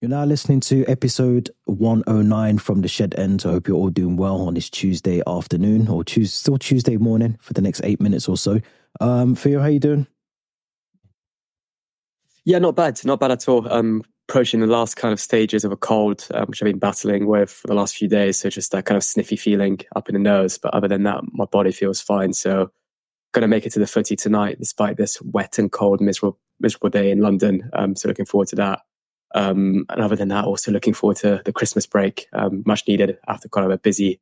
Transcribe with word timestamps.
You're 0.00 0.10
now 0.10 0.24
listening 0.24 0.60
to 0.60 0.84
episode 0.86 1.50
109 1.64 2.58
from 2.58 2.82
the 2.82 2.88
Shed 2.88 3.16
End. 3.18 3.42
I 3.44 3.50
hope 3.50 3.66
you're 3.66 3.76
all 3.76 3.90
doing 3.90 4.16
well 4.16 4.42
on 4.42 4.54
this 4.54 4.70
Tuesday 4.70 5.20
afternoon 5.26 5.88
or 5.88 6.04
Tuesday, 6.04 6.30
still 6.30 6.56
Tuesday 6.56 6.96
morning 6.96 7.36
for 7.40 7.52
the 7.52 7.60
next 7.60 7.80
eight 7.82 8.00
minutes 8.00 8.28
or 8.28 8.36
so. 8.36 8.60
Um, 9.00 9.34
Theo, 9.34 9.58
how 9.60 9.66
you 9.66 9.80
doing? 9.80 10.06
Yeah, 12.44 12.60
not 12.60 12.76
bad, 12.76 13.04
not 13.04 13.18
bad 13.18 13.32
at 13.32 13.48
all. 13.48 13.68
Um, 13.72 14.04
approaching 14.28 14.60
the 14.60 14.68
last 14.68 14.96
kind 14.96 15.12
of 15.12 15.18
stages 15.18 15.64
of 15.64 15.72
a 15.72 15.76
cold, 15.76 16.28
um, 16.32 16.46
which 16.46 16.62
I've 16.62 16.66
been 16.66 16.78
battling 16.78 17.26
with 17.26 17.50
for 17.50 17.66
the 17.66 17.74
last 17.74 17.96
few 17.96 18.06
days. 18.06 18.38
So 18.38 18.50
just 18.50 18.70
that 18.70 18.84
kind 18.84 18.96
of 18.96 19.02
sniffy 19.02 19.34
feeling 19.34 19.80
up 19.96 20.08
in 20.08 20.12
the 20.12 20.20
nose. 20.20 20.58
But 20.58 20.74
other 20.74 20.86
than 20.86 21.02
that, 21.02 21.24
my 21.32 21.46
body 21.46 21.72
feels 21.72 22.00
fine. 22.00 22.34
So 22.34 22.70
going 23.32 23.42
to 23.42 23.48
make 23.48 23.66
it 23.66 23.72
to 23.72 23.80
the 23.80 23.86
footy 23.88 24.14
tonight, 24.14 24.58
despite 24.60 24.96
this 24.96 25.20
wet 25.22 25.58
and 25.58 25.72
cold, 25.72 26.00
miserable, 26.00 26.38
miserable 26.60 26.88
day 26.88 27.10
in 27.10 27.20
London. 27.20 27.68
Um, 27.72 27.96
so 27.96 28.06
looking 28.06 28.26
forward 28.26 28.46
to 28.48 28.56
that. 28.56 28.82
Um, 29.34 29.84
and 29.88 30.00
other 30.00 30.16
than 30.16 30.28
that, 30.28 30.44
also 30.44 30.72
looking 30.72 30.94
forward 30.94 31.18
to 31.18 31.42
the 31.44 31.52
Christmas 31.52 31.86
break, 31.86 32.28
um, 32.32 32.62
much 32.66 32.86
needed 32.88 33.18
after 33.26 33.48
kind 33.48 33.66
of 33.66 33.72
a 33.72 33.78
busy, 33.78 34.20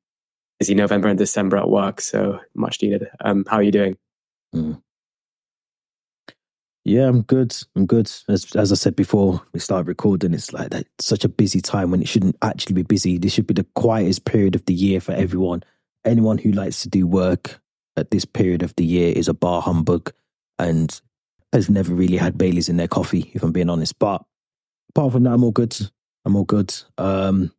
busy 0.58 0.74
November 0.74 1.08
and 1.08 1.18
December 1.18 1.56
at 1.56 1.70
work. 1.70 2.00
So 2.00 2.40
much 2.54 2.82
needed. 2.82 3.08
Um, 3.20 3.44
how 3.48 3.56
are 3.56 3.62
you 3.62 3.72
doing? 3.72 3.96
Mm. 4.54 4.82
Yeah, 6.84 7.08
I'm 7.08 7.22
good. 7.22 7.56
I'm 7.74 7.86
good. 7.86 8.12
As 8.28 8.54
as 8.54 8.70
I 8.70 8.76
said 8.76 8.94
before, 8.94 9.42
we 9.52 9.58
started 9.58 9.88
recording. 9.88 10.32
It's 10.32 10.52
like 10.52 10.70
that 10.70 10.86
such 11.00 11.24
a 11.24 11.28
busy 11.28 11.60
time 11.60 11.90
when 11.90 12.00
it 12.00 12.06
shouldn't 12.06 12.36
actually 12.42 12.74
be 12.74 12.84
busy. 12.84 13.18
This 13.18 13.32
should 13.32 13.48
be 13.48 13.54
the 13.54 13.66
quietest 13.74 14.24
period 14.24 14.54
of 14.54 14.64
the 14.66 14.74
year 14.74 15.00
for 15.00 15.10
everyone. 15.10 15.64
Anyone 16.04 16.38
who 16.38 16.52
likes 16.52 16.82
to 16.82 16.88
do 16.88 17.04
work 17.04 17.60
at 17.96 18.12
this 18.12 18.24
period 18.24 18.62
of 18.62 18.72
the 18.76 18.84
year 18.84 19.12
is 19.16 19.26
a 19.26 19.34
bar 19.34 19.62
humbug 19.62 20.12
and 20.60 21.00
has 21.52 21.68
never 21.68 21.92
really 21.92 22.18
had 22.18 22.38
Baileys 22.38 22.68
in 22.68 22.76
their 22.76 22.86
coffee, 22.86 23.32
if 23.34 23.42
I'm 23.42 23.50
being 23.50 23.68
honest. 23.68 23.98
But 23.98 24.22
apart 24.96 25.12
from 25.12 25.24
that, 25.24 25.34
I'm 25.34 25.44
all 25.44 25.52
good. 25.52 25.76
I'm 26.24 26.36
all 26.36 26.44
good. 26.44 26.74
Um, 26.96 27.52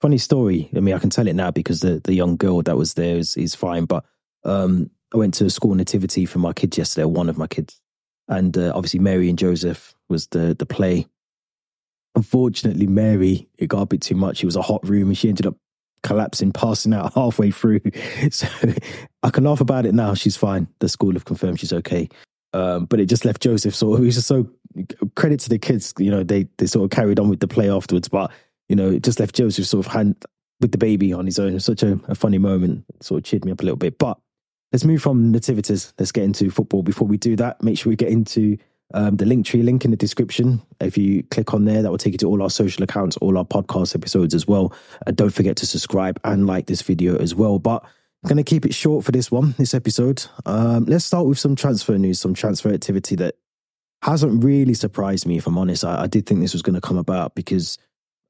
funny 0.00 0.18
story. 0.18 0.70
I 0.74 0.80
mean, 0.80 0.94
I 0.94 0.98
can 0.98 1.10
tell 1.10 1.26
it 1.26 1.34
now 1.34 1.50
because 1.50 1.80
the, 1.80 2.00
the 2.04 2.14
young 2.14 2.36
girl 2.36 2.62
that 2.62 2.76
was 2.76 2.94
there 2.94 3.16
is, 3.16 3.36
is 3.36 3.56
fine. 3.56 3.86
But 3.86 4.04
um, 4.44 4.90
I 5.12 5.16
went 5.16 5.34
to 5.34 5.46
a 5.46 5.50
school 5.50 5.74
nativity 5.74 6.26
for 6.26 6.38
my 6.38 6.52
kids 6.52 6.78
yesterday, 6.78 7.06
one 7.06 7.28
of 7.28 7.36
my 7.36 7.48
kids. 7.48 7.80
And 8.28 8.56
uh, 8.56 8.72
obviously, 8.74 9.00
Mary 9.00 9.28
and 9.28 9.38
Joseph 9.38 9.94
was 10.08 10.28
the, 10.28 10.54
the 10.56 10.64
play. 10.64 11.08
Unfortunately, 12.14 12.86
Mary, 12.86 13.48
it 13.58 13.66
got 13.66 13.82
a 13.82 13.86
bit 13.86 14.02
too 14.02 14.14
much. 14.14 14.42
It 14.42 14.46
was 14.46 14.56
a 14.56 14.62
hot 14.62 14.88
room 14.88 15.08
and 15.08 15.18
she 15.18 15.28
ended 15.28 15.46
up 15.46 15.56
collapsing, 16.04 16.52
passing 16.52 16.94
out 16.94 17.12
halfway 17.16 17.50
through. 17.50 17.80
So 18.30 18.46
I 19.24 19.30
can 19.30 19.44
laugh 19.44 19.60
about 19.60 19.86
it 19.86 19.94
now. 19.94 20.14
She's 20.14 20.36
fine. 20.36 20.68
The 20.78 20.88
school 20.88 21.14
have 21.14 21.24
confirmed 21.24 21.58
she's 21.58 21.72
okay. 21.72 22.08
Um, 22.52 22.86
but 22.86 22.98
it 22.98 23.06
just 23.06 23.24
left 23.24 23.42
Joseph 23.42 23.76
So 23.76 23.94
he 23.94 24.06
was 24.06 24.16
just 24.16 24.26
so 24.26 24.50
credit 25.14 25.40
to 25.40 25.48
the 25.48 25.58
kids, 25.58 25.94
you 25.98 26.10
know, 26.10 26.24
they 26.24 26.48
they 26.58 26.66
sort 26.66 26.84
of 26.84 26.90
carried 26.90 27.20
on 27.20 27.28
with 27.28 27.40
the 27.40 27.48
play 27.48 27.70
afterwards, 27.70 28.08
but 28.08 28.30
you 28.68 28.76
know, 28.76 28.90
it 28.90 29.02
just 29.02 29.20
left 29.20 29.34
Joseph 29.34 29.66
sort 29.66 29.86
of 29.86 29.92
hand 29.92 30.24
with 30.60 30.72
the 30.72 30.78
baby 30.78 31.12
on 31.12 31.26
his 31.26 31.38
own. 31.38 31.50
It 31.50 31.54
was 31.54 31.64
such 31.64 31.82
a, 31.82 31.98
a 32.08 32.14
funny 32.14 32.38
moment, 32.38 32.84
it 32.94 33.02
sort 33.02 33.18
of 33.18 33.24
cheered 33.24 33.44
me 33.44 33.52
up 33.52 33.60
a 33.60 33.64
little 33.64 33.76
bit. 33.76 33.98
But 33.98 34.18
let's 34.72 34.84
move 34.84 35.02
from 35.02 35.32
nativities. 35.32 35.92
Let's 35.98 36.12
get 36.12 36.24
into 36.24 36.50
football. 36.50 36.82
Before 36.82 37.08
we 37.08 37.16
do 37.16 37.36
that, 37.36 37.62
make 37.62 37.78
sure 37.78 37.90
we 37.90 37.96
get 37.96 38.10
into 38.10 38.58
um, 38.92 39.16
the 39.16 39.24
link 39.24 39.46
tree 39.46 39.62
link 39.62 39.84
in 39.84 39.90
the 39.90 39.96
description. 39.96 40.62
If 40.80 40.98
you 40.98 41.22
click 41.24 41.54
on 41.54 41.64
there, 41.64 41.82
that 41.82 41.90
will 41.90 41.98
take 41.98 42.14
you 42.14 42.18
to 42.18 42.28
all 42.28 42.42
our 42.42 42.50
social 42.50 42.82
accounts, 42.82 43.16
all 43.18 43.38
our 43.38 43.44
podcast 43.44 43.94
episodes 43.94 44.34
as 44.34 44.46
well. 44.46 44.72
And 45.06 45.16
don't 45.16 45.30
forget 45.30 45.56
to 45.58 45.66
subscribe 45.66 46.20
and 46.24 46.46
like 46.46 46.66
this 46.66 46.82
video 46.82 47.16
as 47.16 47.34
well. 47.34 47.58
But 47.58 47.84
I'm 48.22 48.28
going 48.28 48.36
to 48.36 48.42
keep 48.42 48.66
it 48.66 48.74
short 48.74 49.04
for 49.04 49.12
this 49.12 49.30
one, 49.30 49.54
this 49.58 49.72
episode. 49.72 50.24
Um, 50.44 50.84
let's 50.84 51.06
start 51.06 51.26
with 51.26 51.38
some 51.38 51.56
transfer 51.56 51.96
news, 51.96 52.20
some 52.20 52.34
transfer 52.34 52.72
activity 52.72 53.16
that 53.16 53.36
hasn't 54.02 54.44
really 54.44 54.74
surprised 54.74 55.26
me, 55.26 55.38
if 55.38 55.46
I'm 55.46 55.56
honest. 55.56 55.84
I, 55.84 56.02
I 56.02 56.06
did 56.06 56.26
think 56.26 56.40
this 56.40 56.52
was 56.52 56.62
going 56.62 56.74
to 56.74 56.80
come 56.82 56.98
about 56.98 57.34
because 57.34 57.78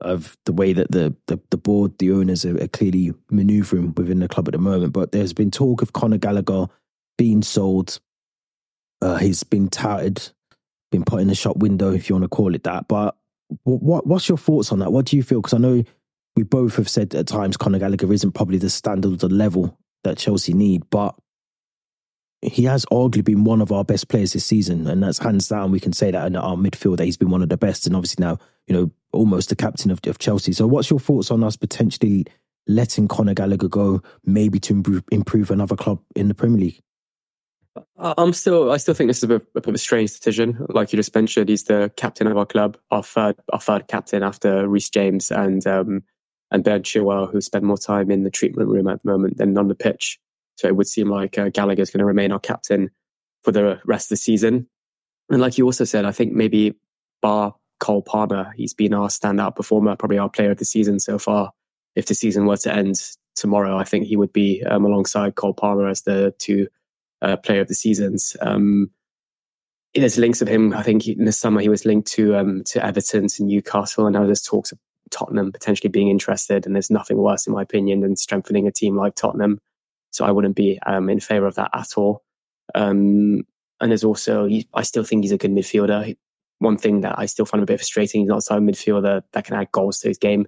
of 0.00 0.36
the 0.46 0.52
way 0.52 0.72
that 0.72 0.92
the, 0.92 1.14
the, 1.26 1.40
the 1.50 1.56
board, 1.56 1.98
the 1.98 2.12
owners 2.12 2.44
are, 2.44 2.62
are, 2.62 2.68
clearly 2.68 3.12
maneuvering 3.30 3.92
within 3.96 4.20
the 4.20 4.28
club 4.28 4.48
at 4.48 4.52
the 4.52 4.58
moment. 4.58 4.92
But 4.92 5.12
there's 5.12 5.32
been 5.32 5.50
talk 5.50 5.82
of 5.82 5.92
Conor 5.92 6.18
Gallagher 6.18 6.66
being 7.18 7.42
sold. 7.42 8.00
Uh, 9.02 9.16
he's 9.16 9.42
been 9.42 9.68
touted, 9.68 10.30
been 10.90 11.04
put 11.04 11.20
in 11.20 11.28
the 11.28 11.34
shop 11.34 11.56
window, 11.56 11.92
if 11.92 12.08
you 12.08 12.14
want 12.14 12.24
to 12.24 12.28
call 12.28 12.54
it 12.54 12.64
that. 12.64 12.88
But 12.88 13.16
what 13.64 14.06
what's 14.06 14.28
your 14.28 14.38
thoughts 14.38 14.70
on 14.72 14.78
that? 14.78 14.92
What 14.92 15.06
do 15.06 15.16
you 15.16 15.22
feel? 15.22 15.40
Because 15.40 15.54
I 15.54 15.58
know 15.58 15.82
we 16.36 16.42
both 16.42 16.76
have 16.76 16.88
said 16.88 17.14
at 17.14 17.26
times 17.26 17.56
Conor 17.56 17.78
Gallagher 17.78 18.12
isn't 18.12 18.32
probably 18.32 18.58
the 18.58 18.70
standard 18.70 19.12
of 19.12 19.18
the 19.18 19.28
level 19.28 19.78
that 20.04 20.18
Chelsea 20.18 20.54
need, 20.54 20.82
but 20.90 21.14
he 22.42 22.64
has 22.64 22.86
arguably 22.86 23.24
been 23.24 23.44
one 23.44 23.60
of 23.60 23.70
our 23.70 23.84
best 23.84 24.08
players 24.08 24.32
this 24.32 24.46
season, 24.46 24.86
and 24.86 25.02
that's 25.02 25.18
hands 25.18 25.48
down. 25.48 25.70
We 25.70 25.80
can 25.80 25.92
say 25.92 26.10
that 26.10 26.26
in 26.26 26.36
our 26.36 26.56
midfield 26.56 26.96
that 26.96 27.04
he's 27.04 27.18
been 27.18 27.30
one 27.30 27.42
of 27.42 27.48
the 27.48 27.56
best, 27.56 27.86
and 27.86 27.94
obviously 27.94 28.24
now 28.24 28.38
you 28.66 28.74
know 28.74 28.90
almost 29.12 29.48
the 29.48 29.56
captain 29.56 29.90
of, 29.90 30.00
of 30.06 30.18
Chelsea. 30.18 30.52
So, 30.52 30.66
what's 30.66 30.90
your 30.90 31.00
thoughts 31.00 31.30
on 31.30 31.44
us 31.44 31.56
potentially 31.56 32.24
letting 32.66 33.08
Conor 33.08 33.34
Gallagher 33.34 33.68
go, 33.68 34.02
maybe 34.24 34.58
to 34.60 34.72
improve, 34.72 35.02
improve 35.10 35.50
another 35.50 35.76
club 35.76 36.00
in 36.14 36.28
the 36.28 36.34
Premier 36.34 36.60
League? 36.60 36.80
I'm 37.96 38.32
still, 38.32 38.72
I 38.72 38.78
still 38.78 38.94
think 38.94 39.08
this 39.08 39.18
is 39.18 39.24
a 39.24 39.28
bit, 39.28 39.42
a 39.54 39.60
bit, 39.60 39.68
of 39.68 39.74
a 39.74 39.78
strange 39.78 40.10
decision. 40.12 40.66
Like 40.68 40.92
you 40.92 40.96
just 40.96 41.14
mentioned, 41.14 41.48
he's 41.48 41.64
the 41.64 41.92
captain 41.96 42.26
of 42.26 42.36
our 42.36 42.46
club, 42.46 42.76
our 42.90 43.02
third, 43.02 43.36
our 43.52 43.60
third 43.60 43.88
captain 43.88 44.22
after 44.22 44.68
Reece 44.68 44.90
James 44.90 45.30
and 45.30 45.64
um, 45.66 46.02
and 46.50 46.64
Ben 46.64 46.82
Chilwell, 46.82 47.30
who 47.30 47.40
spend 47.40 47.64
more 47.64 47.78
time 47.78 48.10
in 48.10 48.24
the 48.24 48.30
treatment 48.30 48.68
room 48.68 48.88
at 48.88 49.02
the 49.02 49.10
moment 49.10 49.36
than 49.36 49.56
on 49.56 49.68
the 49.68 49.74
pitch. 49.74 50.18
So 50.56 50.68
it 50.68 50.76
would 50.76 50.88
seem 50.88 51.08
like 51.08 51.38
uh, 51.38 51.48
Gallagher 51.48 51.82
is 51.82 51.90
going 51.90 52.00
to 52.00 52.04
remain 52.04 52.32
our 52.32 52.40
captain 52.40 52.90
for 53.44 53.52
the 53.52 53.80
rest 53.86 54.06
of 54.06 54.10
the 54.10 54.16
season. 54.16 54.68
And 55.30 55.40
like 55.40 55.56
you 55.56 55.64
also 55.64 55.84
said, 55.84 56.04
I 56.04 56.12
think 56.12 56.32
maybe 56.32 56.74
bar 57.22 57.54
Cole 57.78 58.02
Palmer, 58.02 58.52
he's 58.56 58.74
been 58.74 58.92
our 58.92 59.08
standout 59.08 59.56
performer, 59.56 59.96
probably 59.96 60.18
our 60.18 60.28
player 60.28 60.50
of 60.50 60.58
the 60.58 60.64
season 60.64 61.00
so 61.00 61.18
far. 61.18 61.52
If 61.96 62.06
the 62.06 62.14
season 62.14 62.46
were 62.46 62.58
to 62.58 62.72
end 62.72 62.96
tomorrow, 63.36 63.78
I 63.78 63.84
think 63.84 64.06
he 64.06 64.16
would 64.16 64.32
be 64.32 64.62
um, 64.64 64.84
alongside 64.84 65.34
Cole 65.34 65.54
Palmer 65.54 65.88
as 65.88 66.02
the 66.02 66.34
two 66.38 66.68
uh, 67.22 67.36
player 67.36 67.62
of 67.62 67.68
the 67.68 67.74
seasons. 67.74 68.36
Um, 68.40 68.90
there's 69.94 70.18
links 70.18 70.42
of 70.42 70.48
him. 70.48 70.72
I 70.72 70.82
think 70.82 71.08
in 71.08 71.24
the 71.24 71.32
summer 71.32 71.60
he 71.60 71.68
was 71.68 71.84
linked 71.84 72.08
to 72.12 72.36
um, 72.36 72.62
to 72.66 72.84
Everton, 72.84 73.26
to 73.28 73.42
Newcastle, 73.42 74.06
and 74.06 74.14
now 74.14 74.24
there's 74.24 74.42
talks 74.42 74.72
of 74.72 74.78
Tottenham 75.10 75.52
potentially 75.52 75.90
being 75.90 76.08
interested. 76.08 76.66
And 76.66 76.74
there's 76.74 76.90
nothing 76.90 77.18
worse, 77.18 77.46
in 77.46 77.52
my 77.52 77.62
opinion, 77.62 78.00
than 78.00 78.16
strengthening 78.16 78.66
a 78.66 78.72
team 78.72 78.96
like 78.96 79.14
Tottenham. 79.14 79.58
So 80.10 80.24
I 80.24 80.30
wouldn't 80.30 80.56
be 80.56 80.78
um, 80.86 81.08
in 81.08 81.20
favour 81.20 81.46
of 81.46 81.54
that 81.56 81.70
at 81.74 81.96
all. 81.96 82.22
Um, 82.74 83.42
and 83.80 83.90
there's 83.90 84.04
also, 84.04 84.48
I 84.74 84.82
still 84.82 85.04
think 85.04 85.24
he's 85.24 85.32
a 85.32 85.38
good 85.38 85.50
midfielder. 85.50 86.16
One 86.58 86.76
thing 86.76 87.00
that 87.00 87.18
I 87.18 87.26
still 87.26 87.46
find 87.46 87.62
a 87.62 87.66
bit 87.66 87.78
frustrating, 87.78 88.22
he's 88.22 88.28
not 88.28 88.44
a 88.50 88.60
midfielder 88.60 89.22
that 89.32 89.44
can 89.44 89.56
add 89.56 89.72
goals 89.72 90.00
to 90.00 90.08
his 90.08 90.18
game. 90.18 90.46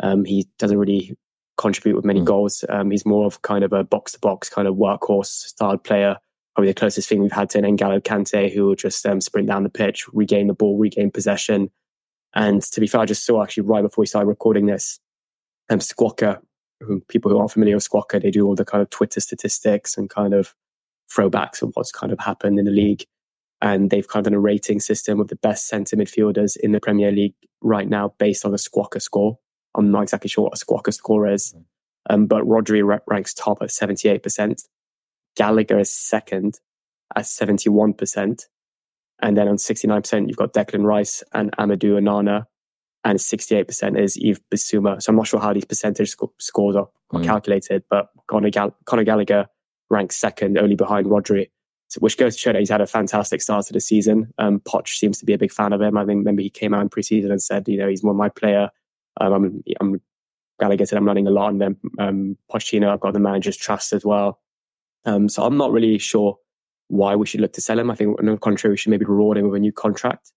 Um, 0.00 0.24
he 0.24 0.46
doesn't 0.58 0.78
really 0.78 1.16
contribute 1.56 1.96
with 1.96 2.04
many 2.04 2.20
mm. 2.20 2.24
goals. 2.24 2.64
Um, 2.68 2.90
he's 2.90 3.04
more 3.04 3.26
of 3.26 3.42
kind 3.42 3.64
of 3.64 3.72
a 3.72 3.84
box 3.84 4.12
to 4.12 4.20
box 4.20 4.48
kind 4.48 4.68
of 4.68 4.76
workhorse 4.76 5.26
style 5.26 5.76
player. 5.76 6.16
Probably 6.54 6.70
the 6.70 6.78
closest 6.78 7.08
thing 7.08 7.20
we've 7.20 7.32
had 7.32 7.50
to 7.50 7.58
an 7.58 7.64
N'Golo 7.64 8.00
Kante 8.00 8.52
who 8.52 8.66
will 8.66 8.74
just 8.74 9.04
um, 9.06 9.20
sprint 9.20 9.48
down 9.48 9.64
the 9.64 9.68
pitch, 9.68 10.06
regain 10.12 10.46
the 10.46 10.54
ball, 10.54 10.78
regain 10.78 11.10
possession. 11.10 11.70
And 12.38 12.62
to 12.62 12.80
be 12.80 12.86
fair, 12.86 13.00
I 13.00 13.04
just 13.04 13.26
saw 13.26 13.42
actually 13.42 13.64
right 13.64 13.82
before 13.82 14.02
we 14.02 14.06
started 14.06 14.28
recording 14.28 14.66
this, 14.66 15.00
um, 15.70 15.80
Squawka 15.80 16.40
who 16.80 17.00
people 17.08 17.32
who 17.32 17.38
aren't 17.38 17.50
familiar 17.50 17.74
with 17.74 17.88
Squawka, 17.88 18.22
they 18.22 18.30
do 18.30 18.46
all 18.46 18.54
the 18.54 18.64
kind 18.64 18.80
of 18.80 18.90
Twitter 18.90 19.20
statistics 19.20 19.96
and 19.96 20.08
kind 20.08 20.32
of 20.32 20.54
throwbacks 21.12 21.62
of 21.62 21.72
what's 21.74 21.90
kind 21.90 22.12
of 22.12 22.20
happened 22.20 22.60
in 22.60 22.64
the 22.64 22.70
league. 22.70 23.04
And 23.60 23.90
they've 23.90 24.06
kind 24.06 24.24
of 24.24 24.30
done 24.30 24.36
a 24.36 24.40
rating 24.40 24.78
system 24.78 25.18
of 25.18 25.26
the 25.26 25.36
best 25.36 25.66
centre 25.66 25.96
midfielders 25.96 26.56
in 26.56 26.70
the 26.70 26.78
Premier 26.78 27.10
League 27.10 27.34
right 27.60 27.88
now 27.88 28.14
based 28.18 28.44
on 28.44 28.52
a 28.54 28.56
Squawka 28.56 29.02
score. 29.02 29.36
I'm 29.74 29.90
not 29.90 30.04
exactly 30.04 30.28
sure 30.28 30.44
what 30.44 30.60
a 30.60 30.64
Squawka 30.64 30.94
score 30.94 31.26
is, 31.26 31.54
mm. 31.54 31.64
um, 32.08 32.26
but 32.26 32.44
Rodri 32.44 33.00
ranks 33.08 33.34
top 33.34 33.58
at 33.62 33.70
78%. 33.70 34.62
Gallagher 35.34 35.80
is 35.80 35.92
second 35.92 36.60
at 37.16 37.24
71%. 37.24 38.44
And 39.20 39.36
then 39.36 39.48
on 39.48 39.56
69%, 39.56 40.28
you've 40.28 40.36
got 40.36 40.52
Declan 40.52 40.84
Rice 40.84 41.22
and 41.32 41.50
Amadou 41.56 42.00
Onana 42.00 42.46
and 43.04 43.18
68% 43.18 43.98
is 43.98 44.16
Yves 44.16 44.40
Bissouma. 44.50 45.02
So 45.02 45.10
I'm 45.10 45.16
not 45.16 45.26
sure 45.26 45.40
how 45.40 45.52
these 45.52 45.64
percentage 45.64 46.10
sc- 46.10 46.22
scores 46.38 46.76
are, 46.76 46.88
mm. 47.12 47.24
calculated, 47.24 47.84
but 47.90 48.10
Conor, 48.28 48.50
Gall- 48.50 48.76
Conor, 48.84 49.04
Gallagher 49.04 49.46
ranks 49.90 50.16
second, 50.16 50.58
only 50.58 50.76
behind 50.76 51.06
Rodri, 51.06 51.48
so, 51.88 52.00
which 52.00 52.18
goes 52.18 52.34
to 52.34 52.40
show 52.40 52.52
that 52.52 52.58
he's 52.58 52.68
had 52.68 52.82
a 52.82 52.86
fantastic 52.86 53.40
start 53.40 53.66
to 53.66 53.72
the 53.72 53.80
season. 53.80 54.32
Um, 54.38 54.60
Poch 54.60 54.88
seems 54.88 55.18
to 55.18 55.24
be 55.24 55.32
a 55.32 55.38
big 55.38 55.52
fan 55.52 55.72
of 55.72 55.80
him. 55.80 55.96
I 55.96 56.04
think 56.04 56.18
remember 56.18 56.42
he 56.42 56.50
came 56.50 56.74
out 56.74 56.82
in 56.82 56.90
preseason 56.90 57.30
and 57.30 57.42
said, 57.42 57.66
you 57.66 57.78
know, 57.78 57.88
he's 57.88 58.02
one 58.02 58.10
of 58.10 58.18
my 58.18 58.28
player. 58.28 58.68
Um, 59.20 59.32
I'm, 59.32 59.62
I'm 59.80 60.00
Gallagher 60.60 60.86
said 60.86 60.98
I'm 60.98 61.06
running 61.06 61.26
a 61.26 61.30
lot, 61.30 61.52
and 61.52 61.60
then 61.60 61.76
um, 61.98 62.36
Pochettino, 62.50 62.90
I've 62.90 63.00
got 63.00 63.14
the 63.14 63.20
manager's 63.20 63.56
trust 63.56 63.92
as 63.92 64.04
well. 64.04 64.40
Um, 65.04 65.28
so 65.28 65.44
I'm 65.44 65.56
not 65.56 65.72
really 65.72 65.98
sure 65.98 66.38
why 66.88 67.14
we 67.16 67.26
should 67.26 67.40
look 67.40 67.52
to 67.54 67.60
sell 67.60 67.78
him. 67.78 67.90
I 67.90 67.94
think 67.94 68.18
on 68.18 68.26
the 68.26 68.36
contrary, 68.36 68.72
we 68.72 68.76
should 68.76 68.90
maybe 68.90 69.04
reward 69.04 69.38
him 69.38 69.48
with 69.48 69.56
a 69.56 69.60
new 69.60 69.72
contract 69.72 70.32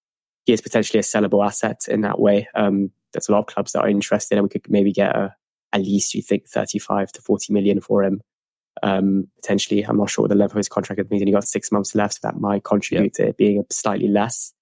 he 0.46 0.54
is 0.54 0.62
potentially 0.62 1.00
a 1.00 1.04
sellable 1.04 1.46
asset 1.46 1.82
in 1.88 2.02
that 2.02 2.20
way. 2.20 2.48
Um, 2.56 2.92
there's 3.14 3.30
a 3.30 3.32
lot 3.32 3.40
of 3.40 3.46
clubs 3.48 3.74
that 3.74 3.82
are 3.82 3.90
interested, 3.90 4.38
and 4.38 4.44
we 4.44 4.50
could 4.50 4.70
maybe 4.70 4.92
get 4.92 5.16
a, 5.16 5.36
at 5.74 5.82
least 5.82 6.14
you 6.14 6.22
think 6.22 6.48
35 6.48 7.12
to 7.14 7.22
40 7.22 7.54
million 7.54 7.82
for 7.82 8.04
him. 8.04 8.22
Um, 8.84 9.28
potentially, 9.42 9.84
I'm 9.84 9.98
not 9.98 10.10
sure 10.10 10.24
what 10.24 10.30
the 10.30 10.36
level 10.36 10.54
of 10.54 10.58
his 10.58 10.70
contract 10.70 11.00
means, 11.12 11.22
and 11.22 11.28
he 11.28 11.34
got 11.34 11.48
six 11.48 11.72
months 11.72 11.94
left, 11.94 12.16
so 12.16 12.20
that 12.24 12.40
might 12.40 12.64
contribute 12.64 13.14
yeah. 13.18 13.26
to 13.26 13.30
it 13.30 13.38
being 13.38 13.64
slightly 13.70 14.08
less. 14.08 14.54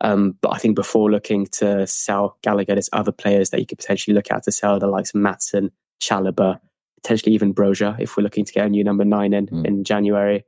Um, 0.00 0.36
but 0.42 0.52
I 0.52 0.58
think 0.58 0.74
before 0.74 1.10
looking 1.10 1.46
to 1.46 1.86
sell 1.86 2.36
Gallagher, 2.42 2.74
there's 2.74 2.90
other 2.92 3.12
players 3.12 3.50
that 3.50 3.60
you 3.60 3.66
could 3.66 3.78
potentially 3.78 4.14
look 4.14 4.30
at 4.30 4.42
to 4.42 4.52
sell, 4.52 4.78
the 4.78 4.88
likes 4.88 5.14
of 5.14 5.20
Maatsen, 5.20 5.70
Chalobah, 6.02 6.58
potentially 6.96 7.32
even 7.32 7.54
Broja, 7.54 7.98
if 8.00 8.16
we're 8.16 8.24
looking 8.24 8.44
to 8.44 8.52
get 8.52 8.66
a 8.66 8.68
new 8.68 8.84
number 8.84 9.04
nine 9.04 9.32
in 9.32 9.46
mm. 9.46 9.64
in 9.64 9.84
January. 9.84 10.44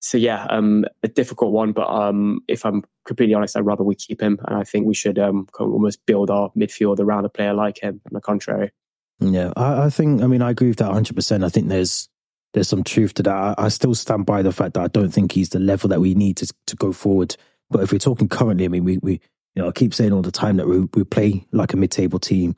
So 0.00 0.16
yeah, 0.16 0.46
um, 0.48 0.84
a 1.02 1.08
difficult 1.08 1.52
one, 1.52 1.72
but 1.72 1.88
um, 1.88 2.40
if 2.46 2.64
I'm 2.64 2.84
completely 3.04 3.34
honest, 3.34 3.56
I'd 3.56 3.66
rather 3.66 3.82
we 3.82 3.96
keep 3.96 4.20
him, 4.20 4.38
and 4.46 4.56
I 4.56 4.62
think 4.62 4.86
we 4.86 4.94
should 4.94 5.18
um, 5.18 5.48
almost 5.58 6.06
build 6.06 6.30
our 6.30 6.50
midfield 6.56 7.00
around 7.00 7.24
a 7.24 7.28
player 7.28 7.52
like 7.52 7.82
him. 7.82 8.00
On 8.06 8.12
the 8.12 8.20
contrary, 8.20 8.70
yeah, 9.18 9.52
I, 9.56 9.84
I 9.86 9.90
think. 9.90 10.22
I 10.22 10.26
mean, 10.26 10.42
I 10.42 10.50
agree 10.50 10.68
with 10.68 10.78
that 10.78 10.86
100. 10.86 11.14
percent 11.16 11.42
I 11.42 11.48
think 11.48 11.68
there's 11.68 12.08
there's 12.54 12.68
some 12.68 12.84
truth 12.84 13.14
to 13.14 13.22
that. 13.24 13.34
I, 13.34 13.54
I, 13.58 13.68
still 13.68 13.94
stand 13.94 14.24
by 14.24 14.42
the 14.42 14.52
fact 14.52 14.74
that 14.74 14.82
I 14.82 14.88
don't 14.88 15.10
think 15.10 15.32
he's 15.32 15.50
the 15.50 15.58
level 15.58 15.88
that 15.88 16.00
we 16.00 16.14
need 16.14 16.36
to 16.38 16.52
to 16.68 16.76
go 16.76 16.92
forward. 16.92 17.36
But 17.68 17.82
if 17.82 17.92
we're 17.92 17.98
talking 17.98 18.28
currently, 18.28 18.66
I 18.66 18.68
mean, 18.68 18.84
we 18.84 18.98
we 18.98 19.12
you 19.54 19.62
know 19.62 19.68
I 19.68 19.72
keep 19.72 19.94
saying 19.94 20.12
all 20.12 20.22
the 20.22 20.30
time 20.30 20.58
that 20.58 20.68
we 20.68 20.80
we 20.94 21.02
play 21.02 21.44
like 21.50 21.72
a 21.72 21.76
mid 21.76 21.90
table 21.90 22.20
team, 22.20 22.54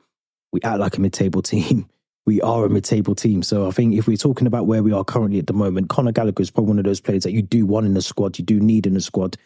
we 0.51 0.61
act 0.61 0.79
like 0.79 0.97
a 0.97 1.01
mid 1.01 1.13
table 1.13 1.41
team 1.41 1.89
we 2.25 2.41
are 2.41 2.65
a 2.65 2.69
mid-table 2.69 3.15
team. 3.15 3.41
So 3.41 3.67
I 3.67 3.71
think 3.71 3.95
if 3.95 4.07
we're 4.07 4.17
talking 4.17 4.47
about 4.47 4.67
where 4.67 4.83
we 4.83 4.93
are 4.93 5.03
currently 5.03 5.39
at 5.39 5.47
the 5.47 5.53
moment, 5.53 5.89
Conor 5.89 6.11
Gallagher 6.11 6.41
is 6.41 6.51
probably 6.51 6.69
one 6.69 6.79
of 6.79 6.85
those 6.85 7.01
players 7.01 7.23
that 7.23 7.31
you 7.31 7.41
do 7.41 7.65
want 7.65 7.85
in 7.85 7.93
the 7.93 8.01
squad, 8.01 8.37
you 8.37 8.45
do 8.45 8.59
need 8.59 8.85
in 8.85 8.93
the 8.93 9.01
squad. 9.01 9.37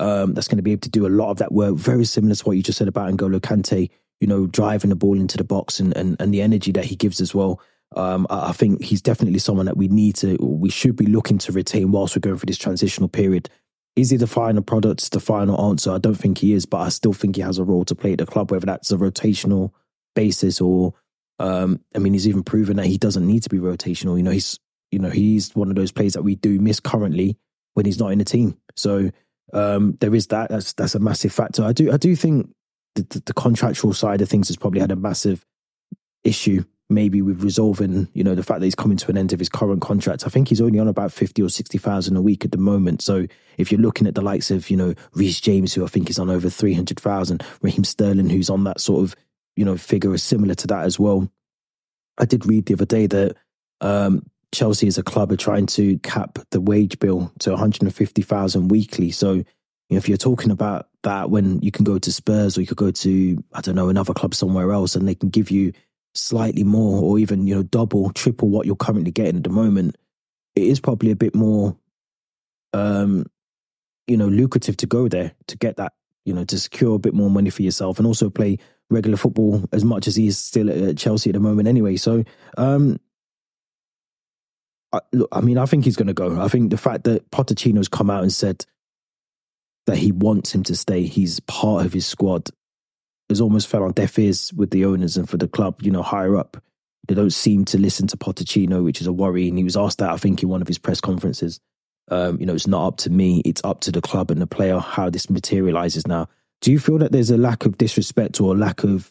Um, 0.00 0.34
that's 0.34 0.48
going 0.48 0.56
to 0.56 0.62
be 0.62 0.72
able 0.72 0.80
to 0.80 0.90
do 0.90 1.06
a 1.06 1.08
lot 1.08 1.30
of 1.30 1.38
that 1.38 1.52
work. 1.52 1.76
Very 1.76 2.04
similar 2.04 2.34
to 2.34 2.44
what 2.44 2.56
you 2.56 2.62
just 2.62 2.78
said 2.78 2.88
about 2.88 3.12
N'Golo 3.12 3.38
Kante, 3.38 3.90
you 4.20 4.26
know, 4.26 4.46
driving 4.46 4.90
the 4.90 4.96
ball 4.96 5.18
into 5.18 5.36
the 5.36 5.44
box 5.44 5.78
and 5.78 5.96
and, 5.96 6.16
and 6.20 6.34
the 6.34 6.42
energy 6.42 6.72
that 6.72 6.84
he 6.84 6.96
gives 6.96 7.20
as 7.20 7.32
well. 7.34 7.60
Um, 7.96 8.26
I, 8.28 8.48
I 8.48 8.52
think 8.52 8.82
he's 8.82 9.02
definitely 9.02 9.38
someone 9.38 9.66
that 9.66 9.76
we 9.76 9.86
need 9.86 10.16
to, 10.16 10.36
we 10.40 10.70
should 10.70 10.96
be 10.96 11.06
looking 11.06 11.38
to 11.38 11.52
retain 11.52 11.92
whilst 11.92 12.16
we're 12.16 12.20
going 12.20 12.36
through 12.36 12.46
this 12.46 12.58
transitional 12.58 13.08
period. 13.08 13.48
Is 13.94 14.10
he 14.10 14.16
the 14.16 14.26
final 14.26 14.62
product, 14.62 15.12
the 15.12 15.20
final 15.20 15.70
answer? 15.70 15.92
I 15.92 15.98
don't 15.98 16.16
think 16.16 16.38
he 16.38 16.52
is, 16.52 16.66
but 16.66 16.78
I 16.78 16.88
still 16.88 17.12
think 17.12 17.36
he 17.36 17.42
has 17.42 17.58
a 17.58 17.64
role 17.64 17.84
to 17.84 17.94
play 17.94 18.12
at 18.12 18.18
the 18.18 18.26
club, 18.26 18.50
whether 18.50 18.66
that's 18.66 18.90
a 18.90 18.96
rotational 18.96 19.70
basis 20.16 20.60
or 20.60 20.94
um, 21.38 21.80
I 21.94 21.98
mean, 21.98 22.12
he's 22.12 22.28
even 22.28 22.42
proven 22.42 22.76
that 22.76 22.86
he 22.86 22.98
doesn't 22.98 23.26
need 23.26 23.42
to 23.42 23.48
be 23.48 23.58
rotational. 23.58 24.16
You 24.16 24.22
know, 24.22 24.30
he's 24.30 24.58
you 24.90 24.98
know 24.98 25.10
he's 25.10 25.54
one 25.54 25.70
of 25.70 25.76
those 25.76 25.92
players 25.92 26.12
that 26.14 26.22
we 26.22 26.36
do 26.36 26.60
miss 26.60 26.80
currently 26.80 27.36
when 27.74 27.86
he's 27.86 27.98
not 27.98 28.12
in 28.12 28.18
the 28.18 28.24
team. 28.24 28.56
So 28.76 29.10
um, 29.52 29.96
there 30.00 30.14
is 30.14 30.28
that. 30.28 30.50
That's 30.50 30.72
that's 30.72 30.94
a 30.94 31.00
massive 31.00 31.32
factor. 31.32 31.64
I 31.64 31.72
do 31.72 31.92
I 31.92 31.96
do 31.96 32.14
think 32.16 32.50
the, 32.94 33.22
the, 33.26 33.34
contractual 33.34 33.92
side 33.92 34.20
of 34.20 34.28
things 34.28 34.48
has 34.48 34.56
probably 34.56 34.80
had 34.80 34.92
a 34.92 34.96
massive 34.96 35.44
issue 36.22 36.64
maybe 36.90 37.22
with 37.22 37.42
resolving, 37.42 38.08
you 38.12 38.22
know, 38.22 38.34
the 38.34 38.42
fact 38.42 38.60
that 38.60 38.66
he's 38.66 38.74
coming 38.74 38.96
to 38.98 39.10
an 39.10 39.16
end 39.16 39.32
of 39.32 39.38
his 39.38 39.48
current 39.48 39.80
contract. 39.80 40.26
I 40.26 40.28
think 40.28 40.48
he's 40.48 40.60
only 40.60 40.78
on 40.78 40.88
about 40.88 41.12
50 41.12 41.42
or 41.42 41.48
60,000 41.48 42.16
a 42.16 42.22
week 42.22 42.44
at 42.44 42.52
the 42.52 42.58
moment. 42.58 43.02
So 43.02 43.26
if 43.56 43.72
you're 43.72 43.80
looking 43.80 44.06
at 44.06 44.14
the 44.14 44.20
likes 44.20 44.50
of, 44.50 44.68
you 44.70 44.76
know, 44.76 44.94
Reece 45.12 45.40
James, 45.40 45.72
who 45.72 45.84
I 45.84 45.88
think 45.88 46.10
is 46.10 46.18
on 46.18 46.30
over 46.30 46.50
300,000, 46.50 47.42
Raheem 47.62 47.84
Sterling, 47.84 48.28
who's 48.28 48.50
on 48.50 48.64
that 48.64 48.80
sort 48.80 49.02
of 49.02 49.16
you 49.56 49.64
know, 49.64 49.76
figure 49.76 50.14
is 50.14 50.22
similar 50.22 50.54
to 50.54 50.66
that 50.68 50.84
as 50.84 50.98
well. 50.98 51.30
I 52.18 52.24
did 52.24 52.46
read 52.46 52.66
the 52.66 52.74
other 52.74 52.86
day 52.86 53.06
that 53.06 53.36
um, 53.80 54.24
Chelsea 54.52 54.86
as 54.86 54.98
a 54.98 55.02
club 55.02 55.32
are 55.32 55.36
trying 55.36 55.66
to 55.66 55.98
cap 55.98 56.38
the 56.50 56.60
wage 56.60 56.98
bill 56.98 57.32
to 57.40 57.50
150,000 57.50 58.68
weekly. 58.68 59.10
So, 59.10 59.32
you 59.32 59.44
know, 59.90 59.96
if 59.96 60.08
you're 60.08 60.16
talking 60.16 60.50
about 60.50 60.88
that 61.02 61.30
when 61.30 61.60
you 61.60 61.70
can 61.70 61.84
go 61.84 61.98
to 61.98 62.12
Spurs 62.12 62.56
or 62.56 62.60
you 62.60 62.66
could 62.66 62.76
go 62.76 62.90
to, 62.90 63.44
I 63.52 63.60
don't 63.60 63.74
know, 63.74 63.88
another 63.88 64.14
club 64.14 64.34
somewhere 64.34 64.72
else 64.72 64.96
and 64.96 65.06
they 65.06 65.14
can 65.14 65.28
give 65.28 65.50
you 65.50 65.72
slightly 66.14 66.64
more 66.64 67.02
or 67.02 67.18
even, 67.18 67.46
you 67.46 67.54
know, 67.54 67.62
double, 67.62 68.10
triple 68.10 68.48
what 68.48 68.66
you're 68.66 68.76
currently 68.76 69.10
getting 69.10 69.36
at 69.36 69.44
the 69.44 69.50
moment, 69.50 69.96
it 70.54 70.62
is 70.62 70.80
probably 70.80 71.10
a 71.10 71.16
bit 71.16 71.34
more, 71.34 71.76
um, 72.72 73.26
you 74.06 74.16
know, 74.16 74.28
lucrative 74.28 74.76
to 74.78 74.86
go 74.86 75.08
there 75.08 75.32
to 75.48 75.56
get 75.56 75.76
that, 75.76 75.92
you 76.24 76.32
know, 76.32 76.44
to 76.44 76.58
secure 76.58 76.94
a 76.94 77.00
bit 77.00 77.14
more 77.14 77.30
money 77.30 77.50
for 77.50 77.62
yourself 77.62 77.98
and 77.98 78.06
also 78.06 78.30
play 78.30 78.58
regular 78.90 79.16
football 79.16 79.64
as 79.72 79.84
much 79.84 80.06
as 80.06 80.16
he's 80.16 80.38
still 80.38 80.70
at 80.70 80.96
Chelsea 80.96 81.30
at 81.30 81.34
the 81.34 81.40
moment 81.40 81.68
anyway. 81.68 81.96
So, 81.96 82.24
um, 82.56 83.00
I, 84.92 85.00
look, 85.12 85.28
I 85.32 85.40
mean, 85.40 85.58
I 85.58 85.66
think 85.66 85.84
he's 85.84 85.96
going 85.96 86.08
to 86.08 86.14
go. 86.14 86.40
I 86.40 86.48
think 86.48 86.70
the 86.70 86.76
fact 86.76 87.04
that 87.04 87.30
Pochettino's 87.30 87.88
come 87.88 88.10
out 88.10 88.22
and 88.22 88.32
said 88.32 88.64
that 89.86 89.98
he 89.98 90.12
wants 90.12 90.54
him 90.54 90.62
to 90.64 90.76
stay, 90.76 91.02
he's 91.02 91.40
part 91.40 91.84
of 91.84 91.92
his 91.92 92.06
squad, 92.06 92.48
has 93.28 93.40
almost 93.40 93.68
fell 93.68 93.82
on 93.82 93.92
deaf 93.92 94.18
ears 94.18 94.52
with 94.54 94.70
the 94.70 94.84
owners 94.84 95.16
and 95.16 95.28
for 95.28 95.36
the 95.36 95.48
club, 95.48 95.82
you 95.82 95.90
know, 95.90 96.02
higher 96.02 96.36
up. 96.36 96.62
They 97.08 97.14
don't 97.14 97.32
seem 97.32 97.64
to 97.66 97.78
listen 97.78 98.06
to 98.08 98.16
Pochettino, 98.16 98.82
which 98.82 99.00
is 99.00 99.06
a 99.06 99.12
worry. 99.12 99.48
And 99.48 99.58
he 99.58 99.64
was 99.64 99.76
asked 99.76 99.98
that, 99.98 100.10
I 100.10 100.16
think, 100.16 100.42
in 100.42 100.48
one 100.48 100.62
of 100.62 100.68
his 100.68 100.78
press 100.78 101.00
conferences. 101.00 101.60
Um, 102.10 102.38
you 102.38 102.46
know, 102.46 102.54
it's 102.54 102.66
not 102.66 102.86
up 102.86 102.96
to 102.98 103.10
me, 103.10 103.42
it's 103.44 103.62
up 103.64 103.80
to 103.82 103.92
the 103.92 104.02
club 104.02 104.30
and 104.30 104.40
the 104.40 104.46
player 104.46 104.78
how 104.78 105.10
this 105.10 105.28
materializes 105.28 106.06
now. 106.06 106.28
Do 106.64 106.72
you 106.72 106.78
feel 106.78 106.96
that 106.96 107.12
there's 107.12 107.30
a 107.30 107.36
lack 107.36 107.66
of 107.66 107.76
disrespect 107.76 108.40
or 108.40 108.56
lack 108.56 108.84
of, 108.84 109.10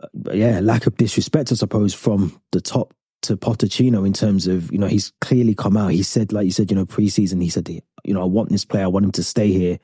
uh, 0.00 0.32
yeah, 0.32 0.60
lack 0.60 0.86
of 0.86 0.96
disrespect, 0.96 1.50
I 1.50 1.56
suppose, 1.56 1.92
from 1.92 2.40
the 2.52 2.60
top 2.60 2.94
to 3.22 3.36
Pochettino 3.36 4.06
in 4.06 4.12
terms 4.12 4.46
of, 4.46 4.70
you 4.70 4.78
know, 4.78 4.86
he's 4.86 5.12
clearly 5.20 5.52
come 5.52 5.76
out. 5.76 5.88
He 5.88 6.04
said, 6.04 6.32
like 6.32 6.44
you 6.44 6.52
said, 6.52 6.70
you 6.70 6.76
know, 6.76 6.86
preseason, 6.86 7.42
he 7.42 7.48
said, 7.48 7.68
you 7.68 8.14
know, 8.14 8.22
I 8.22 8.26
want 8.26 8.50
this 8.50 8.64
player, 8.64 8.84
I 8.84 8.86
want 8.86 9.04
him 9.04 9.10
to 9.10 9.24
stay 9.24 9.50
here. 9.50 9.80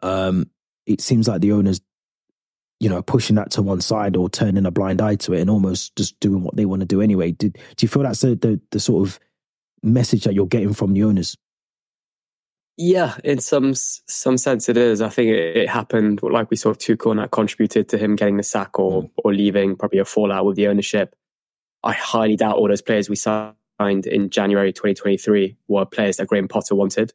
Um, 0.00 0.48
it 0.86 1.02
seems 1.02 1.28
like 1.28 1.42
the 1.42 1.52
owners, 1.52 1.82
you 2.80 2.88
know, 2.88 3.02
pushing 3.02 3.36
that 3.36 3.50
to 3.50 3.60
one 3.60 3.82
side 3.82 4.16
or 4.16 4.30
turning 4.30 4.64
a 4.64 4.70
blind 4.70 5.02
eye 5.02 5.16
to 5.16 5.34
it 5.34 5.42
and 5.42 5.50
almost 5.50 5.94
just 5.94 6.18
doing 6.20 6.42
what 6.42 6.56
they 6.56 6.64
want 6.64 6.80
to 6.80 6.86
do 6.86 7.02
anyway. 7.02 7.32
Did, 7.32 7.52
do 7.76 7.84
you 7.84 7.88
feel 7.88 8.04
that's 8.04 8.22
the, 8.22 8.34
the, 8.34 8.62
the 8.70 8.80
sort 8.80 9.06
of 9.06 9.20
message 9.82 10.24
that 10.24 10.32
you're 10.32 10.46
getting 10.46 10.72
from 10.72 10.94
the 10.94 11.04
owners? 11.04 11.36
Yeah, 12.80 13.16
in 13.24 13.40
some 13.40 13.74
some 13.74 14.38
sense 14.38 14.68
it 14.68 14.76
is. 14.76 15.02
I 15.02 15.08
think 15.08 15.30
it, 15.30 15.56
it 15.56 15.68
happened 15.68 16.20
like 16.22 16.48
we 16.48 16.56
saw 16.56 16.74
Tuchel 16.74 17.10
and 17.10 17.18
that 17.18 17.32
contributed 17.32 17.88
to 17.88 17.98
him 17.98 18.14
getting 18.14 18.36
the 18.36 18.44
sack 18.44 18.78
or 18.78 19.02
mm. 19.02 19.10
or 19.16 19.34
leaving, 19.34 19.74
probably 19.74 19.98
a 19.98 20.04
fallout 20.04 20.44
with 20.46 20.54
the 20.54 20.68
ownership. 20.68 21.16
I 21.82 21.92
highly 21.92 22.36
doubt 22.36 22.56
all 22.56 22.68
those 22.68 22.80
players 22.80 23.10
we 23.10 23.16
signed 23.16 23.56
in 23.80 24.30
January 24.30 24.72
2023 24.72 25.56
were 25.66 25.86
players 25.86 26.18
that 26.18 26.28
Graham 26.28 26.46
Potter 26.46 26.76
wanted. 26.76 27.12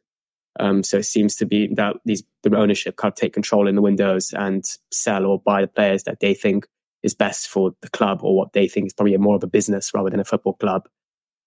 Um, 0.60 0.82
so 0.82 0.98
it 0.98 1.04
seems 1.04 1.34
to 1.36 1.46
be 1.46 1.72
that 1.74 1.96
these 2.04 2.22
the 2.42 2.54
ownership 2.54 2.98
can't 2.98 3.16
take 3.16 3.32
control 3.32 3.66
in 3.66 3.74
the 3.74 3.82
windows 3.82 4.34
and 4.36 4.62
sell 4.92 5.24
or 5.24 5.40
buy 5.40 5.62
the 5.62 5.66
players 5.66 6.02
that 6.02 6.20
they 6.20 6.34
think 6.34 6.66
is 7.02 7.14
best 7.14 7.48
for 7.48 7.72
the 7.80 7.88
club 7.88 8.20
or 8.22 8.36
what 8.36 8.52
they 8.52 8.68
think 8.68 8.88
is 8.88 8.92
probably 8.92 9.16
more 9.16 9.36
of 9.36 9.42
a 9.42 9.46
business 9.46 9.92
rather 9.94 10.10
than 10.10 10.20
a 10.20 10.24
football 10.24 10.54
club. 10.54 10.88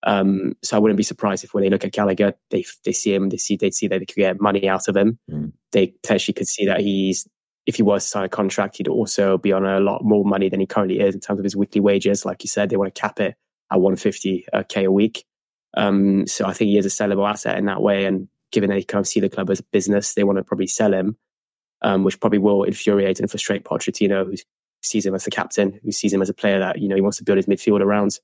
Um, 0.07 0.53
so 0.63 0.77
I 0.77 0.79
wouldn't 0.79 0.97
be 0.97 1.03
surprised 1.03 1.43
if 1.43 1.53
when 1.53 1.63
they 1.63 1.69
look 1.69 1.83
at 1.83 1.91
Gallagher, 1.91 2.33
they 2.49 2.63
they 2.85 2.93
see 2.93 3.13
him, 3.13 3.27
they 3.27 3.37
see 3.37 3.57
they 3.57 3.71
see 3.71 3.87
that 3.89 3.99
they 3.99 4.05
could 4.05 4.15
get 4.15 4.39
money 4.39 4.67
out 4.69 4.87
of 4.87 4.95
him. 4.95 5.19
Mm. 5.29 5.51
They 5.73 5.87
potentially 5.87 6.33
could 6.33 6.47
see 6.47 6.65
that 6.65 6.79
he's 6.79 7.27
if 7.65 7.75
he 7.75 7.83
was 7.83 8.05
to 8.05 8.09
sign 8.09 8.23
a 8.23 8.29
contract, 8.29 8.77
he'd 8.77 8.87
also 8.87 9.37
be 9.37 9.51
on 9.51 9.65
a 9.65 9.81
lot 9.81 10.05
more 10.05 10.23
money 10.23 10.47
than 10.47 10.61
he 10.61 10.65
currently 10.65 11.01
is 11.01 11.13
in 11.13 11.19
terms 11.19 11.39
of 11.39 11.43
his 11.43 11.57
weekly 11.57 11.81
wages. 11.81 12.23
Like 12.23 12.41
you 12.41 12.47
said, 12.47 12.69
they 12.69 12.77
want 12.77 12.95
to 12.95 12.99
cap 12.99 13.19
it 13.19 13.35
at 13.69 13.77
150k 13.77 14.87
uh, 14.87 14.91
week. 14.91 15.25
Um, 15.75 16.25
so 16.25 16.45
I 16.45 16.53
think 16.53 16.69
he 16.69 16.77
is 16.77 16.85
a 16.85 16.89
sellable 16.89 17.29
asset 17.29 17.57
in 17.57 17.65
that 17.65 17.81
way. 17.81 18.05
And 18.05 18.29
given 18.53 18.69
that 18.69 18.77
they 18.77 18.83
kind 18.83 19.01
of 19.01 19.07
see 19.07 19.19
the 19.19 19.27
club 19.27 19.49
as 19.49 19.59
a 19.59 19.63
business, 19.63 20.13
they 20.13 20.23
want 20.23 20.37
to 20.37 20.45
probably 20.45 20.67
sell 20.67 20.93
him, 20.93 21.17
um, 21.81 22.05
which 22.05 22.21
probably 22.21 22.39
will 22.39 22.63
infuriate 22.63 23.19
and 23.19 23.29
frustrate 23.29 23.65
Pochettino, 23.65 24.25
who 24.25 24.37
sees 24.81 25.05
him 25.05 25.13
as 25.13 25.25
the 25.25 25.31
captain, 25.31 25.77
who 25.83 25.91
sees 25.91 26.13
him 26.13 26.21
as 26.21 26.29
a 26.29 26.33
player 26.33 26.59
that 26.59 26.79
you 26.79 26.87
know 26.87 26.95
he 26.95 27.01
wants 27.01 27.17
to 27.17 27.25
build 27.25 27.37
his 27.37 27.47
midfield 27.47 27.81
around. 27.81 28.17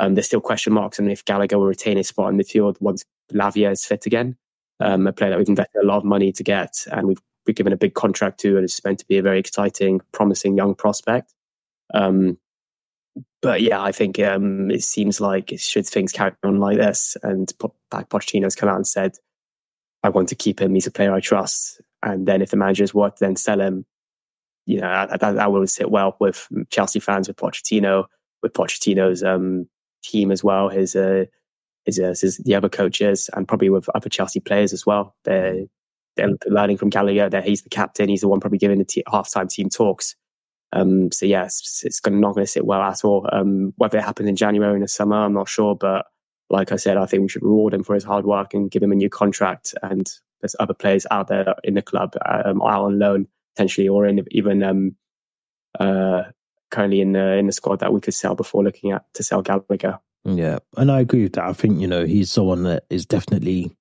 Um, 0.00 0.14
there's 0.14 0.26
still 0.26 0.40
question 0.40 0.72
marks 0.72 0.98
on 0.98 1.10
if 1.10 1.24
Gallagher 1.24 1.58
will 1.58 1.66
retain 1.66 1.96
his 1.96 2.08
spot 2.08 2.32
in 2.32 2.38
midfield 2.38 2.76
once 2.80 3.04
Lavia 3.32 3.70
is 3.70 3.84
fit 3.84 4.06
again. 4.06 4.36
Um, 4.80 5.06
a 5.06 5.12
player 5.12 5.30
that 5.30 5.38
we've 5.38 5.48
invested 5.48 5.82
a 5.82 5.86
lot 5.86 5.98
of 5.98 6.04
money 6.04 6.32
to 6.32 6.42
get, 6.42 6.86
and 6.90 7.06
we've 7.06 7.20
been 7.44 7.54
given 7.54 7.72
a 7.72 7.76
big 7.76 7.94
contract 7.94 8.40
to, 8.40 8.56
and 8.56 8.64
it's 8.64 8.82
meant 8.84 8.98
to 9.00 9.06
be 9.06 9.18
a 9.18 9.22
very 9.22 9.38
exciting, 9.38 10.00
promising 10.12 10.56
young 10.56 10.74
prospect. 10.74 11.32
Um, 11.94 12.38
but 13.42 13.60
yeah, 13.60 13.82
I 13.82 13.92
think 13.92 14.18
um, 14.18 14.70
it 14.70 14.82
seems 14.82 15.20
like 15.20 15.52
should 15.58 15.86
things 15.86 16.12
carry 16.12 16.32
on 16.42 16.58
like 16.58 16.78
this, 16.78 17.16
and 17.22 17.52
like 17.92 18.08
Pochettino's 18.08 18.54
come 18.54 18.68
out 18.68 18.76
and 18.76 18.86
said, 18.86 19.16
"I 20.02 20.08
want 20.08 20.28
to 20.30 20.34
keep 20.34 20.60
him. 20.60 20.74
He's 20.74 20.86
a 20.86 20.90
player 20.90 21.12
I 21.12 21.20
trust." 21.20 21.80
And 22.02 22.26
then 22.26 22.42
if 22.42 22.50
the 22.50 22.56
manager's 22.56 22.94
worth, 22.94 23.18
then 23.18 23.36
sell 23.36 23.60
him. 23.60 23.84
You 24.66 24.80
know 24.80 25.06
that, 25.08 25.20
that, 25.20 25.34
that 25.34 25.52
will 25.52 25.66
sit 25.66 25.90
well 25.90 26.16
with 26.20 26.48
Chelsea 26.70 27.00
fans, 27.00 27.28
with 27.28 27.36
Pochettino, 27.36 28.06
with 28.42 28.52
Pochettino's 28.52 29.22
um, 29.22 29.68
team 30.02 30.30
as 30.30 30.42
well, 30.44 30.68
his 30.68 30.94
uh, 30.96 31.24
his, 31.84 31.98
uh, 31.98 32.14
his 32.20 32.38
the 32.44 32.54
other 32.54 32.68
coaches, 32.68 33.30
and 33.34 33.48
probably 33.48 33.70
with 33.70 33.88
other 33.94 34.08
Chelsea 34.08 34.40
players 34.40 34.72
as 34.72 34.86
well. 34.86 35.14
They're 35.24 35.64
they're 36.16 36.30
learning 36.46 36.78
from 36.78 36.90
Gallagher. 36.90 37.28
That 37.28 37.44
he's 37.44 37.62
the 37.62 37.70
captain. 37.70 38.08
He's 38.08 38.20
the 38.20 38.28
one 38.28 38.40
probably 38.40 38.58
giving 38.58 38.78
the 38.78 38.84
t- 38.84 39.04
halftime 39.08 39.48
team 39.48 39.68
talks. 39.68 40.14
Um, 40.74 41.12
so 41.12 41.26
yeah, 41.26 41.44
it's, 41.44 41.82
it's 41.84 42.00
gonna, 42.00 42.16
not 42.16 42.34
going 42.34 42.46
to 42.46 42.50
sit 42.50 42.64
well 42.64 42.80
at 42.80 43.04
all. 43.04 43.28
Um, 43.30 43.74
whether 43.76 43.98
it 43.98 44.04
happens 44.04 44.28
in 44.28 44.36
January 44.36 44.72
or 44.72 44.76
in 44.76 44.82
the 44.82 44.88
summer, 44.88 45.16
I'm 45.16 45.34
not 45.34 45.48
sure. 45.48 45.74
But 45.76 46.06
like 46.50 46.72
I 46.72 46.76
said, 46.76 46.96
I 46.96 47.06
think 47.06 47.22
we 47.22 47.28
should 47.28 47.42
reward 47.42 47.74
him 47.74 47.82
for 47.82 47.94
his 47.94 48.04
hard 48.04 48.24
work 48.24 48.54
and 48.54 48.70
give 48.70 48.82
him 48.82 48.92
a 48.92 48.96
new 48.96 49.10
contract. 49.10 49.74
And 49.82 50.10
there's 50.40 50.56
other 50.60 50.74
players 50.74 51.06
out 51.10 51.28
there 51.28 51.54
in 51.64 51.74
the 51.74 51.82
club, 51.82 52.14
um, 52.26 52.62
out 52.62 52.84
on 52.84 52.98
loan 52.98 53.26
potentially, 53.54 53.88
or 53.88 54.06
in 54.06 54.24
even 54.30 54.62
um, 54.62 54.96
uh, 55.78 56.24
currently 56.72 57.00
in 57.00 57.12
the 57.12 57.34
in 57.34 57.46
the 57.46 57.52
squad 57.52 57.78
that 57.78 57.92
we 57.92 58.00
could 58.00 58.14
sell 58.14 58.34
before 58.34 58.64
looking 58.64 58.90
at 58.90 59.04
to 59.14 59.22
sell 59.22 59.42
Gallagher. 59.42 60.00
Yeah, 60.24 60.58
and 60.76 60.90
I 60.90 61.00
agree 61.00 61.22
with 61.22 61.34
that. 61.34 61.44
I 61.44 61.52
think 61.52 61.80
you 61.80 61.86
know 61.86 62.04
he's 62.04 62.32
someone 62.32 62.64
that 62.64 62.84
is 62.90 63.06
definitely 63.06 63.76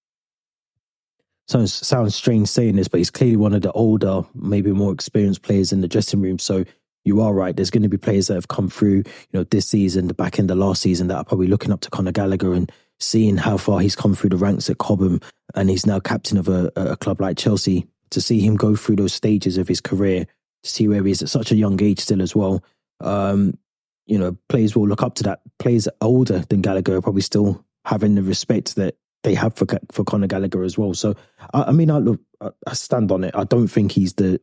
sounds 1.48 1.74
sounds 1.74 2.15
strange 2.15 2.48
saying 2.48 2.75
this, 2.75 2.88
but 2.88 3.00
he's 3.00 3.10
clearly 3.10 3.38
one 3.38 3.53
of 3.53 3.63
the 3.63 3.71
older, 3.71 4.21
maybe 4.36 4.71
more 4.71 4.93
experienced 4.93 5.41
players 5.41 5.71
in 5.71 5.81
the 5.81 5.88
dressing 5.88 6.21
room. 6.21 6.38
So 6.38 6.65
you 7.03 7.21
are 7.21 7.33
right. 7.33 7.55
There's 7.55 7.71
going 7.71 7.83
to 7.83 7.89
be 7.89 7.98
players 7.98 8.27
that 8.27 8.36
have 8.36 8.48
come 8.48 8.69
through, 8.69 8.98
you 8.98 9.33
know, 9.33 9.43
this 9.45 9.67
season, 9.67 10.07
the 10.07 10.13
back 10.13 10.38
end 10.38 10.51
of 10.51 10.57
last 10.57 10.81
season, 10.81 11.07
that 11.07 11.17
are 11.17 11.24
probably 11.24 11.48
looking 11.48 11.71
up 11.71 11.81
to 11.81 11.89
Conor 11.89 12.12
Gallagher 12.12 12.53
and 12.53 12.71
seeing 13.00 13.38
how 13.38 13.57
far 13.57 13.79
he's 13.79 13.95
come 13.95 14.13
through 14.13 14.29
the 14.29 14.38
ranks 14.38 14.69
at 14.69 14.77
Cobham, 14.77 15.19
and 15.55 15.69
he's 15.69 15.86
now 15.86 16.00
captain 16.00 16.38
of 16.38 16.48
a, 16.48 16.71
a 16.75 16.98
club 16.98 17.21
like 17.21 17.38
Chelsea. 17.38 17.88
To 18.12 18.19
see 18.19 18.41
him 18.41 18.57
go 18.57 18.75
through 18.75 18.98
those 18.98 19.13
stages 19.13 19.57
of 19.57 19.69
his 19.69 19.79
career, 19.79 20.25
to 20.63 20.69
see 20.69 20.88
where 20.88 21.03
he 21.03 21.12
is 21.12 21.21
at 21.21 21.29
such 21.29 21.51
a 21.51 21.55
young 21.55 21.81
age 21.81 22.00
still 22.00 22.21
as 22.21 22.36
well. 22.36 22.62
Um, 23.01 23.58
you 24.05 24.17
know, 24.17 24.38
players 24.50 24.75
will 24.75 24.88
look 24.88 25.03
up 25.03 25.15
to 25.15 25.24
that. 25.24 25.41
Players 25.60 25.88
older 26.01 26.39
than 26.50 26.62
Gallagher 26.62 26.96
are 26.96 27.01
probably 27.01 27.22
still 27.22 27.63
having 27.86 28.15
the 28.15 28.24
respect 28.24 28.75
that 28.75 28.96
they 29.24 29.36
have 29.36 29.55
for 29.55 29.65
for 29.91 30.03
Conor 30.03 30.27
Gallagher 30.27 30.63
as 30.63 30.77
well. 30.77 30.93
So, 30.93 31.15
I, 31.53 31.63
I 31.63 31.72
mean, 31.72 31.91
I 31.91 32.00
look, 32.00 32.20
I 32.41 32.74
stand 32.74 33.12
on 33.12 33.24
it. 33.24 33.36
I 33.36 33.43
don't 33.43 33.67
think 33.67 33.91
he's 33.91 34.13
the 34.13 34.39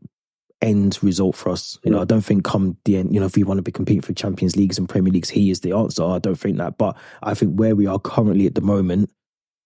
end 0.60 0.98
result 1.02 1.36
for 1.36 1.50
us. 1.50 1.78
You 1.84 1.90
know, 1.90 2.00
I 2.00 2.04
don't 2.04 2.22
think 2.22 2.44
come 2.44 2.76
the 2.84 2.96
end, 2.96 3.14
you 3.14 3.20
know, 3.20 3.26
if 3.26 3.36
we 3.36 3.44
want 3.44 3.58
to 3.58 3.62
be 3.62 3.72
competing 3.72 4.02
for 4.02 4.12
Champions 4.12 4.56
Leagues 4.56 4.78
and 4.78 4.88
Premier 4.88 5.12
Leagues, 5.12 5.30
he 5.30 5.50
is 5.50 5.60
the 5.60 5.72
answer. 5.72 6.04
I 6.04 6.18
don't 6.18 6.38
think 6.38 6.58
that. 6.58 6.78
But 6.78 6.96
I 7.22 7.34
think 7.34 7.54
where 7.54 7.76
we 7.76 7.86
are 7.86 7.98
currently 7.98 8.46
at 8.46 8.54
the 8.54 8.60
moment, 8.60 9.10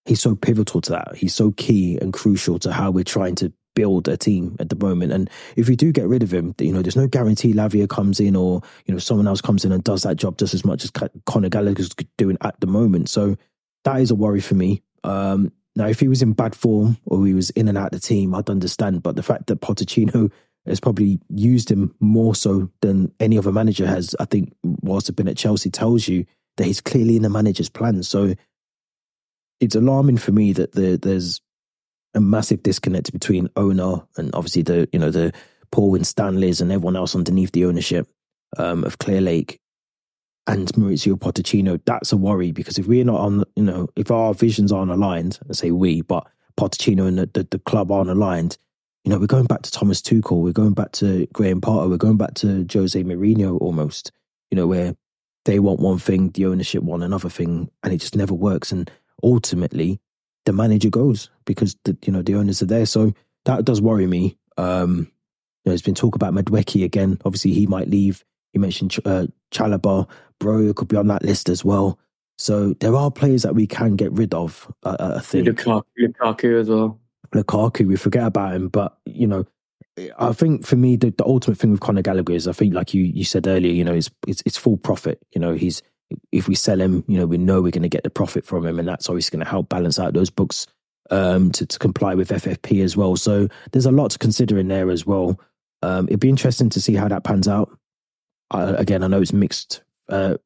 he's 0.05 0.21
so 0.21 0.35
pivotal 0.35 0.81
to 0.83 0.93
that. 0.93 1.17
He's 1.17 1.35
so 1.35 1.53
key 1.53 1.99
and 2.01 2.13
crucial 2.13 2.59
to 2.61 2.73
how 2.73 2.91
we're 2.91 3.05
trying 3.05 3.35
to 3.37 3.53
build 3.75 4.09
a 4.09 4.17
team 4.17 4.57
at 4.61 4.69
the 4.69 4.77
moment. 4.77 5.13
And 5.13 5.31
if 5.57 5.69
you 5.69 5.77
do 5.77 5.93
get 5.93 6.09
rid 6.09 6.23
of 6.23 6.33
him, 6.33 6.55
you 6.59 6.73
know, 6.73 6.83
there's 6.83 6.97
no 6.97 7.07
guarantee 7.07 7.53
Lavia 7.53 7.89
comes 7.89 8.21
in 8.21 8.37
or, 8.37 8.63
you 8.87 8.95
know, 8.95 8.99
someone 8.99 9.27
else 9.29 9.41
comes 9.41 9.65
in 9.65 9.73
and 9.73 9.85
does 9.85 10.03
that 10.03 10.17
job 10.17 10.39
just 10.39 10.55
as 10.55 10.65
much 10.65 10.85
as 10.85 10.91
Conor 11.27 11.49
Gallagher's 11.49 11.91
doing 12.17 12.39
at 12.41 12.59
the 12.61 12.67
moment. 12.67 13.09
So 13.09 13.37
that 13.85 14.01
is 14.01 14.11
a 14.11 14.15
worry 14.15 14.41
for 14.41 14.55
me. 14.55 14.83
Um, 15.05 15.53
now, 15.75 15.87
if 15.87 16.01
he 16.01 16.09
was 16.09 16.23
in 16.23 16.33
bad 16.33 16.55
form 16.55 16.99
or 17.07 17.27
he 17.27 17.35
was 17.35 17.51
in 17.51 17.69
and 17.69 17.79
out 17.79 17.95
of 17.95 18.01
the 18.01 18.07
team, 18.07 18.35
I'd 18.35 18.51
understand. 18.51 19.03
But 19.03 19.17
the 19.17 19.23
fact 19.23 19.47
that 19.47 19.61
Pochettino 19.61 20.31
has 20.67 20.81
probably 20.81 21.19
used 21.29 21.71
him 21.71 21.95
more 21.99 22.35
so 22.35 22.71
than 22.83 23.13
any 23.19 23.39
other 23.39 23.53
manager 23.53 23.87
has, 23.87 24.15
I 24.21 24.27
think, 24.27 24.53
whilst 24.63 25.07
have 25.09 25.17
been 25.17 25.29
at 25.29 25.37
Chelsea, 25.37 25.71
tells 25.71 26.07
you 26.07 26.25
that 26.57 26.65
he's 26.65 26.81
clearly 26.81 27.17
in 27.17 27.23
the 27.23 27.31
manager's 27.31 27.71
plan. 27.71 28.03
So 28.03 28.35
it's 29.61 29.75
alarming 29.75 30.19
for 30.19 30.33
me 30.33 30.53
that 30.53 30.73
the, 30.73 30.97
there's 30.97 31.41
a 32.15 32.21
massive 32.21 32.63
disconnect 32.63 33.13
between 33.13 33.49
owner 33.57 34.03
and 34.17 34.35
obviously 34.35 34.63
the 34.63 34.89
you 34.93 34.99
know 34.99 35.11
the 35.11 35.33
Paul 35.71 35.91
Winstanleys 35.91 36.61
and 36.61 36.71
everyone 36.71 36.97
else 36.97 37.15
underneath 37.15 37.53
the 37.53 37.65
ownership 37.65 38.07
um, 38.59 38.85
of 38.85 38.99
Clearlake 38.99 39.59
and 40.47 40.69
Mauricio 40.75 41.19
Pochettino. 41.19 41.81
That's 41.85 42.13
a 42.13 42.17
worry 42.17 42.53
because 42.53 42.79
if 42.79 42.87
we're 42.87 43.05
not 43.05 43.21
on, 43.21 43.45
you 43.57 43.63
know, 43.63 43.89
if 43.97 44.11
our 44.11 44.35
visions 44.35 44.71
aren't 44.71 44.91
aligned, 44.91 45.39
I 45.49 45.55
say 45.55 45.71
we, 45.71 46.03
but 46.03 46.27
Pochettino 46.59 47.07
and 47.07 47.19
the, 47.19 47.31
the, 47.33 47.49
the 47.51 47.59
club 47.59 47.91
aren't 47.91 48.11
aligned, 48.11 48.59
you 49.05 49.11
know, 49.11 49.19
we're 49.19 49.27
going 49.27 49.47
back 49.47 49.63
to 49.63 49.71
Thomas 49.71 50.01
Tuchel, 50.01 50.43
we're 50.43 50.53
going 50.53 50.75
back 50.75 50.93
to 50.93 51.27
Graham 51.33 51.61
Potter, 51.61 51.89
we're 51.89 51.97
going 51.97 52.19
back 52.19 52.35
to 52.35 52.67
Jose 52.73 53.03
Mourinho 53.03 53.61
almost, 53.61 54.13
you 54.51 54.57
know, 54.57 54.67
where 54.67 54.95
they 55.45 55.59
want 55.59 55.81
one 55.81 55.99
thing, 55.99 56.31
the 56.31 56.47
ownership 56.47 56.83
want 56.83 57.03
another 57.03 57.29
thing, 57.29 57.71
and 57.83 57.93
it 57.93 57.99
just 57.99 58.15
never 58.15 58.35
works. 58.35 58.71
And 58.71 58.91
ultimately, 59.23 60.01
the 60.45 60.53
manager 60.53 60.91
goes 60.91 61.31
because 61.45 61.77
the 61.85 61.97
you 62.05 62.13
know 62.13 62.23
the 62.23 62.35
owners 62.35 62.63
are 62.63 62.67
there. 62.67 62.87
So 62.87 63.13
that 63.45 63.65
does 63.65 63.81
worry 63.81 64.07
me. 64.07 64.37
Um, 64.57 64.99
you 64.99 65.69
know, 65.69 65.71
there's 65.71 65.83
been 65.83 65.95
talk 65.95 66.15
about 66.15 66.35
Madueke 66.35 66.85
again. 66.85 67.19
Obviously, 67.25 67.53
he 67.53 67.67
might 67.67 67.89
leave. 67.89 68.25
You 68.53 68.61
mentioned 68.61 68.97
uh, 69.05 69.27
Chalobah, 69.53 70.09
Bro 70.39 70.75
could 70.75 70.89
be 70.89 70.97
on 70.97 71.07
that 71.09 71.23
list 71.23 71.49
as 71.49 71.65
well. 71.65 71.99
So 72.39 72.75
there 72.81 72.97
are 72.97 73.11
players 73.11 73.43
that 73.43 73.55
we 73.55 73.67
can 73.67 73.97
get 73.97 74.13
rid 74.13 74.35
of. 74.35 74.73
Uh, 74.83 75.15
I 75.17 75.21
think 75.21 75.47
Lukaku, 75.47 75.85
Lukaku 76.01 76.61
as 76.61 76.69
well. 76.69 76.99
Lukaku, 77.33 77.87
we 77.87 77.97
forget 77.97 78.27
about 78.27 78.55
him, 78.55 78.69
but 78.69 78.99
you 79.07 79.27
know, 79.27 79.47
I 80.19 80.33
think 80.33 80.67
for 80.67 80.77
me 80.77 80.97
the, 80.97 81.11
the 81.11 81.25
ultimate 81.25 81.59
thing 81.59 81.71
with 81.71 81.81
Conor 81.81 82.03
Gallagher 82.03 82.33
is 82.33 82.49
I 82.49 82.53
think 82.53 82.75
like 82.75 82.95
you 82.95 83.05
you 83.05 83.25
said 83.25 83.47
earlier, 83.47 83.73
you 83.73 83.85
know, 83.85 83.95
it's 83.95 84.11
it's, 84.27 84.43
it's 84.45 84.57
full 84.59 84.77
profit. 84.77 85.21
You 85.35 85.41
know, 85.41 85.55
he's 85.55 85.83
if 86.31 86.49
we 86.49 86.55
sell 86.55 86.81
him, 86.81 87.05
you 87.07 87.19
know, 87.19 87.27
we 87.27 87.39
know 87.39 87.63
we're 87.63 87.71
going 87.71 87.83
to 87.83 87.89
get 87.89 88.05
the 88.05 88.11
profit 88.11 88.45
from 88.45 88.67
him, 88.67 88.79
and 88.79 88.89
that's 88.89 89.09
obviously 89.09 89.37
going 89.37 89.45
to 89.45 89.51
help 89.51 89.69
balance 89.69 89.99
out 89.99 90.15
those 90.15 90.31
books 90.31 90.67
um, 91.11 91.53
to, 91.53 91.67
to 91.67 91.79
comply 91.79 92.15
with 92.15 92.31
FFP 92.31 92.83
as 92.83 92.97
well. 92.97 93.17
So 93.17 93.49
there's 93.73 93.87
a 93.87 93.93
lot 93.93 94.11
to 94.13 94.19
consider 94.19 94.59
in 94.59 94.69
there 94.69 94.91
as 94.91 95.07
well. 95.07 95.39
Um, 95.83 96.07
it'd 96.07 96.21
be 96.21 96.29
interesting 96.29 96.71
to 96.71 96.81
see 96.81 96.95
how 96.95 97.09
that 97.09 97.25
pans 97.25 97.49
out. 97.49 97.77
Again, 98.51 99.03
I 99.03 99.07
know 99.07 99.23
it's 99.23 99.33
mixed, 99.33 99.83
uh, 100.11 100.37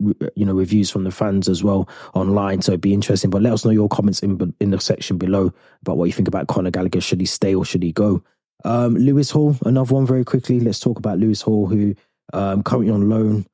you 0.00 0.44
know, 0.44 0.54
reviews 0.54 0.90
from 0.90 1.04
the 1.04 1.10
fans 1.12 1.48
as 1.48 1.62
well 1.62 1.88
online, 2.14 2.62
so 2.62 2.72
it'd 2.72 2.80
be 2.80 2.92
interesting. 2.92 3.30
But 3.30 3.42
let 3.42 3.52
us 3.52 3.64
know 3.64 3.70
your 3.70 3.88
comments 3.88 4.20
in 4.24 4.54
in 4.60 4.70
the 4.70 4.80
section 4.80 5.18
below 5.18 5.52
about 5.82 5.96
what 5.96 6.06
you 6.06 6.12
think 6.12 6.26
about 6.26 6.48
Conor 6.48 6.72
Gallagher. 6.72 7.00
Should 7.00 7.20
he 7.20 7.26
stay 7.26 7.54
or 7.54 7.64
should 7.64 7.84
he 7.84 7.92
go? 7.92 8.24
Um, 8.64 8.96
Lewis 8.96 9.30
Hall, 9.30 9.56
another 9.64 9.94
one 9.94 10.04
very 10.04 10.24
quickly. 10.24 10.58
Let's 10.58 10.80
talk 10.80 10.98
about 10.98 11.18
Lewis 11.18 11.42
Hall, 11.42 11.68
who 11.68 11.94
um, 12.32 12.64
currently 12.64 12.92
on 12.92 13.08
loan 13.08 13.46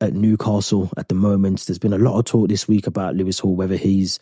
at 0.00 0.14
Newcastle 0.14 0.90
at 0.96 1.08
the 1.08 1.14
moment. 1.14 1.66
There's 1.66 1.78
been 1.78 1.92
a 1.92 1.98
lot 1.98 2.18
of 2.18 2.24
talk 2.24 2.48
this 2.48 2.68
week 2.68 2.86
about 2.86 3.16
Lewis 3.16 3.38
Hall, 3.38 3.54
whether 3.54 3.76
his 3.76 4.18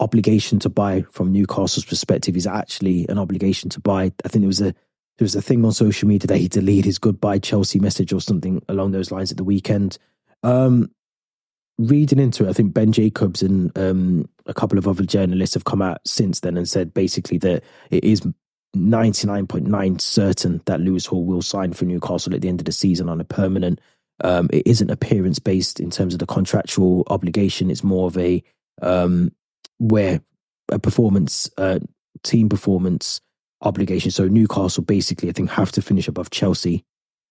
obligation 0.00 0.58
to 0.60 0.68
buy 0.68 1.02
from 1.10 1.32
Newcastle's 1.32 1.84
perspective 1.84 2.36
is 2.36 2.46
actually 2.46 3.06
an 3.08 3.18
obligation 3.18 3.68
to 3.70 3.80
buy. 3.80 4.12
I 4.24 4.28
think 4.28 4.42
there 4.42 4.48
was 4.48 4.60
a 4.60 4.74
there 5.18 5.24
was 5.24 5.34
a 5.34 5.42
thing 5.42 5.64
on 5.64 5.72
social 5.72 6.08
media 6.08 6.28
that 6.28 6.38
he 6.38 6.46
deleted 6.46 6.84
his 6.84 6.98
goodbye 6.98 7.40
Chelsea 7.40 7.80
message 7.80 8.12
or 8.12 8.20
something 8.20 8.62
along 8.68 8.92
those 8.92 9.10
lines 9.10 9.32
at 9.32 9.36
the 9.36 9.42
weekend. 9.44 9.98
Um, 10.44 10.92
reading 11.76 12.20
into 12.20 12.46
it, 12.46 12.50
I 12.50 12.52
think 12.52 12.72
Ben 12.72 12.92
Jacobs 12.92 13.42
and 13.42 13.76
um, 13.76 14.28
a 14.46 14.54
couple 14.54 14.78
of 14.78 14.86
other 14.86 15.04
journalists 15.04 15.54
have 15.54 15.64
come 15.64 15.82
out 15.82 16.00
since 16.06 16.38
then 16.38 16.56
and 16.56 16.68
said 16.68 16.94
basically 16.94 17.38
that 17.38 17.64
it 17.90 18.04
is 18.04 18.22
99.9 18.76 20.00
certain 20.00 20.62
that 20.66 20.80
Lewis 20.80 21.06
Hall 21.06 21.24
will 21.24 21.42
sign 21.42 21.72
for 21.72 21.84
Newcastle 21.84 22.34
at 22.34 22.42
the 22.42 22.48
end 22.48 22.60
of 22.60 22.66
the 22.66 22.72
season 22.72 23.08
on 23.08 23.20
a 23.20 23.24
permanent 23.24 23.80
um, 24.22 24.48
it 24.52 24.66
isn't 24.66 24.90
appearance 24.90 25.38
based 25.38 25.80
in 25.80 25.90
terms 25.90 26.12
of 26.12 26.20
the 26.20 26.26
contractual 26.26 27.04
obligation. 27.08 27.70
It's 27.70 27.84
more 27.84 28.06
of 28.06 28.18
a 28.18 28.42
um, 28.82 29.32
where 29.78 30.20
a 30.70 30.78
performance, 30.78 31.50
uh, 31.56 31.78
team 32.22 32.48
performance 32.48 33.20
obligation. 33.62 34.10
So 34.10 34.28
Newcastle 34.28 34.84
basically, 34.84 35.28
I 35.28 35.32
think, 35.32 35.50
have 35.50 35.72
to 35.72 35.82
finish 35.82 36.08
above 36.08 36.30
Chelsea, 36.30 36.84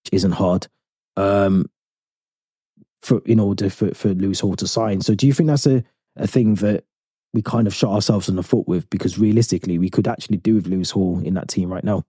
which 0.03 0.13
isn't 0.13 0.33
hard. 0.33 0.67
Um, 1.15 1.69
for 3.01 3.21
in 3.25 3.39
order 3.39 3.69
for 3.69 3.93
for 3.93 4.09
Lewis 4.09 4.39
Hall 4.39 4.55
to 4.55 4.67
sign. 4.67 5.01
So 5.01 5.15
do 5.15 5.27
you 5.27 5.33
think 5.33 5.47
that's 5.47 5.67
a 5.67 5.83
a 6.15 6.27
thing 6.27 6.55
that 6.55 6.83
we 7.33 7.41
kind 7.41 7.67
of 7.67 7.73
shot 7.73 7.93
ourselves 7.93 8.29
in 8.29 8.35
the 8.35 8.43
foot 8.43 8.67
with 8.67 8.89
because 8.89 9.19
realistically 9.19 9.77
we 9.77 9.89
could 9.89 10.07
actually 10.07 10.37
do 10.37 10.55
with 10.55 10.67
Lewis 10.67 10.91
Hall 10.91 11.19
in 11.23 11.35
that 11.35 11.47
team 11.47 11.71
right 11.71 11.83
now? 11.83 12.03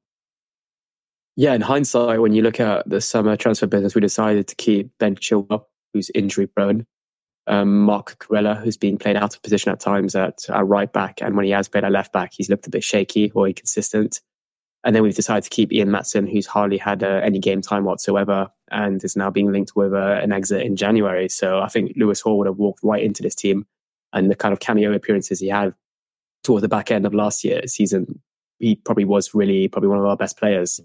Yeah, 1.39 1.55
in 1.55 1.61
hindsight, 1.61 2.21
when 2.21 2.33
you 2.33 2.43
look 2.43 2.59
at 2.59 2.91
the 2.91 3.01
summer 3.01 3.37
transfer 3.37 3.69
business, 3.69 3.95
we 3.95 4.01
decided 4.01 4.49
to 4.49 4.57
keep 4.57 4.91
Ben 4.99 5.15
Chilwell, 5.15 5.67
who's 5.95 6.11
injury 6.13 6.49
prone, 6.49 6.85
um, 7.47 7.83
Marc 7.83 8.19
Cucurella, 8.19 8.61
who's 8.61 8.77
been 8.77 8.99
played 8.99 9.15
out 9.15 9.37
of 9.37 9.43
position 9.43 9.71
at 9.71 9.79
times 9.79 10.17
at, 10.17 10.51
at 10.51 10.67
right 10.67 10.93
back, 10.93 11.23
and 11.23 11.37
when 11.37 11.45
he 11.45 11.53
has 11.53 11.69
played 11.69 11.85
at 11.85 11.93
left 11.93 12.13
back, 12.13 12.33
he's 12.35 12.51
looked 12.51 12.67
a 12.67 12.71
bit 12.71 12.83
shaky 12.83 13.31
or 13.37 13.47
inconsistent. 13.47 14.21
And 14.83 14.97
then 14.97 15.05
we've 15.05 15.15
decided 15.15 15.45
to 15.45 15.51
keep 15.51 15.73
Ian 15.73 15.91
Maatsen, 15.91 16.29
who's 16.29 16.47
hardly 16.47 16.77
had 16.77 17.05
uh, 17.05 17.21
any 17.23 17.39
game 17.39 17.63
time 17.63 17.85
whatsoever, 17.85 18.51
and 18.73 19.05
is 19.05 19.15
now 19.15 19.31
being 19.31 19.53
linked 19.53 19.77
with 19.77 19.95
uh, 19.95 20.19
an 20.21 20.33
exit 20.33 20.63
in 20.63 20.75
January. 20.75 21.29
So 21.29 21.61
I 21.61 21.69
think 21.69 21.93
Lewis 21.95 22.21
Hall 22.21 22.37
would 22.39 22.49
have 22.49 22.59
walked 22.59 22.83
right 22.83 23.05
into 23.05 23.23
this 23.23 23.37
team, 23.37 23.65
and 24.13 24.29
the 24.29 24.35
kind 24.35 24.53
of 24.53 24.59
cameo 24.59 24.93
appearances 24.93 25.39
he 25.39 25.47
had 25.47 25.73
toward 26.43 26.65
the 26.65 26.69
back 26.69 26.91
end 26.91 27.07
of 27.07 27.15
last 27.15 27.45
year's 27.45 27.75
season, 27.75 28.21
he 28.59 28.75
probably 28.75 29.05
was 29.05 29.35
really 29.35 29.69
probably 29.69 29.89
one 29.89 30.01
of 30.01 30.05
our 30.05 30.17
best 30.17 30.37
players. 30.37 30.81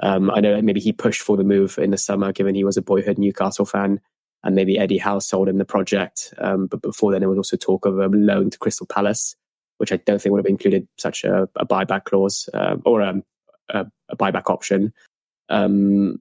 Um, 0.00 0.30
I 0.30 0.40
know 0.40 0.60
maybe 0.60 0.80
he 0.80 0.92
pushed 0.92 1.22
for 1.22 1.36
the 1.36 1.44
move 1.44 1.78
in 1.78 1.90
the 1.90 1.98
summer, 1.98 2.32
given 2.32 2.54
he 2.54 2.64
was 2.64 2.76
a 2.76 2.82
boyhood 2.82 3.18
Newcastle 3.18 3.64
fan, 3.64 4.00
and 4.44 4.54
maybe 4.54 4.78
Eddie 4.78 4.98
Howe 4.98 5.18
sold 5.18 5.48
him 5.48 5.58
the 5.58 5.64
project. 5.64 6.34
Um, 6.38 6.66
but 6.66 6.82
before 6.82 7.12
then, 7.12 7.20
there 7.20 7.28
was 7.28 7.38
also 7.38 7.56
talk 7.56 7.86
of 7.86 7.98
a 7.98 8.06
loan 8.08 8.50
to 8.50 8.58
Crystal 8.58 8.86
Palace, 8.86 9.34
which 9.78 9.92
I 9.92 9.96
don't 9.96 10.20
think 10.20 10.32
would 10.32 10.44
have 10.44 10.50
included 10.50 10.86
such 10.98 11.24
a, 11.24 11.48
a 11.56 11.66
buyback 11.66 12.04
clause 12.04 12.48
um, 12.54 12.82
or 12.84 13.02
um, 13.02 13.22
a, 13.70 13.86
a, 14.08 14.16
buyback 14.16 14.50
option. 14.50 14.92
Um, 15.48 16.20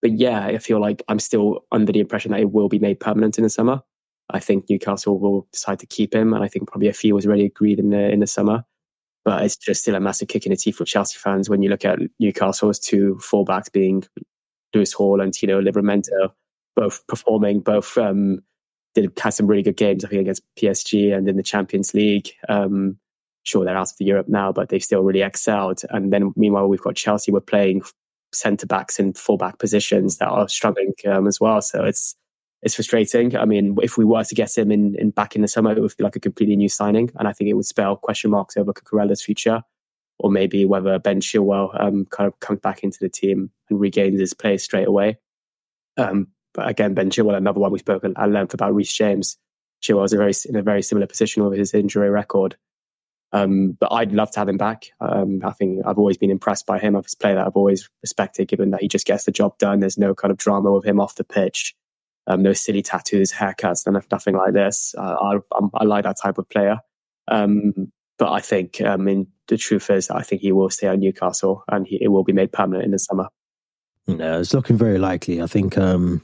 but 0.00 0.12
yeah, 0.12 0.44
I 0.46 0.58
feel 0.58 0.80
like 0.80 1.02
I'm 1.08 1.18
still 1.18 1.64
under 1.72 1.92
the 1.92 2.00
impression 2.00 2.30
that 2.30 2.40
it 2.40 2.52
will 2.52 2.68
be 2.68 2.78
made 2.78 3.00
permanent 3.00 3.38
in 3.38 3.44
the 3.44 3.50
summer. 3.50 3.82
I 4.30 4.40
think 4.40 4.66
Newcastle 4.68 5.18
will 5.18 5.48
decide 5.52 5.80
to 5.80 5.86
keep 5.86 6.14
him, 6.14 6.34
and 6.34 6.44
I 6.44 6.48
think 6.48 6.68
probably 6.68 6.88
a 6.88 6.92
fee 6.92 7.12
was 7.12 7.26
already 7.26 7.46
agreed 7.46 7.78
in 7.78 7.90
the 7.90 8.10
in 8.10 8.20
the 8.20 8.26
summer. 8.26 8.64
But 9.28 9.44
it's 9.44 9.58
just 9.58 9.82
still 9.82 9.94
a 9.94 10.00
massive 10.00 10.28
kick 10.28 10.46
in 10.46 10.52
the 10.52 10.56
teeth 10.56 10.76
for 10.76 10.86
Chelsea 10.86 11.18
fans 11.18 11.50
when 11.50 11.60
you 11.60 11.68
look 11.68 11.84
at 11.84 11.98
Newcastle's 12.18 12.78
two 12.78 13.16
fullbacks 13.20 13.70
being 13.70 14.02
Lewis 14.72 14.94
Hall 14.94 15.20
and 15.20 15.34
Tino 15.34 15.60
Livramento, 15.60 16.32
both 16.74 17.06
performing, 17.08 17.60
both 17.60 17.98
um, 17.98 18.38
did 18.94 19.12
had 19.18 19.34
some 19.34 19.46
really 19.46 19.62
good 19.62 19.76
games, 19.76 20.02
I 20.02 20.08
think, 20.08 20.22
against 20.22 20.44
PSG 20.58 21.14
and 21.14 21.28
in 21.28 21.36
the 21.36 21.42
Champions 21.42 21.92
League. 21.92 22.30
Um, 22.48 22.96
sure, 23.42 23.66
they're 23.66 23.76
out 23.76 23.90
of 23.90 23.96
Europe 23.98 24.28
now, 24.30 24.50
but 24.50 24.70
they've 24.70 24.82
still 24.82 25.02
really 25.02 25.20
excelled. 25.20 25.82
And 25.90 26.10
then 26.10 26.32
meanwhile, 26.34 26.66
we've 26.66 26.80
got 26.80 26.96
Chelsea, 26.96 27.30
we're 27.30 27.40
playing 27.40 27.82
centre 28.32 28.66
backs 28.66 28.98
in 28.98 29.12
fullback 29.12 29.58
positions 29.58 30.16
that 30.16 30.28
are 30.28 30.48
struggling 30.48 30.94
um, 31.06 31.26
as 31.26 31.38
well. 31.38 31.60
So 31.60 31.84
it's 31.84 32.16
it's 32.62 32.74
frustrating. 32.74 33.36
I 33.36 33.44
mean, 33.44 33.76
if 33.82 33.96
we 33.96 34.04
were 34.04 34.24
to 34.24 34.34
get 34.34 34.56
him 34.56 34.70
in, 34.72 34.94
in 34.96 35.10
back 35.10 35.36
in 35.36 35.42
the 35.42 35.48
summer, 35.48 35.72
it 35.72 35.80
would 35.80 35.96
be 35.96 36.04
like 36.04 36.16
a 36.16 36.20
completely 36.20 36.56
new 36.56 36.68
signing, 36.68 37.10
and 37.16 37.28
I 37.28 37.32
think 37.32 37.50
it 37.50 37.54
would 37.54 37.66
spell 37.66 37.96
question 37.96 38.30
marks 38.30 38.56
over 38.56 38.72
Cucurella's 38.72 39.22
future. 39.22 39.62
or 40.18 40.30
maybe 40.30 40.64
whether 40.64 40.98
Ben 40.98 41.20
Chilwell 41.20 41.80
um, 41.80 42.06
kind 42.06 42.26
of 42.26 42.38
comes 42.40 42.60
back 42.60 42.82
into 42.82 42.98
the 43.00 43.08
team 43.08 43.50
and 43.70 43.80
regains 43.80 44.20
his 44.20 44.34
place 44.34 44.64
straight 44.64 44.88
away. 44.88 45.18
Um, 45.96 46.28
but 46.54 46.68
again, 46.68 46.94
Ben 46.94 47.10
Chilwell, 47.10 47.36
another 47.36 47.60
one 47.60 47.72
we 47.72 47.78
spoke 47.78 48.04
at 48.04 48.30
length 48.30 48.54
about 48.54 48.74
Reece 48.74 48.92
James. 48.92 49.36
Chilwell 49.82 50.04
is 50.04 50.12
a 50.12 50.16
very, 50.16 50.32
in 50.48 50.56
a 50.56 50.62
very 50.62 50.82
similar 50.82 51.06
position 51.06 51.44
with 51.44 51.56
his 51.56 51.72
injury 51.72 52.10
record. 52.10 52.56
Um, 53.30 53.72
but 53.78 53.92
I'd 53.92 54.12
love 54.12 54.30
to 54.32 54.40
have 54.40 54.48
him 54.48 54.56
back. 54.56 54.86
Um, 55.00 55.40
I 55.44 55.52
think 55.52 55.82
I've 55.86 55.98
always 55.98 56.16
been 56.16 56.30
impressed 56.30 56.66
by 56.66 56.78
him. 56.78 56.96
I've 56.96 57.04
a 57.04 57.16
player 57.20 57.34
that 57.36 57.46
I've 57.46 57.56
always 57.56 57.88
respected, 58.02 58.48
given 58.48 58.70
that 58.70 58.80
he 58.80 58.88
just 58.88 59.06
gets 59.06 59.24
the 59.24 59.32
job 59.32 59.58
done. 59.58 59.80
There's 59.80 59.98
no 59.98 60.14
kind 60.14 60.32
of 60.32 60.38
drama 60.38 60.72
with 60.72 60.86
him 60.86 60.98
off 60.98 61.14
the 61.14 61.24
pitch. 61.24 61.76
Um, 62.28 62.42
no 62.42 62.52
silly 62.52 62.82
tattoos, 62.82 63.32
haircuts, 63.32 63.86
and 63.86 63.98
nothing 64.12 64.36
like 64.36 64.52
this. 64.52 64.94
Uh, 64.96 65.16
I, 65.20 65.58
I, 65.74 65.84
like 65.84 66.04
that 66.04 66.18
type 66.22 66.36
of 66.36 66.48
player. 66.48 66.78
Um, 67.26 67.90
but 68.18 68.30
I 68.30 68.40
think, 68.40 68.82
I 68.82 68.96
mean, 68.96 69.28
the 69.48 69.56
truth 69.56 69.88
is, 69.88 70.10
I 70.10 70.22
think 70.22 70.42
he 70.42 70.52
will 70.52 70.68
stay 70.68 70.88
at 70.88 70.98
Newcastle 70.98 71.64
and 71.68 71.86
he, 71.86 71.98
it 72.02 72.08
will 72.08 72.24
be 72.24 72.34
made 72.34 72.52
permanent 72.52 72.84
in 72.84 72.90
the 72.90 72.98
summer. 72.98 73.28
No, 74.06 74.40
it's 74.40 74.52
looking 74.52 74.76
very 74.76 74.98
likely. 74.98 75.40
I 75.40 75.46
think, 75.46 75.78
um, 75.78 76.22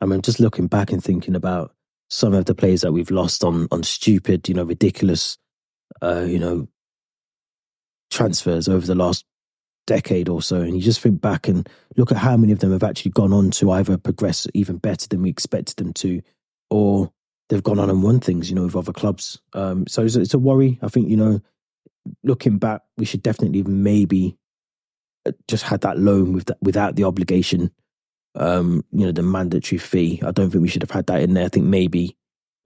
I 0.00 0.06
mean, 0.06 0.20
just 0.20 0.40
looking 0.40 0.66
back 0.66 0.90
and 0.90 1.02
thinking 1.02 1.36
about 1.36 1.74
some 2.10 2.34
of 2.34 2.46
the 2.46 2.54
players 2.54 2.80
that 2.82 2.92
we've 2.92 3.10
lost 3.10 3.44
on 3.44 3.68
on 3.70 3.82
stupid, 3.82 4.48
you 4.48 4.54
know, 4.54 4.64
ridiculous, 4.64 5.38
uh, 6.02 6.24
you 6.26 6.38
know, 6.38 6.68
transfers 8.10 8.68
over 8.68 8.86
the 8.86 8.94
last 8.94 9.24
decade 9.86 10.28
or 10.28 10.42
so, 10.42 10.60
and 10.60 10.74
you 10.74 10.80
just 10.80 11.00
think 11.00 11.20
back 11.20 11.48
and 11.48 11.68
look 11.96 12.10
at 12.10 12.18
how 12.18 12.36
many 12.36 12.52
of 12.52 12.58
them 12.58 12.72
have 12.72 12.82
actually 12.82 13.12
gone 13.12 13.32
on 13.32 13.50
to 13.52 13.70
either 13.70 13.96
progress 13.98 14.46
even 14.54 14.78
better 14.78 15.06
than 15.08 15.22
we 15.22 15.30
expected 15.30 15.76
them 15.76 15.92
to, 15.92 16.22
or 16.70 17.12
they've 17.48 17.62
gone 17.62 17.78
on 17.78 17.90
and 17.90 18.02
won 18.02 18.20
things, 18.20 18.48
you 18.48 18.56
know, 18.56 18.64
with 18.64 18.76
other 18.76 18.92
clubs. 18.92 19.40
Um, 19.52 19.86
so 19.86 20.02
it's, 20.02 20.16
it's 20.16 20.34
a 20.34 20.38
worry. 20.38 20.78
I 20.82 20.88
think, 20.88 21.08
you 21.08 21.16
know, 21.16 21.40
looking 22.22 22.58
back, 22.58 22.82
we 22.96 23.04
should 23.04 23.22
definitely 23.22 23.62
maybe 23.62 24.36
uh, 25.26 25.32
just 25.48 25.64
had 25.64 25.82
that 25.82 25.98
loan 25.98 26.32
with 26.32 26.46
that, 26.46 26.58
without 26.62 26.96
the 26.96 27.04
obligation, 27.04 27.70
um, 28.34 28.84
you 28.92 29.06
know, 29.06 29.12
the 29.12 29.22
mandatory 29.22 29.78
fee. 29.78 30.20
I 30.24 30.30
don't 30.30 30.50
think 30.50 30.62
we 30.62 30.68
should 30.68 30.82
have 30.82 30.90
had 30.90 31.06
that 31.06 31.20
in 31.20 31.34
there. 31.34 31.44
I 31.44 31.48
think 31.48 31.66
maybe 31.66 32.16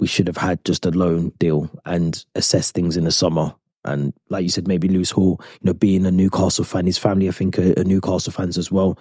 we 0.00 0.06
should 0.06 0.28
have 0.28 0.36
had 0.36 0.64
just 0.64 0.86
a 0.86 0.90
loan 0.90 1.32
deal 1.38 1.68
and 1.84 2.24
assess 2.34 2.70
things 2.70 2.96
in 2.96 3.04
the 3.04 3.12
summer. 3.12 3.54
And 3.84 4.12
like 4.28 4.42
you 4.42 4.48
said, 4.48 4.68
maybe 4.68 4.88
Lewis 4.88 5.10
Hall, 5.10 5.40
you 5.40 5.66
know, 5.66 5.74
being 5.74 6.04
a 6.04 6.10
Newcastle 6.10 6.64
fan, 6.64 6.86
his 6.86 6.98
family, 6.98 7.28
I 7.28 7.32
think, 7.32 7.58
are, 7.58 7.78
are 7.78 7.84
Newcastle 7.84 8.32
fans 8.32 8.58
as 8.58 8.70
well 8.70 8.98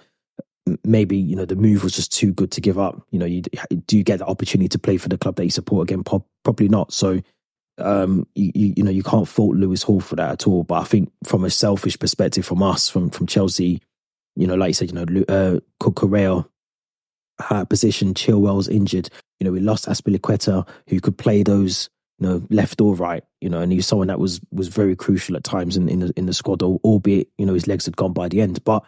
maybe 0.84 1.16
you 1.16 1.36
know 1.36 1.44
the 1.44 1.56
move 1.56 1.82
was 1.82 1.94
just 1.94 2.12
too 2.12 2.32
good 2.32 2.50
to 2.52 2.60
give 2.60 2.78
up. 2.78 3.02
You 3.10 3.18
know, 3.18 3.26
you 3.26 3.42
do 3.86 3.96
you 3.96 4.04
get 4.04 4.18
the 4.18 4.26
opportunity 4.26 4.68
to 4.68 4.78
play 4.78 4.96
for 4.96 5.08
the 5.08 5.18
club 5.18 5.36
that 5.36 5.44
you 5.44 5.50
support 5.50 5.90
again? 5.90 6.04
Probably 6.44 6.68
not. 6.68 6.92
So, 6.92 7.20
um, 7.78 8.26
you, 8.34 8.74
you, 8.76 8.82
know 8.82 8.90
you 8.90 9.02
can't 9.02 9.28
fault 9.28 9.56
Lewis 9.56 9.82
Hall 9.82 10.00
for 10.00 10.16
that 10.16 10.30
at 10.30 10.46
all. 10.46 10.64
But 10.64 10.82
I 10.82 10.84
think 10.84 11.10
from 11.24 11.44
a 11.44 11.50
selfish 11.50 11.98
perspective, 11.98 12.44
from 12.44 12.62
us, 12.62 12.88
from 12.88 13.10
from 13.10 13.26
Chelsea, 13.26 13.80
you 14.36 14.46
know, 14.46 14.54
like 14.54 14.68
you 14.68 14.74
said, 14.74 14.92
you 14.92 15.04
know, 15.04 15.24
uh, 15.28 15.60
Correa 15.80 16.46
uh, 17.50 17.64
position, 17.64 18.14
Chilwell's 18.14 18.68
injured. 18.68 19.10
You 19.40 19.44
know, 19.44 19.52
we 19.52 19.60
lost 19.60 19.86
Azpilicueta, 19.86 20.66
who 20.88 21.00
could 21.00 21.16
play 21.16 21.42
those 21.42 21.88
you 22.18 22.28
know, 22.28 22.46
left 22.50 22.80
or 22.80 22.94
right, 22.94 23.24
you 23.40 23.48
know, 23.48 23.60
and 23.60 23.72
he 23.72 23.76
was 23.76 23.86
someone 23.86 24.08
that 24.08 24.18
was 24.18 24.40
was 24.50 24.68
very 24.68 24.96
crucial 24.96 25.36
at 25.36 25.44
times 25.44 25.76
in, 25.76 25.88
in 25.88 26.00
the 26.00 26.12
in 26.16 26.26
the 26.26 26.34
squad, 26.34 26.62
albeit, 26.62 27.28
you 27.38 27.46
know, 27.46 27.54
his 27.54 27.66
legs 27.66 27.84
had 27.84 27.96
gone 27.96 28.12
by 28.12 28.28
the 28.28 28.40
end. 28.40 28.62
But 28.64 28.84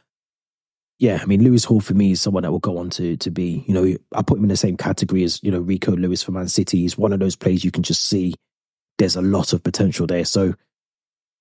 yeah, 0.99 1.19
I 1.23 1.27
mean, 1.27 1.43
Lewis 1.43 1.65
Hall 1.65 1.81
for 1.81 1.95
me 1.95 2.13
is 2.13 2.21
someone 2.21 2.43
that 2.43 2.51
will 2.53 2.59
go 2.59 2.79
on 2.79 2.91
to 2.91 3.17
to 3.17 3.31
be, 3.31 3.65
you 3.67 3.75
know, 3.75 3.97
I 4.15 4.23
put 4.23 4.39
him 4.39 4.45
in 4.45 4.51
the 4.51 4.57
same 4.57 4.77
category 4.77 5.25
as, 5.25 5.43
you 5.43 5.51
know, 5.51 5.61
Rico 5.61 5.97
Lewis 5.97 6.23
for 6.23 6.33
Man 6.33 6.49
City. 6.49 6.79
He's 6.79 6.99
one 6.99 7.13
of 7.13 7.21
those 7.21 7.37
players 7.37 7.65
you 7.65 7.71
can 7.71 7.83
just 7.83 8.05
see 8.05 8.35
there's 9.01 9.17
a 9.17 9.23
lot 9.23 9.53
of 9.53 9.63
potential 9.63 10.07
there. 10.07 10.27
So 10.27 10.55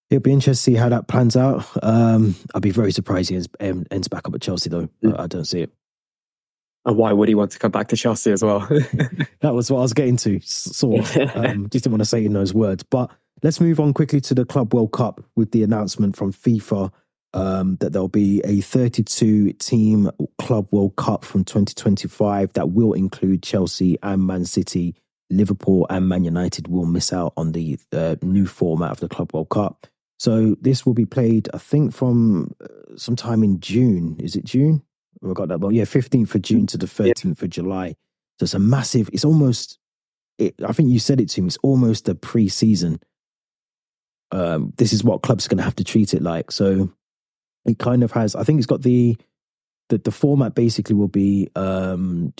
it'll 0.09 0.21
be 0.21 0.31
interesting 0.31 0.73
to 0.73 0.77
see 0.77 0.81
how 0.81 0.89
that 0.89 1.07
plans 1.07 1.35
out. 1.35 1.65
Um, 1.83 2.35
I'd 2.55 2.61
be 2.61 2.71
very 2.71 2.91
surprised 2.91 3.29
he 3.29 3.35
ends, 3.35 3.49
ends 3.59 4.07
back 4.07 4.27
up 4.27 4.33
at 4.33 4.41
Chelsea, 4.41 4.69
though. 4.69 4.89
I 5.17 5.27
don't 5.27 5.45
see 5.45 5.63
it. 5.63 5.71
And 6.89 6.97
why 6.97 7.13
would 7.13 7.29
he 7.29 7.35
want 7.35 7.51
to 7.51 7.59
come 7.59 7.69
back 7.69 7.89
to 7.89 7.95
Chelsea 7.95 8.31
as 8.31 8.43
well? 8.43 8.61
that 9.41 9.53
was 9.53 9.69
what 9.69 9.77
I 9.77 9.81
was 9.83 9.93
getting 9.93 10.17
to, 10.17 10.39
sort 10.39 11.01
of. 11.01 11.29
Um, 11.35 11.69
just 11.69 11.83
didn't 11.83 11.91
want 11.91 12.01
to 12.01 12.05
say 12.05 12.25
in 12.25 12.33
those 12.33 12.51
words. 12.51 12.81
But 12.81 13.11
let's 13.43 13.61
move 13.61 13.79
on 13.79 13.93
quickly 13.93 14.19
to 14.21 14.33
the 14.33 14.43
Club 14.43 14.73
World 14.73 14.91
Cup 14.91 15.23
with 15.35 15.51
the 15.51 15.61
announcement 15.61 16.17
from 16.17 16.33
FIFA 16.33 16.91
um, 17.35 17.75
that 17.75 17.93
there'll 17.93 18.07
be 18.07 18.41
a 18.43 18.61
32 18.61 19.53
team 19.53 20.09
Club 20.39 20.67
World 20.71 20.95
Cup 20.95 21.23
from 21.23 21.43
2025 21.43 22.53
that 22.53 22.71
will 22.71 22.93
include 22.93 23.43
Chelsea 23.43 23.99
and 24.01 24.25
Man 24.25 24.45
City. 24.45 24.95
Liverpool 25.29 25.85
and 25.91 26.09
Man 26.09 26.23
United 26.23 26.67
will 26.69 26.85
miss 26.85 27.13
out 27.13 27.33
on 27.37 27.51
the 27.51 27.77
uh, 27.93 28.15
new 28.23 28.47
format 28.47 28.89
of 28.89 28.99
the 28.99 29.09
Club 29.09 29.31
World 29.31 29.49
Cup. 29.49 29.85
So 30.17 30.55
this 30.59 30.87
will 30.87 30.95
be 30.95 31.05
played, 31.05 31.49
I 31.53 31.59
think, 31.59 31.93
from 31.93 32.55
uh, 32.59 32.97
sometime 32.97 33.43
in 33.43 33.59
June. 33.59 34.15
Is 34.19 34.35
it 34.35 34.43
June? 34.43 34.81
I 35.23 35.33
got 35.33 35.49
that. 35.49 35.59
Well, 35.59 35.71
yeah, 35.71 35.83
15th 35.83 36.35
of 36.35 36.41
June 36.41 36.67
to 36.67 36.77
the 36.77 36.85
13th 36.85 37.25
yeah. 37.25 37.45
of 37.45 37.49
July. 37.49 37.95
So 38.39 38.43
it's 38.43 38.53
a 38.53 38.59
massive. 38.59 39.09
It's 39.11 39.25
almost. 39.25 39.77
It, 40.37 40.55
I 40.65 40.71
think 40.71 40.89
you 40.89 40.99
said 40.99 41.19
it 41.19 41.29
to 41.29 41.41
me. 41.41 41.47
It's 41.47 41.57
almost 41.57 42.07
a 42.07 42.15
pre-season. 42.15 43.01
Um, 44.31 44.73
this 44.77 44.93
is 44.93 45.03
what 45.03 45.21
clubs 45.21 45.45
are 45.45 45.49
going 45.49 45.57
to 45.57 45.63
have 45.63 45.75
to 45.75 45.83
treat 45.83 46.13
it 46.13 46.21
like. 46.21 46.51
So 46.51 46.93
it 47.65 47.79
kind 47.79 48.03
of 48.03 48.11
has. 48.13 48.35
I 48.35 48.43
think 48.43 48.59
it's 48.59 48.67
got 48.67 48.81
the 48.81 49.17
the 49.89 49.97
the 49.97 50.11
format 50.11 50.55
basically 50.55 50.95
will 50.95 51.09
be. 51.09 51.49
um 51.55 52.33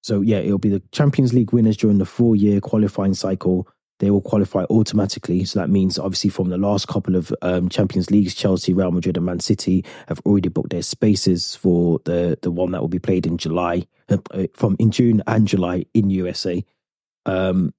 So 0.00 0.22
yeah, 0.22 0.38
it'll 0.38 0.58
be 0.58 0.70
the 0.70 0.82
Champions 0.92 1.34
League 1.34 1.52
winners 1.52 1.76
during 1.76 1.98
the 1.98 2.06
four 2.06 2.36
year 2.36 2.60
qualifying 2.60 3.14
cycle. 3.14 3.68
They 4.00 4.10
will 4.10 4.20
qualify 4.20 4.64
automatically. 4.64 5.44
So 5.44 5.60
that 5.60 5.70
means 5.70 5.98
obviously 5.98 6.30
from 6.30 6.50
the 6.50 6.58
last 6.58 6.88
couple 6.88 7.14
of 7.14 7.32
um, 7.42 7.68
Champions 7.68 8.10
Leagues, 8.10 8.34
Chelsea, 8.34 8.74
Real 8.74 8.90
Madrid, 8.90 9.16
and 9.16 9.26
Man 9.26 9.40
City 9.40 9.84
have 10.08 10.20
already 10.26 10.48
booked 10.48 10.70
their 10.70 10.82
spaces 10.82 11.54
for 11.54 12.00
the 12.04 12.38
the 12.42 12.50
one 12.50 12.72
that 12.72 12.80
will 12.80 12.88
be 12.88 12.98
played 12.98 13.26
in 13.26 13.38
July, 13.38 13.86
uh, 14.08 14.18
from 14.54 14.76
in 14.78 14.90
June 14.90 15.22
and 15.26 15.46
July 15.46 15.86
in 15.94 16.10
USA. 16.10 16.64
Um, 17.26 17.72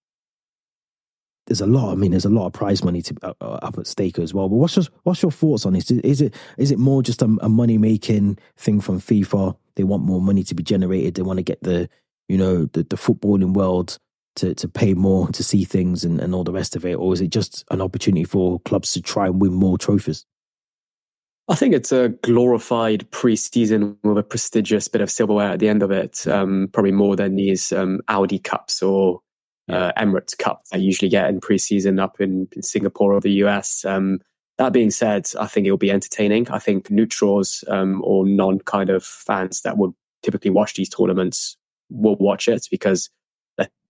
there's 1.47 1.61
a 1.61 1.67
lot. 1.67 1.91
I 1.91 1.95
mean, 1.95 2.11
there's 2.11 2.25
a 2.25 2.29
lot 2.29 2.47
of 2.47 2.53
prize 2.53 2.83
money 2.83 3.01
to 3.03 3.15
uh, 3.21 3.33
uh, 3.39 3.59
up 3.61 3.77
at 3.77 3.87
stake 3.87 4.17
as 4.17 4.33
well. 4.33 4.49
But 4.49 4.55
what's 4.55 4.75
your 4.75 4.85
what's 5.03 5.21
your 5.21 5.31
thoughts 5.31 5.65
on 5.65 5.73
this? 5.73 5.91
Is 5.91 6.21
it 6.21 6.33
is 6.57 6.71
it 6.71 6.79
more 6.79 7.03
just 7.03 7.21
a, 7.21 7.37
a 7.41 7.49
money 7.49 7.77
making 7.77 8.39
thing 8.57 8.81
from 8.81 8.99
FIFA? 8.99 9.55
They 9.75 9.83
want 9.83 10.03
more 10.03 10.21
money 10.21 10.43
to 10.43 10.55
be 10.55 10.63
generated. 10.63 11.15
They 11.15 11.21
want 11.21 11.37
to 11.37 11.43
get 11.43 11.61
the 11.61 11.89
you 12.27 12.37
know 12.37 12.65
the, 12.65 12.83
the 12.83 12.95
footballing 12.95 13.53
world 13.53 13.99
to 14.35 14.53
to 14.55 14.67
pay 14.67 14.93
more 14.93 15.27
to 15.29 15.43
see 15.43 15.63
things 15.63 16.03
and, 16.03 16.19
and 16.19 16.33
all 16.33 16.43
the 16.43 16.51
rest 16.51 16.75
of 16.75 16.85
it, 16.85 16.95
or 16.95 17.13
is 17.13 17.21
it 17.21 17.29
just 17.29 17.63
an 17.71 17.81
opportunity 17.81 18.23
for 18.23 18.59
clubs 18.61 18.93
to 18.93 19.01
try 19.01 19.25
and 19.25 19.41
win 19.41 19.53
more 19.53 19.77
trophies? 19.77 20.25
I 21.47 21.55
think 21.55 21.75
it's 21.75 21.91
a 21.91 22.09
glorified 22.09 23.09
pre-season 23.11 23.97
with 24.03 24.17
a 24.17 24.23
prestigious 24.23 24.87
bit 24.87 25.01
of 25.01 25.11
silverware 25.11 25.51
at 25.51 25.59
the 25.59 25.69
end 25.69 25.83
of 25.83 25.91
it. 25.91 26.27
Um, 26.27 26.69
probably 26.73 26.91
more 26.91 27.15
than 27.15 27.35
these 27.35 27.71
um, 27.71 28.01
Audi 28.07 28.39
Cups 28.39 28.81
or 28.81 29.21
uh, 29.69 29.91
Emirates 29.97 30.37
Cup 30.37 30.61
I 30.73 30.77
usually 30.77 31.09
get 31.09 31.29
in 31.29 31.39
preseason 31.39 32.01
up 32.01 32.19
in, 32.19 32.47
in 32.55 32.63
Singapore 32.63 33.13
or 33.13 33.21
the 33.21 33.43
US. 33.43 33.85
Um, 33.85 34.19
that 34.57 34.73
being 34.73 34.91
said, 34.91 35.27
I 35.39 35.47
think 35.47 35.67
it 35.67 35.71
will 35.71 35.77
be 35.77 35.91
entertaining. 35.91 36.49
I 36.49 36.59
think 36.59 36.89
neutrals 36.89 37.63
um, 37.67 38.01
or 38.03 38.25
non 38.25 38.59
kind 38.59 38.89
of 38.89 39.03
fans 39.03 39.61
that 39.61 39.77
would 39.77 39.91
typically 40.23 40.51
watch 40.51 40.73
these 40.73 40.89
tournaments 40.89 41.57
will 41.89 42.15
watch 42.15 42.47
it 42.47 42.67
because 42.71 43.09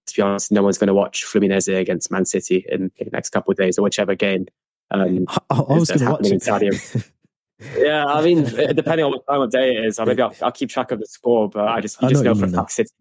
let's 0.06 0.14
be 0.14 0.22
honest, 0.22 0.52
no 0.52 0.62
one's 0.62 0.78
going 0.78 0.88
to 0.88 0.94
watch 0.94 1.26
Fluminense 1.26 1.80
against 1.80 2.12
Man 2.12 2.26
City 2.26 2.64
in, 2.70 2.92
the 3.00 3.10
next 3.12 3.30
couple 3.30 3.52
of 3.52 3.58
days 3.58 3.80
or 3.80 3.82
whichever 3.82 4.14
game. 4.14 4.46
Um, 4.92 5.26
I, 5.28 5.40
I 5.50 5.62
was 5.74 5.90
going 5.90 6.00
to 6.00 6.12
watch 6.12 6.62
it. 6.62 7.12
yeah, 7.78 8.06
I 8.06 8.22
mean, 8.22 8.44
depending 8.44 9.04
on 9.04 9.12
what 9.14 9.26
time 9.28 9.42
of 9.42 9.50
day 9.50 9.76
it 9.76 9.86
is, 9.86 9.98
I 9.98 10.06
maybe 10.06 10.22
I'll, 10.22 10.36
I'll, 10.44 10.52
keep 10.52 10.70
track 10.70 10.92
of 10.92 11.00
the 11.00 11.08
score, 11.08 11.50
but 11.50 11.68
I 11.68 11.82
just 11.82 12.00
you 12.02 12.08
I 12.08 12.12
just 12.12 12.24
know, 12.24 12.34
know 12.34 12.40
for 12.40 12.48
fact 12.48 12.72
City 12.72 12.92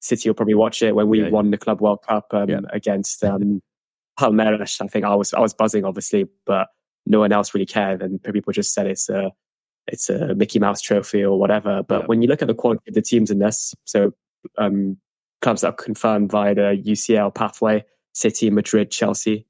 City 0.00 0.28
will 0.28 0.34
probably 0.34 0.54
watch 0.54 0.82
it 0.82 0.94
when 0.94 1.08
we 1.08 1.22
yeah. 1.22 1.30
won 1.30 1.50
the 1.50 1.56
Club 1.56 1.80
World 1.80 2.02
Cup 2.06 2.26
um, 2.32 2.50
yeah. 2.50 2.60
against 2.70 3.24
um, 3.24 3.62
Palmeiras. 4.20 4.82
I 4.82 4.88
think 4.88 5.06
I 5.06 5.14
was 5.14 5.32
I 5.32 5.40
was 5.40 5.54
buzzing, 5.54 5.86
obviously, 5.86 6.26
but 6.44 6.68
no 7.06 7.20
one 7.20 7.32
else 7.32 7.54
really 7.54 7.66
cared, 7.66 8.02
and 8.02 8.22
people 8.22 8.52
just 8.52 8.74
said 8.74 8.86
it's 8.86 9.08
a 9.08 9.30
it's 9.86 10.10
a 10.10 10.34
Mickey 10.34 10.58
Mouse 10.58 10.82
trophy 10.82 11.24
or 11.24 11.38
whatever. 11.38 11.82
But 11.82 12.02
yeah. 12.02 12.06
when 12.06 12.20
you 12.20 12.28
look 12.28 12.42
at 12.42 12.48
the 12.48 12.54
quality 12.54 12.82
of 12.88 12.94
the 12.94 13.02
teams 13.02 13.30
in 13.30 13.38
this, 13.38 13.74
so 13.84 14.12
um, 14.58 14.98
clubs 15.42 15.60
that 15.60 15.68
are 15.68 15.84
confirmed 15.84 16.30
via 16.30 16.54
the 16.54 16.82
UCL 16.86 17.34
pathway, 17.34 17.84
City, 18.14 18.50
Madrid, 18.50 18.90
Chelsea, 18.90 19.46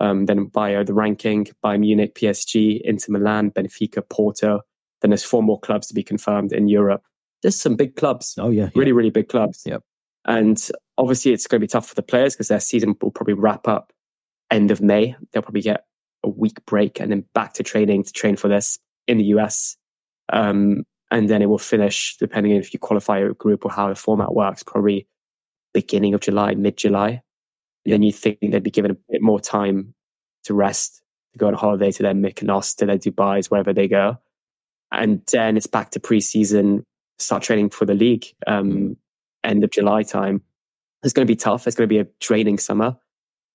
um, 0.00 0.26
then 0.26 0.50
via 0.50 0.84
the 0.84 0.94
ranking, 0.94 1.46
Bayern 1.64 1.80
Munich, 1.80 2.14
PSG, 2.14 2.80
Inter 2.82 3.12
Milan, 3.12 3.50
Benfica, 3.50 4.02
Porto. 4.08 4.60
Then 5.00 5.10
there's 5.10 5.24
four 5.24 5.42
more 5.42 5.58
clubs 5.58 5.88
to 5.88 5.94
be 5.94 6.02
confirmed 6.02 6.52
in 6.52 6.68
Europe. 6.68 7.02
There's 7.42 7.60
some 7.60 7.74
big 7.74 7.96
clubs. 7.96 8.34
Oh 8.38 8.50
yeah, 8.50 8.68
really, 8.74 8.92
really 8.92 9.10
big 9.10 9.28
clubs. 9.28 9.62
Yep. 9.64 9.82
And 10.26 10.70
obviously, 10.98 11.32
it's 11.32 11.46
going 11.46 11.60
to 11.60 11.64
be 11.64 11.68
tough 11.68 11.88
for 11.88 11.94
the 11.94 12.02
players 12.02 12.34
because 12.34 12.48
their 12.48 12.60
season 12.60 12.94
will 13.00 13.10
probably 13.10 13.34
wrap 13.34 13.66
up 13.66 13.92
end 14.50 14.70
of 14.70 14.82
May. 14.82 15.16
They'll 15.32 15.42
probably 15.42 15.62
get 15.62 15.84
a 16.22 16.28
week 16.28 16.64
break 16.66 17.00
and 17.00 17.10
then 17.10 17.24
back 17.34 17.54
to 17.54 17.62
training 17.62 18.04
to 18.04 18.12
train 18.12 18.36
for 18.36 18.48
this 18.48 18.78
in 19.06 19.16
the 19.18 19.24
US. 19.24 19.76
Um, 20.30 20.84
and 21.10 21.28
then 21.28 21.42
it 21.42 21.46
will 21.46 21.58
finish, 21.58 22.16
depending 22.18 22.52
on 22.52 22.58
if 22.58 22.72
you 22.72 22.78
qualify 22.78 23.18
a 23.18 23.32
group 23.32 23.64
or 23.64 23.70
how 23.70 23.88
the 23.88 23.94
format 23.94 24.34
works, 24.34 24.62
probably 24.62 25.08
beginning 25.72 26.14
of 26.14 26.20
July, 26.20 26.54
mid 26.54 26.76
July. 26.76 27.22
Then 27.84 28.02
you 28.02 28.12
think 28.12 28.38
they'd 28.40 28.62
be 28.62 28.70
given 28.70 28.90
a 28.90 28.96
bit 29.08 29.22
more 29.22 29.40
time 29.40 29.94
to 30.44 30.54
rest 30.54 31.02
to 31.32 31.38
go 31.38 31.46
on 31.46 31.54
holiday 31.54 31.90
to 31.92 32.02
their 32.02 32.14
Mykonos, 32.14 32.76
to 32.76 32.86
their 32.86 32.98
Dubai's, 32.98 33.50
wherever 33.50 33.72
they 33.72 33.88
go. 33.88 34.18
And 34.92 35.22
then 35.32 35.56
it's 35.56 35.66
back 35.66 35.90
to 35.92 36.00
preseason, 36.00 36.84
start 37.18 37.42
training 37.42 37.70
for 37.70 37.84
the 37.84 37.94
league, 37.94 38.26
um, 38.46 38.72
mm. 38.72 38.96
end 39.44 39.62
of 39.64 39.70
July 39.70 40.02
time. 40.02 40.42
It's 41.02 41.12
going 41.12 41.26
to 41.26 41.30
be 41.30 41.36
tough. 41.36 41.66
It's 41.66 41.76
going 41.76 41.88
to 41.88 41.94
be 41.94 42.00
a 42.00 42.06
training 42.18 42.58
summer, 42.58 42.96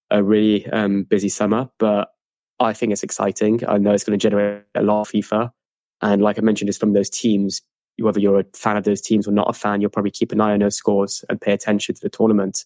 a 0.09 0.23
really 0.23 0.65
um, 0.67 1.03
busy 1.03 1.29
summer, 1.29 1.69
but 1.77 2.09
I 2.59 2.73
think 2.73 2.93
it's 2.93 3.03
exciting. 3.03 3.61
I 3.67 3.77
know 3.77 3.91
it's 3.91 4.03
going 4.03 4.17
to 4.17 4.23
generate 4.23 4.63
a 4.75 4.81
lot 4.81 5.01
of 5.01 5.09
FIFA. 5.09 5.51
And 6.01 6.21
like 6.21 6.39
I 6.39 6.41
mentioned, 6.41 6.69
it's 6.69 6.77
from 6.77 6.93
those 6.93 7.09
teams, 7.09 7.61
whether 7.99 8.19
you're 8.19 8.39
a 8.39 8.45
fan 8.53 8.77
of 8.77 8.83
those 8.83 9.01
teams 9.01 9.27
or 9.27 9.31
not 9.31 9.49
a 9.49 9.53
fan, 9.53 9.81
you'll 9.81 9.89
probably 9.89 10.11
keep 10.11 10.31
an 10.31 10.41
eye 10.41 10.53
on 10.53 10.59
those 10.59 10.75
scores 10.75 11.23
and 11.29 11.39
pay 11.39 11.53
attention 11.53 11.95
to 11.95 12.01
the 12.01 12.09
tournament. 12.09 12.65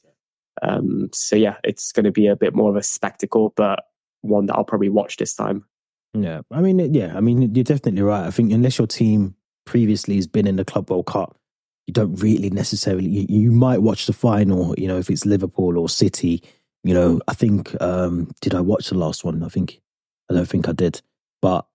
Um, 0.61 1.09
so 1.13 1.35
yeah, 1.35 1.55
it's 1.63 1.91
going 1.91 2.05
to 2.05 2.11
be 2.11 2.27
a 2.27 2.35
bit 2.35 2.55
more 2.55 2.69
of 2.69 2.75
a 2.75 2.83
spectacle, 2.83 3.53
but 3.55 3.85
one 4.21 4.47
that 4.47 4.55
I'll 4.55 4.63
probably 4.63 4.89
watch 4.89 5.17
this 5.17 5.33
time. 5.33 5.65
Yeah, 6.13 6.41
I 6.51 6.61
mean, 6.61 6.93
yeah, 6.93 7.15
I 7.15 7.21
mean, 7.21 7.53
you're 7.53 7.63
definitely 7.63 8.01
right. 8.01 8.25
I 8.25 8.31
think 8.31 8.51
unless 8.51 8.77
your 8.77 8.87
team 8.87 9.35
previously 9.65 10.15
has 10.15 10.27
been 10.27 10.47
in 10.47 10.55
the 10.55 10.65
Club 10.65 10.89
World 10.89 11.05
Cup, 11.05 11.37
you 11.85 11.93
don't 11.93 12.15
really 12.15 12.49
necessarily. 12.49 13.07
You, 13.07 13.25
you 13.29 13.51
might 13.51 13.81
watch 13.81 14.07
the 14.07 14.13
final, 14.13 14.73
you 14.77 14.87
know, 14.87 14.97
if 14.97 15.09
it's 15.09 15.25
Liverpool 15.25 15.77
or 15.77 15.87
City. 15.87 16.43
You 16.83 16.93
know, 16.93 17.19
I 17.27 17.33
think 17.33 17.79
um 17.81 18.31
did 18.41 18.55
I 18.55 18.61
watch 18.61 18.89
the 18.89 18.97
last 18.97 19.23
one? 19.23 19.43
I 19.43 19.49
think 19.49 19.81
I 20.29 20.33
don't 20.33 20.47
think 20.47 20.69
I 20.69 20.71
did, 20.71 21.01
but 21.41 21.67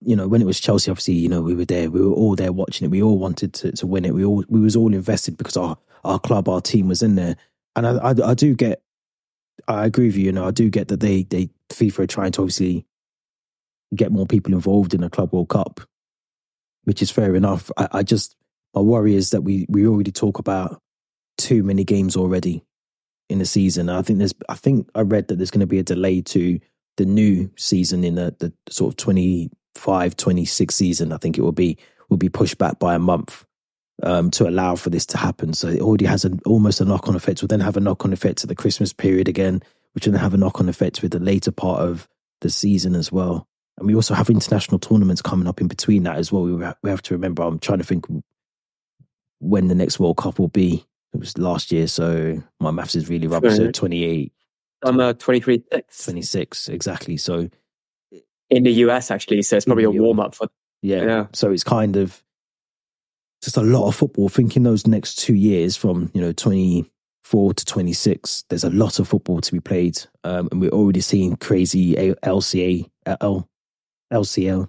you 0.00 0.14
know, 0.14 0.28
when 0.28 0.42
it 0.42 0.46
was 0.46 0.60
Chelsea, 0.60 0.90
obviously, 0.90 1.14
you 1.14 1.28
know, 1.28 1.40
we 1.40 1.54
were 1.54 1.64
there. 1.64 1.90
We 1.90 2.00
were 2.00 2.12
all 2.12 2.36
there 2.36 2.52
watching 2.52 2.84
it. 2.84 2.90
We 2.90 3.02
all 3.02 3.18
wanted 3.18 3.54
to, 3.54 3.72
to 3.72 3.86
win 3.86 4.04
it. 4.04 4.14
We 4.14 4.24
all 4.24 4.44
we 4.48 4.60
was 4.60 4.76
all 4.76 4.92
invested 4.92 5.36
because 5.36 5.56
our 5.56 5.78
our 6.04 6.18
club, 6.18 6.48
our 6.48 6.60
team 6.60 6.88
was 6.88 7.02
in 7.02 7.14
there. 7.14 7.36
And 7.74 7.86
I, 7.86 7.96
I, 7.96 8.30
I 8.30 8.34
do 8.34 8.54
get, 8.54 8.82
I 9.68 9.86
agree 9.86 10.06
with 10.06 10.16
you. 10.16 10.26
You 10.26 10.32
know, 10.32 10.46
I 10.46 10.50
do 10.50 10.70
get 10.70 10.88
that 10.88 11.00
they 11.00 11.22
they 11.24 11.50
FIFA 11.70 12.00
are 12.00 12.06
trying 12.06 12.32
to 12.32 12.42
obviously 12.42 12.86
get 13.94 14.12
more 14.12 14.26
people 14.26 14.52
involved 14.52 14.94
in 14.94 15.00
the 15.00 15.10
Club 15.10 15.32
World 15.32 15.48
Cup, 15.48 15.80
which 16.84 17.02
is 17.02 17.10
fair 17.10 17.34
enough. 17.34 17.70
I, 17.76 17.88
I 17.92 18.02
just 18.02 18.36
my 18.74 18.82
worry 18.82 19.14
is 19.14 19.30
that 19.30 19.42
we 19.42 19.66
we 19.68 19.86
already 19.86 20.12
talk 20.12 20.38
about 20.38 20.80
too 21.38 21.62
many 21.62 21.84
games 21.84 22.16
already 22.16 22.64
in 23.28 23.38
the 23.38 23.46
season. 23.46 23.88
I 23.88 24.02
think 24.02 24.18
there's 24.18 24.34
I 24.48 24.54
think 24.54 24.88
I 24.94 25.00
read 25.00 25.28
that 25.28 25.36
there's 25.36 25.50
going 25.50 25.60
to 25.60 25.66
be 25.66 25.78
a 25.78 25.82
delay 25.82 26.20
to 26.22 26.60
the 26.96 27.04
new 27.04 27.50
season 27.56 28.04
in 28.04 28.14
the, 28.14 28.34
the 28.38 28.52
sort 28.70 28.92
of 28.92 28.96
25 29.76 30.16
26 30.16 30.74
season 30.74 31.12
I 31.12 31.16
think 31.16 31.38
it 31.38 31.42
will 31.42 31.52
be 31.52 31.78
will 32.08 32.16
be 32.16 32.28
pushed 32.28 32.58
back 32.58 32.78
by 32.78 32.94
a 32.94 32.98
month 32.98 33.44
um, 34.02 34.30
to 34.32 34.48
allow 34.48 34.76
for 34.76 34.90
this 34.90 35.06
to 35.06 35.18
happen. 35.18 35.52
So 35.54 35.68
it 35.68 35.80
already 35.80 36.04
has 36.04 36.24
an 36.24 36.40
almost 36.46 36.80
a 36.80 36.84
knock 36.84 37.08
on 37.08 37.16
effect. 37.16 37.42
We'll 37.42 37.48
then 37.48 37.60
have 37.60 37.76
a 37.76 37.80
knock 37.80 38.04
on 38.04 38.12
effect 38.12 38.38
to 38.38 38.46
the 38.46 38.54
Christmas 38.54 38.92
period 38.92 39.28
again, 39.28 39.62
which 39.92 40.06
will 40.06 40.12
then 40.12 40.20
have 40.20 40.34
a 40.34 40.38
knock 40.38 40.60
on 40.60 40.68
effect 40.68 41.02
with 41.02 41.12
the 41.12 41.18
later 41.18 41.50
part 41.50 41.80
of 41.80 42.08
the 42.40 42.50
season 42.50 42.94
as 42.94 43.10
well. 43.10 43.46
And 43.78 43.86
we 43.86 43.94
also 43.94 44.14
have 44.14 44.30
international 44.30 44.78
tournaments 44.78 45.22
coming 45.22 45.48
up 45.48 45.60
in 45.60 45.68
between 45.68 46.04
that 46.04 46.16
as 46.16 46.32
well. 46.32 46.42
We, 46.42 46.54
we 46.54 46.90
have 46.90 47.02
to 47.02 47.14
remember, 47.14 47.42
I'm 47.42 47.58
trying 47.58 47.78
to 47.78 47.84
think 47.84 48.06
when 49.40 49.68
the 49.68 49.74
next 49.74 49.98
World 49.98 50.16
Cup 50.16 50.38
will 50.38 50.48
be. 50.48 50.84
It 51.12 51.20
was 51.20 51.38
last 51.38 51.72
year, 51.72 51.86
so 51.86 52.42
my 52.60 52.70
maths 52.70 52.94
is 52.94 53.08
really 53.08 53.26
rubbish. 53.26 53.56
So 53.56 53.70
28. 53.70 54.32
I'm 54.84 55.00
uh, 55.00 55.14
23. 55.14 55.64
26, 56.04 56.68
exactly. 56.68 57.16
So 57.16 57.48
in 58.50 58.64
the 58.64 58.72
US, 58.72 59.10
actually. 59.10 59.42
So 59.42 59.56
it's 59.56 59.66
probably 59.66 59.84
a 59.84 59.90
warm 59.90 60.20
up 60.20 60.34
for. 60.34 60.48
Yeah. 60.82 61.04
yeah. 61.04 61.26
So 61.32 61.50
it's 61.50 61.64
kind 61.64 61.96
of 61.96 62.22
just 63.42 63.56
a 63.56 63.62
lot 63.62 63.88
of 63.88 63.94
football. 63.94 64.28
Thinking 64.28 64.62
those 64.62 64.86
next 64.86 65.16
two 65.16 65.34
years 65.34 65.76
from, 65.76 66.10
you 66.14 66.20
know, 66.20 66.32
24 66.32 67.54
to 67.54 67.64
26, 67.64 68.44
there's 68.48 68.64
a 68.64 68.70
lot 68.70 68.98
of 68.98 69.08
football 69.08 69.40
to 69.40 69.52
be 69.52 69.60
played. 69.60 69.98
Um, 70.24 70.48
and 70.50 70.60
we're 70.60 70.70
already 70.70 71.00
seeing 71.00 71.36
crazy 71.36 71.94
LCA, 71.94 72.88
L, 73.20 73.48
LCL. 74.12 74.68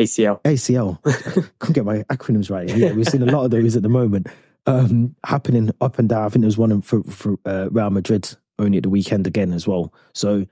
ACL. 0.00 0.42
ACL. 0.42 1.02
Couldn't 1.60 1.74
get 1.74 1.84
my 1.84 2.02
acronyms 2.04 2.50
right. 2.50 2.68
Yeah, 2.68 2.92
we're 2.92 3.04
seeing 3.04 3.22
a 3.22 3.30
lot 3.30 3.44
of 3.44 3.52
those 3.52 3.76
at 3.76 3.82
the 3.82 3.88
moment 3.88 4.26
um, 4.66 5.14
happening 5.24 5.70
up 5.80 5.98
and 5.98 6.08
down. 6.08 6.24
I 6.24 6.28
think 6.28 6.42
there 6.42 6.48
was 6.48 6.58
one 6.58 6.80
for, 6.82 7.02
for 7.04 7.36
uh, 7.44 7.68
Real 7.70 7.90
Madrid 7.90 8.36
only 8.58 8.78
at 8.78 8.84
the 8.84 8.90
weekend 8.90 9.26
again 9.26 9.52
as 9.52 9.66
well. 9.66 9.92
So 10.12 10.46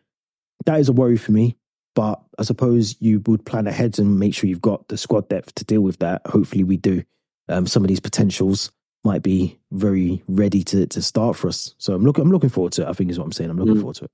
that 0.66 0.80
is 0.80 0.88
a 0.88 0.92
worry 0.92 1.16
for 1.16 1.32
me. 1.32 1.56
But 1.94 2.22
I 2.38 2.44
suppose 2.44 2.96
you 3.00 3.20
would 3.26 3.44
plan 3.44 3.66
ahead 3.66 3.98
and 3.98 4.18
make 4.18 4.34
sure 4.34 4.48
you've 4.48 4.62
got 4.62 4.88
the 4.88 4.96
squad 4.96 5.28
depth 5.28 5.54
to 5.56 5.64
deal 5.64 5.82
with 5.82 5.98
that. 5.98 6.22
Hopefully, 6.26 6.64
we 6.64 6.78
do. 6.78 7.02
Um, 7.48 7.66
some 7.66 7.84
of 7.84 7.88
these 7.88 8.00
potentials 8.00 8.72
might 9.04 9.22
be 9.22 9.58
very 9.72 10.22
ready 10.28 10.62
to 10.64 10.86
to 10.86 11.02
start 11.02 11.36
for 11.36 11.48
us. 11.48 11.74
So 11.78 11.94
I'm 11.94 12.04
looking 12.04 12.22
I'm 12.22 12.32
looking 12.32 12.50
forward 12.50 12.72
to 12.74 12.82
it. 12.82 12.88
I 12.88 12.92
think 12.92 13.10
is 13.10 13.18
what 13.18 13.26
I'm 13.26 13.32
saying. 13.32 13.50
I'm 13.50 13.58
looking 13.58 13.74
mm. 13.74 13.80
forward 13.80 13.96
to 13.96 14.04
it. 14.04 14.10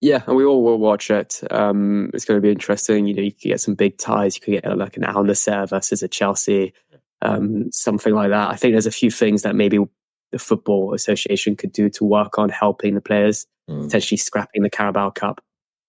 Yeah, 0.00 0.22
and 0.26 0.36
we 0.36 0.44
all 0.44 0.62
will 0.62 0.78
watch 0.78 1.10
it. 1.10 1.40
Um, 1.50 2.10
it's 2.12 2.24
going 2.24 2.36
to 2.36 2.42
be 2.42 2.50
interesting. 2.50 3.06
You 3.06 3.14
know, 3.14 3.22
you 3.22 3.32
could 3.32 3.48
get 3.48 3.60
some 3.60 3.74
big 3.74 3.96
ties. 3.96 4.36
You 4.36 4.42
could 4.42 4.62
get 4.62 4.76
like 4.76 4.96
an 4.96 5.04
Al 5.04 5.24
versus 5.24 6.02
a 6.02 6.08
Chelsea, 6.08 6.74
um, 7.22 7.72
something 7.72 8.14
like 8.14 8.28
that. 8.30 8.50
I 8.50 8.56
think 8.56 8.74
there's 8.74 8.86
a 8.86 8.90
few 8.90 9.10
things 9.10 9.42
that 9.42 9.54
maybe 9.54 9.78
the 10.30 10.38
Football 10.38 10.92
Association 10.92 11.56
could 11.56 11.72
do 11.72 11.88
to 11.90 12.04
work 12.04 12.38
on 12.38 12.50
helping 12.50 12.94
the 12.94 13.00
players, 13.00 13.46
mm. 13.70 13.84
potentially 13.84 14.18
scrapping 14.18 14.62
the 14.62 14.68
Carabao 14.68 15.10
Cup. 15.10 15.42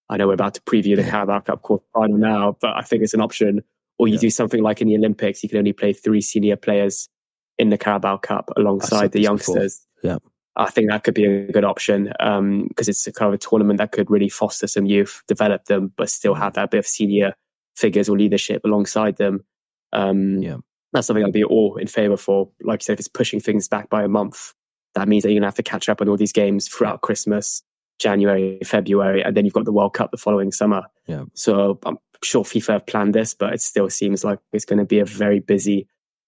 I 0.10 0.18
know 0.18 0.28
we're 0.28 0.34
about 0.34 0.54
to 0.56 0.62
preview 0.62 0.96
the 0.96 1.04
Carabao 1.04 1.40
Cup 1.42 1.64
quarterfinal 1.64 2.18
now, 2.18 2.58
but 2.60 2.78
I 2.78 2.82
think 2.82 3.04
it's 3.04 3.14
an 3.14 3.22
option. 3.22 3.62
Or 3.98 4.08
you 4.08 4.16
yeah. 4.16 4.22
do 4.22 4.30
something 4.30 4.62
like 4.62 4.82
in 4.82 4.88
the 4.88 4.96
Olympics, 4.98 5.42
you 5.42 5.50
can 5.50 5.58
only 5.58 5.74
play 5.74 5.94
three 5.94 6.22
senior 6.22 6.58
players 6.58 7.10
in 7.58 7.70
the 7.70 7.78
Carabao 7.78 8.18
Cup 8.18 8.52
alongside 8.58 9.14
the 9.14 9.22
youngsters. 9.22 9.86
Before. 10.02 10.12
Yeah. 10.12 10.18
I 10.58 10.70
think 10.70 10.90
that 10.90 11.04
could 11.04 11.14
be 11.14 11.26
a 11.26 11.52
good 11.52 11.66
option 11.66 12.06
because 12.06 12.38
um, 12.40 12.70
it's 12.78 13.08
a 13.08 13.12
kind 13.12 13.34
of 13.34 13.34
a 13.34 13.38
tournament 13.38 13.78
that 13.80 13.92
could 13.92 14.10
really 14.10 14.30
foster 14.30 14.68
some 14.68 14.86
youth, 14.86 15.22
develop 15.28 15.66
them, 15.66 15.92
but 15.98 16.10
still 16.10 16.34
have 16.34 16.54
that 16.54 16.72
bit 16.72 16.78
of 16.78 16.88
senior 16.88 17.34
figures 17.76 18.08
or 18.08 18.18
leadership 18.18 18.62
alongside 18.64 19.18
them. 19.18 19.44
Um, 19.92 20.42
yeah. 20.42 20.58
That's 20.94 21.08
something 21.08 21.26
I'd 21.26 21.34
be 21.34 21.44
all 21.44 21.76
in 21.76 21.88
favor 21.88 22.16
for. 22.16 22.50
Like 22.62 22.82
you 22.82 22.86
said, 22.86 22.94
if 22.94 23.00
it's 23.00 23.08
pushing 23.10 23.42
things 23.42 23.68
back 23.68 23.90
by 23.90 24.04
a 24.04 24.08
month, 24.08 24.54
that 24.94 25.10
means 25.10 25.24
that 25.24 25.30
you're 25.30 25.36
going 25.36 25.42
to 25.42 25.48
have 25.48 25.56
to 25.56 25.64
catch 25.64 25.90
up 25.90 26.00
on 26.00 26.08
all 26.08 26.16
these 26.16 26.32
games 26.32 26.70
throughout 26.70 27.02
Christmas, 27.02 27.62
January, 28.00 28.60
February, 28.64 29.24
and 29.24 29.36
then 29.36 29.46
you've 29.46 29.54
got 29.54 29.66
the 29.66 29.72
World 29.72 29.94
Cup 29.94 30.12
the 30.12 30.18
following 30.18 30.52
summer. 30.52 30.84
Yeah. 31.08 31.26
So 31.34 31.80
I'm 31.86 31.98
sure 32.24 32.44
FIFA 32.44 32.74
have 32.74 32.86
planned 32.86 33.16
this, 33.16 33.34
but 33.34 33.54
it 33.54 33.62
still 33.62 33.90
seems 33.90 34.24
like 34.24 34.40
it's 34.52 34.66
going 34.66 34.80
to 34.80 34.86
be 34.86 35.00
a 35.00 35.06
very 35.06 35.40
busy 35.40 35.88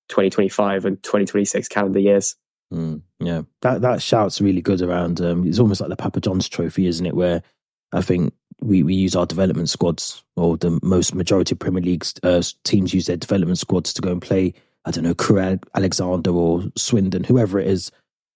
2025 0.10 0.86
and 0.86 1.04
2026 1.04 1.68
calendar 1.68 2.00
years. 2.00 2.36
Mm, 2.74 3.02
yeah, 3.20 3.44
that 3.62 3.82
that 3.82 4.02
shout's 4.02 4.42
really 4.42 4.62
good 4.62 4.82
around. 4.82 5.22
Um, 5.22 5.48
it's 5.48 5.60
almost 5.60 5.80
like 5.80 5.90
the 5.90 5.96
Papa 5.96 6.20
John's 6.20 6.50
Trophy, 6.50 6.88
isn't 6.88 7.06
it? 7.06 7.16
Where 7.16 7.42
I 7.94 8.02
think 8.02 8.34
we, 8.62 8.84
we 8.84 8.94
use 8.94 9.16
our 9.16 9.26
development 9.26 9.70
squads, 9.70 10.24
or 10.36 10.58
the 10.58 10.78
most 10.84 11.16
majority 11.16 11.56
of 11.56 11.60
Premier 11.60 11.82
League 11.82 12.06
uh, 12.24 12.42
teams 12.64 12.94
use 12.94 13.06
their 13.06 13.18
development 13.18 13.60
squads 13.60 13.94
to 13.94 14.02
go 14.02 14.12
and 14.12 14.22
play. 14.22 14.54
I 14.86 14.92
don't 14.92 15.04
know, 15.04 15.16
Crewe 15.16 15.60
Alexandra 15.76 16.34
or 16.34 16.64
Swindon, 16.78 17.24
whoever 17.24 17.60
it 17.60 17.68
is. 17.68 17.92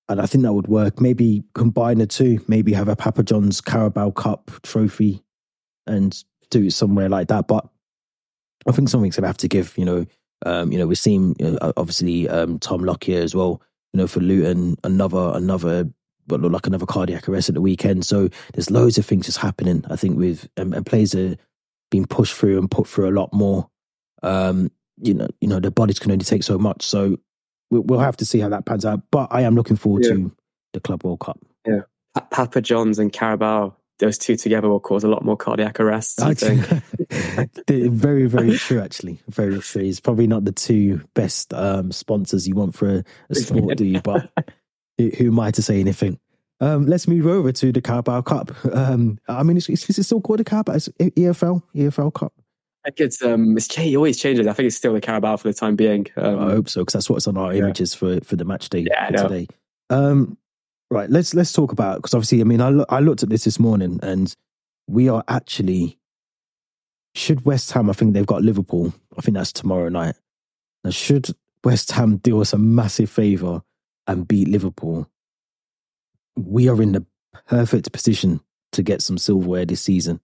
And 0.10 0.20
I 0.20 0.26
think 0.26 0.44
that 0.44 0.54
would 0.54 0.68
work. 0.68 1.00
Maybe 1.00 1.44
combine 1.56 2.00
the 2.00 2.08
two. 2.08 2.44
Maybe 2.48 2.74
have 2.74 2.90
a 2.90 2.96
Papa 2.96 3.24
John's 3.24 3.62
Carabao 3.62 4.12
Cup 4.12 4.52
trophy 4.64 5.24
and 5.88 6.22
do 6.50 6.66
it 6.66 6.74
somewhere 6.74 7.08
like 7.08 7.30
that. 7.30 7.48
But 7.48 7.68
I 8.68 8.72
think 8.72 8.90
something's 8.90 9.16
to 9.16 9.26
have 9.26 9.38
to 9.38 9.48
give. 9.48 9.78
You 9.78 9.86
know, 9.86 10.06
um, 10.46 10.72
you 10.72 10.78
know, 10.78 10.88
we're 10.88 10.96
seeing 10.96 11.36
uh, 11.42 11.72
obviously 11.78 12.28
um, 12.28 12.60
Tom 12.60 12.84
Lockyer 12.84 13.22
as 13.22 13.34
well 13.34 13.62
you 13.94 13.98
know, 13.98 14.08
for 14.08 14.20
Luton, 14.20 14.78
another 14.84 15.32
another 15.34 15.90
but 16.28 16.40
look 16.40 16.54
like 16.54 16.68
another 16.68 16.86
cardiac 16.86 17.28
arrest 17.28 17.50
at 17.50 17.56
the 17.56 17.62
weekend. 17.62 18.06
So 18.06 18.30
there's 18.54 18.72
loads 18.72 18.98
of 18.98 19.06
things 19.06 19.26
just 19.26 19.40
happening. 19.40 19.84
I 19.90 19.96
think 19.96 20.18
with 20.18 20.48
and, 20.56 20.74
and 20.74 20.86
players 20.86 21.16
are 21.16 21.36
being 21.90 22.06
pushed 22.06 22.36
through 22.36 22.58
and 22.58 22.72
put 22.72 22.88
through 22.88 23.10
a 23.10 23.18
lot 23.18 23.34
more. 23.34 23.70
Um, 24.24 24.72
you 24.98 25.14
know, 25.14 25.28
you 25.42 25.48
know, 25.48 25.60
the 25.60 25.72
bodies 25.72 26.00
can 26.00 26.12
only 26.12 26.24
take 26.24 26.44
so 26.44 26.58
much. 26.58 26.84
So 26.84 27.18
we'll, 27.72 27.82
we'll 27.82 28.00
have 28.00 28.18
to 28.18 28.26
see 28.26 28.40
how 28.40 28.50
that 28.50 28.66
pans 28.66 28.86
out. 28.86 29.02
But 29.10 29.30
I 29.32 29.42
am 29.42 29.56
looking 29.56 29.78
forward 29.78 30.04
yeah. 30.06 30.12
to 30.12 30.36
the 30.74 30.80
Club 30.80 31.04
World 31.04 31.22
Cup. 31.22 31.40
Yeah, 31.66 31.82
Papa 32.30 32.62
John's 32.62 33.00
and 33.00 33.12
Carabao 33.12 33.76
those 34.02 34.18
two 34.18 34.36
together 34.36 34.68
will 34.68 34.82
cause 34.82 35.06
a 35.06 35.08
lot 35.08 35.24
more 35.24 35.38
cardiac 35.38 35.80
arrests. 35.80 36.20
I 36.20 36.34
think. 36.34 36.66
very, 37.68 38.26
very 38.26 38.54
true. 38.58 38.82
Actually, 38.82 39.20
very 39.30 39.60
true. 39.60 39.84
It's 39.84 40.02
probably 40.02 40.28
not 40.28 40.44
the 40.44 40.52
two 40.52 41.02
best 41.14 41.54
um, 41.54 41.94
sponsors 41.94 42.48
you 42.48 42.56
want 42.56 42.76
for 42.76 42.90
a, 42.90 43.04
a 43.30 43.36
sport, 43.36 43.78
do 43.78 43.86
you? 43.86 44.02
But 44.02 44.30
who 44.98 45.28
am 45.28 45.40
I 45.40 45.52
to 45.52 45.62
say 45.62 45.80
anything? 45.80 46.20
Um, 46.60 46.86
let's 46.86 47.08
move 47.08 47.26
over 47.26 47.52
to 47.52 47.72
the 47.72 47.82
Carabao 47.82 48.22
Cup. 48.22 48.52
Um, 48.72 49.18
I 49.28 49.42
mean, 49.44 49.58
is, 49.58 49.70
is 49.70 49.98
it 49.98 50.04
still 50.04 50.22
called 50.22 50.40
the 50.40 50.44
Carabao? 50.44 50.74
It's 50.74 50.90
EFL, 51.00 51.64
EFL 51.76 52.14
Cup. 52.14 52.34
I 52.86 52.90
think 52.90 53.00
it's 53.00 53.22
um, 53.22 53.58
it's 53.58 53.78
it 53.78 53.96
always 53.96 54.20
changes. 54.20 54.48
I 54.48 54.54
think 54.54 54.68
it's 54.68 54.76
still 54.76 54.94
the 54.94 55.02
Carabao 55.02 55.38
for 55.38 55.48
the 55.48 55.54
time 55.54 55.76
being. 55.76 56.08
Um, 56.18 56.40
I 56.40 56.52
hope 56.52 56.70
so 56.70 56.82
because 56.82 56.94
that's 56.94 57.10
what's 57.10 57.28
on 57.28 57.38
our 57.38 57.54
yeah. 57.54 57.60
images 57.60 57.94
for 57.94 58.20
for 58.22 58.36
the 58.36 58.46
match 58.46 58.70
day 58.70 58.86
yeah, 58.90 59.10
today. 59.10 59.48
Um, 59.90 60.38
Right. 60.92 61.10
Let's 61.10 61.34
let's 61.34 61.54
talk 61.54 61.72
about 61.72 61.96
because 61.96 62.14
obviously, 62.14 62.42
I 62.42 62.44
mean, 62.44 62.60
I 62.60 62.68
lo- 62.68 62.86
I 62.90 63.00
looked 63.00 63.24
at 63.24 63.30
this 63.30 63.46
this 63.46 63.62
morning, 63.62 64.02
and 64.04 64.36
we 64.88 65.08
are 65.08 65.24
actually 65.30 65.98
should 67.16 67.46
West 67.46 67.72
Ham. 67.72 67.90
I 67.90 67.94
think 67.94 68.14
they've 68.14 68.26
got 68.26 68.44
Liverpool. 68.44 68.94
I 69.18 69.22
think 69.22 69.38
that's 69.38 69.54
tomorrow 69.54 69.88
night. 69.88 70.16
Now, 70.84 70.90
should 70.90 71.30
West 71.64 71.92
Ham 71.92 72.18
do 72.18 72.42
us 72.42 72.52
a 72.52 72.58
massive 72.58 73.10
favor 73.10 73.62
and 74.06 74.28
beat 74.28 74.50
Liverpool, 74.50 75.10
we 76.36 76.68
are 76.68 76.82
in 76.82 76.92
the 76.92 77.06
perfect 77.48 77.94
position 77.94 78.42
to 78.74 78.84
get 78.84 79.02
some 79.02 79.18
silverware 79.18 79.64
this 79.64 79.82
season. 79.82 80.20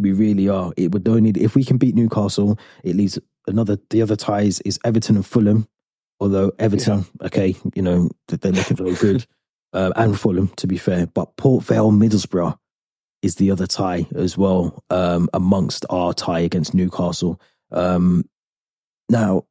We 0.00 0.12
really 0.12 0.48
are. 0.48 0.72
It 0.76 0.92
would 0.92 1.06
only 1.06 1.30
if 1.30 1.54
we 1.54 1.64
can 1.64 1.76
beat 1.76 1.94
Newcastle, 1.94 2.58
it 2.82 2.96
leaves 2.96 3.18
another. 3.46 3.78
The 3.90 4.02
other 4.02 4.16
ties 4.16 4.60
is 4.60 4.78
Everton 4.84 5.16
and 5.16 5.26
Fulham. 5.26 5.68
Although 6.20 6.52
Everton, 6.58 7.06
yeah. 7.20 7.26
okay, 7.26 7.56
you 7.74 7.82
know 7.82 8.10
they're 8.28 8.52
looking 8.52 8.76
very 8.76 8.94
good, 8.94 9.26
uh, 9.72 9.92
and 9.96 10.18
Fulham 10.18 10.48
to 10.56 10.66
be 10.66 10.76
fair. 10.76 11.06
But 11.06 11.36
Port 11.36 11.64
Vale, 11.64 11.92
Middlesbrough 11.92 12.56
is 13.22 13.36
the 13.36 13.50
other 13.50 13.66
tie 13.66 14.06
as 14.14 14.38
well 14.38 14.82
um, 14.90 15.28
amongst 15.34 15.84
our 15.90 16.14
tie 16.14 16.40
against 16.40 16.74
Newcastle. 16.74 17.40
Um, 17.70 18.24
now, 19.08 19.44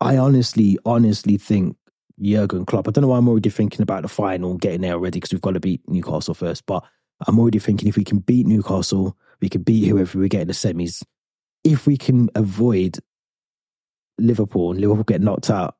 I 0.00 0.16
honestly, 0.16 0.78
honestly 0.84 1.36
think 1.36 1.76
Jurgen 2.20 2.66
Klopp. 2.66 2.88
I 2.88 2.90
don't 2.90 3.02
know 3.02 3.08
why 3.08 3.18
I'm 3.18 3.28
already 3.28 3.50
thinking 3.50 3.82
about 3.82 4.02
the 4.02 4.08
final, 4.08 4.56
getting 4.56 4.80
there 4.80 4.94
already 4.94 5.18
because 5.18 5.32
we've 5.32 5.40
got 5.40 5.52
to 5.52 5.60
beat 5.60 5.82
Newcastle 5.88 6.34
first. 6.34 6.66
But 6.66 6.84
I'm 7.26 7.38
already 7.38 7.58
thinking 7.58 7.88
if 7.88 7.96
we 7.96 8.04
can 8.04 8.18
beat 8.18 8.46
Newcastle, 8.46 9.16
we 9.40 9.48
can 9.48 9.62
beat 9.62 9.86
whoever 9.86 10.18
we 10.18 10.28
get 10.28 10.42
in 10.42 10.48
the 10.48 10.54
semis. 10.54 11.02
If 11.64 11.86
we 11.86 11.96
can 11.96 12.30
avoid 12.34 12.98
Liverpool 14.18 14.70
and 14.70 14.80
Liverpool 14.80 15.04
get 15.04 15.20
knocked 15.20 15.50
out, 15.50 15.76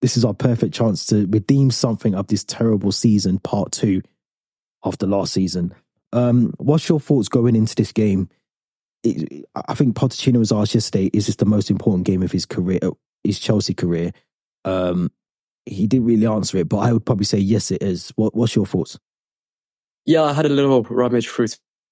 this 0.00 0.16
is 0.16 0.24
our 0.24 0.34
perfect 0.34 0.74
chance 0.74 1.06
to 1.06 1.26
redeem 1.26 1.70
something 1.70 2.14
of 2.14 2.26
this 2.26 2.44
terrible 2.44 2.92
season, 2.92 3.38
part 3.38 3.72
two 3.72 4.02
of 4.82 4.98
the 4.98 5.06
last 5.06 5.32
season. 5.32 5.74
Um, 6.12 6.52
what's 6.58 6.88
your 6.88 7.00
thoughts 7.00 7.28
going 7.28 7.56
into 7.56 7.74
this 7.74 7.90
game? 7.90 8.28
It, 9.02 9.46
I 9.54 9.74
think 9.74 9.96
Pochettino 9.96 10.38
was 10.38 10.52
asked 10.52 10.74
yesterday, 10.74 11.10
is 11.12 11.26
this 11.26 11.36
the 11.36 11.44
most 11.44 11.70
important 11.70 12.06
game 12.06 12.22
of 12.22 12.32
his 12.32 12.46
career, 12.46 12.80
his 13.24 13.38
Chelsea 13.38 13.74
career? 13.74 14.12
Um, 14.64 15.10
he 15.66 15.86
didn't 15.86 16.06
really 16.06 16.26
answer 16.26 16.58
it, 16.58 16.68
but 16.68 16.78
I 16.78 16.92
would 16.92 17.06
probably 17.06 17.24
say 17.24 17.38
yes, 17.38 17.70
it 17.70 17.82
is. 17.82 18.12
What, 18.16 18.34
what's 18.34 18.54
your 18.54 18.66
thoughts? 18.66 18.98
Yeah, 20.06 20.22
I 20.22 20.32
had 20.32 20.46
a 20.46 20.50
little 20.50 20.82
rummage 20.82 21.28
through 21.28 21.46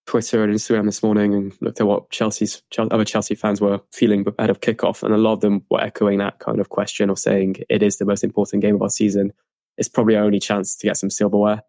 Twitter 0.07 0.45
and 0.45 0.53
Instagram 0.53 0.85
this 0.85 1.03
morning 1.03 1.35
and 1.35 1.57
looked 1.63 1.81
at 1.81 1.87
what 1.87 2.11
Chelsea's 2.11 2.63
other 2.77 3.05
Chelsea 3.05 3.35
fans 3.35 3.61
were 3.61 3.81
feeling 3.91 4.27
ahead 4.39 4.51
of 4.51 4.61
kickoff, 4.61 5.03
and 5.03 5.15
a 5.15 5.19
lot 5.19 5.35
of 5.35 5.41
them 5.41 5.65
were 5.71 5.81
echoing 5.81 6.19
that 6.19 6.39
kind 6.39 6.61
of 6.61 6.69
question 6.69 7.09
or 7.09 7.17
saying 7.17 7.57
it 7.71 7.83
is 7.83 7.97
the 7.97 8.05
most 8.05 8.23
important 8.23 8.63
game 8.63 8.75
of 8.75 8.83
our 8.83 8.91
season. 8.91 9.33
It's 9.79 9.89
probably 9.89 10.17
our 10.17 10.25
only 10.25 10.41
chance 10.41 10.77
to 10.77 10.87
get 10.87 10.99
some 10.99 11.09
silverware. 11.09 11.63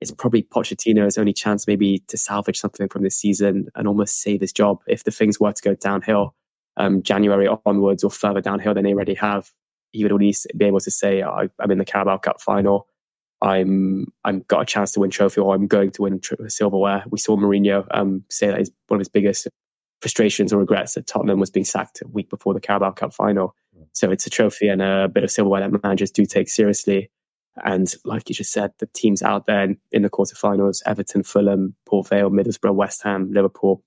It's 0.00 0.12
probably 0.12 0.44
Pochettino's 0.44 1.18
only 1.18 1.32
chance 1.32 1.66
maybe 1.66 2.04
to 2.06 2.16
salvage 2.16 2.58
something 2.58 2.88
from 2.88 3.02
this 3.02 3.16
season 3.16 3.66
and 3.74 3.88
almost 3.88 4.22
save 4.22 4.40
his 4.40 4.52
job 4.52 4.78
if 4.86 5.02
the 5.02 5.10
things 5.10 5.40
were 5.40 5.52
to 5.52 5.62
go 5.62 5.74
downhill 5.74 6.36
um, 6.76 7.02
January 7.02 7.48
onwards 7.66 8.04
or 8.04 8.10
further 8.10 8.40
downhill 8.40 8.74
than 8.74 8.84
they 8.84 8.92
already 8.92 9.14
have. 9.14 9.50
He 9.90 10.04
would 10.04 10.12
at 10.12 10.18
least 10.18 10.46
be 10.56 10.66
able 10.66 10.80
to 10.80 10.90
say, 10.92 11.24
oh, 11.24 11.48
"I'm 11.58 11.70
in 11.72 11.78
the 11.78 11.84
Carabao 11.84 12.18
Cup 12.18 12.40
final." 12.40 12.86
I'm 13.40 14.06
I'm 14.24 14.40
got 14.48 14.62
a 14.62 14.66
chance 14.66 14.92
to 14.92 15.00
win 15.00 15.10
trophy 15.10 15.40
or 15.40 15.54
I'm 15.54 15.66
going 15.66 15.90
to 15.92 16.02
win 16.02 16.20
silverware. 16.48 17.04
We 17.08 17.18
saw 17.18 17.36
Mourinho 17.36 17.86
um, 17.90 18.24
say 18.30 18.48
that 18.48 18.58
his, 18.58 18.70
one 18.88 18.96
of 18.96 19.00
his 19.00 19.08
biggest 19.08 19.46
frustrations 20.00 20.52
or 20.52 20.58
regrets 20.58 20.94
that 20.94 21.06
Tottenham 21.06 21.40
was 21.40 21.50
being 21.50 21.64
sacked 21.64 22.02
a 22.02 22.08
week 22.08 22.30
before 22.30 22.54
the 22.54 22.60
Carabao 22.60 22.92
Cup 22.92 23.12
final. 23.12 23.54
So 23.92 24.10
it's 24.10 24.26
a 24.26 24.30
trophy 24.30 24.68
and 24.68 24.82
a 24.82 25.08
bit 25.08 25.24
of 25.24 25.30
silverware 25.30 25.68
that 25.68 25.82
managers 25.82 26.10
do 26.10 26.24
take 26.26 26.48
seriously. 26.48 27.10
And 27.64 27.92
like 28.04 28.28
you 28.28 28.34
just 28.34 28.52
said, 28.52 28.72
the 28.78 28.86
teams 28.86 29.22
out 29.22 29.46
there 29.46 29.62
in, 29.62 29.78
in 29.90 30.02
the 30.02 30.10
quarterfinals, 30.10 30.82
Everton, 30.86 31.24
Fulham, 31.24 31.74
Port 31.86 32.08
Vale, 32.08 32.30
Middlesbrough, 32.30 32.74
West 32.74 33.02
Ham, 33.02 33.32
Liverpool, 33.32 33.82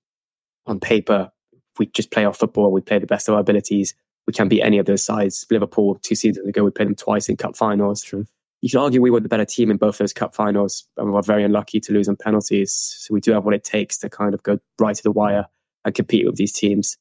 on 0.66 0.80
paper, 0.80 1.32
we 1.80 1.86
just 1.88 2.12
play 2.12 2.26
our 2.26 2.34
football, 2.34 2.72
we 2.72 2.82
play 2.82 3.00
the 3.00 3.08
best 3.08 3.30
of 3.30 3.36
our 3.36 3.40
abilities, 3.40 3.96
we 4.28 4.34
can 4.34 4.50
beat 4.50 4.62
any 4.62 4.78
of 4.78 4.86
those 4.86 5.04
sides. 5.04 5.46
Liverpool, 5.50 5.98
two 6.04 6.16
seasons 6.16 6.48
ago, 6.48 6.64
we 6.64 6.72
played 6.72 6.88
them 6.88 6.96
twice 6.96 7.30
in 7.30 7.38
cup 7.38 7.56
finals. 7.56 8.02
True 8.02 8.26
you 8.62 8.70
could 8.70 8.80
argue 8.80 9.02
we 9.02 9.10
were 9.10 9.20
the 9.20 9.30
better 9.30 9.46
team 9.46 9.72
in 9.72 9.78
both 9.78 9.98
those 9.98 10.14
cup 10.14 10.36
finals, 10.36 10.88
and 10.98 11.08
we 11.08 11.14
were 11.14 11.22
very 11.22 11.44
unlucky 11.44 11.80
to 11.82 11.94
lose 11.94 12.08
on 12.08 12.16
penalties. 12.16 12.74
So 12.74 13.14
we 13.14 13.20
do 13.20 13.32
have 13.34 13.44
what 13.44 13.56
it 13.56 13.64
takes 13.64 13.98
to 14.00 14.10
kind 14.10 14.34
of 14.34 14.44
go 14.44 14.60
right 14.80 14.96
to 14.96 15.04
the 15.04 15.12
wire 15.12 15.48
and 15.84 15.96
compete 15.96 16.26
with 16.26 16.36
these 16.36 16.54
teams. 16.54 16.98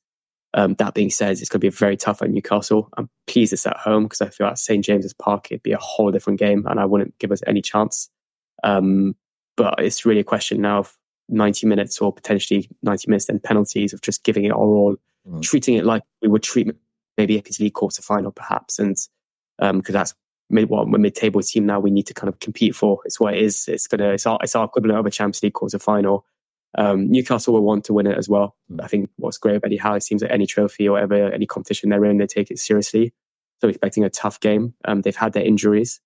Um, 0.54 0.74
that 0.78 0.94
being 0.94 1.10
said, 1.10 1.32
it's 1.32 1.48
going 1.48 1.60
to 1.60 1.66
be 1.66 1.68
very 1.68 1.96
tough 1.96 2.22
at 2.22 2.30
Newcastle. 2.30 2.88
I'm 2.96 3.08
pleased 3.26 3.52
it's 3.52 3.66
at 3.66 3.76
home 3.76 4.04
because 4.04 4.22
I 4.22 4.30
feel 4.30 4.48
at 4.48 4.58
St 4.58 4.84
James's 4.84 5.14
Park 5.14 5.48
it'd 5.50 5.62
be 5.62 5.72
a 5.72 5.78
whole 5.78 6.10
different 6.10 6.38
game, 6.38 6.66
and 6.66 6.80
I 6.80 6.86
wouldn't 6.86 7.18
give 7.18 7.30
us 7.30 7.42
any 7.46 7.60
chance. 7.60 8.08
Um, 8.64 9.14
but 9.56 9.74
it's 9.78 10.06
really 10.06 10.20
a 10.20 10.24
question 10.24 10.62
now 10.62 10.78
of 10.78 10.96
90 11.28 11.66
minutes 11.66 12.00
or 12.00 12.12
potentially 12.12 12.68
90 12.82 13.08
minutes 13.08 13.28
and 13.28 13.42
penalties 13.42 13.92
of 13.92 14.00
just 14.00 14.24
giving 14.24 14.44
it 14.44 14.52
our 14.52 14.58
all, 14.58 14.96
mm. 15.28 15.42
treating 15.42 15.76
it 15.76 15.84
like 15.84 16.02
we 16.22 16.28
would 16.28 16.42
treat 16.42 16.74
maybe 17.18 17.36
a 17.38 17.42
League 17.60 17.74
quarter 17.74 18.00
final, 18.00 18.32
perhaps, 18.32 18.78
and 18.78 18.96
because 19.58 19.70
um, 19.70 19.82
that's 19.92 20.14
mid 20.50 20.68
what 20.68 20.88
well, 20.88 21.00
mid 21.00 21.14
table 21.14 21.42
team 21.42 21.66
now 21.66 21.80
we 21.80 21.90
need 21.90 22.06
to 22.06 22.14
kind 22.14 22.28
of 22.28 22.38
compete 22.40 22.74
for. 22.74 23.00
It's 23.04 23.20
what 23.20 23.34
it 23.34 23.42
is. 23.42 23.68
It's 23.68 23.86
gonna 23.86 24.10
it's 24.10 24.26
our 24.26 24.38
it's 24.42 24.56
our 24.56 24.64
equivalent 24.64 24.98
of 24.98 25.06
a 25.06 25.10
Champions 25.10 25.42
League 25.42 25.54
quarter 25.54 25.78
final. 25.78 26.26
Um, 26.78 27.10
Newcastle 27.10 27.54
will 27.54 27.62
want 27.62 27.84
to 27.86 27.92
win 27.92 28.06
it 28.06 28.16
as 28.16 28.28
well. 28.28 28.56
Mm. 28.70 28.84
I 28.84 28.86
think 28.86 29.10
what's 29.16 29.38
great 29.38 29.56
about 29.56 29.68
Eddie 29.68 29.76
Howe, 29.76 29.94
it 29.94 30.02
seems 30.02 30.22
like 30.22 30.30
any 30.30 30.46
trophy 30.46 30.88
or 30.88 30.98
ever 30.98 31.32
any 31.32 31.46
competition 31.46 31.90
they're 31.90 32.04
in, 32.04 32.18
they 32.18 32.26
take 32.26 32.50
it 32.50 32.58
seriously. 32.58 33.12
So 33.60 33.68
expecting 33.68 34.04
a 34.04 34.10
tough 34.10 34.40
game. 34.40 34.74
Um, 34.84 35.02
they've 35.02 35.16
had 35.16 35.32
their 35.32 35.44
injuries. 35.44 36.00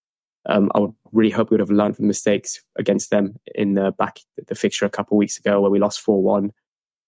Um, 0.46 0.70
I 0.74 0.80
would 0.80 0.92
really 1.12 1.30
hope 1.30 1.50
we 1.50 1.54
would 1.54 1.60
have 1.60 1.70
learned 1.70 1.96
from 1.96 2.06
mistakes 2.06 2.62
against 2.76 3.10
them 3.10 3.36
in 3.54 3.74
the 3.74 3.92
back 3.92 4.20
the 4.46 4.54
fixture 4.54 4.84
a 4.84 4.90
couple 4.90 5.16
of 5.16 5.18
weeks 5.18 5.38
ago 5.38 5.60
where 5.60 5.70
we 5.70 5.78
lost 5.78 6.00
four 6.00 6.22
one, 6.22 6.52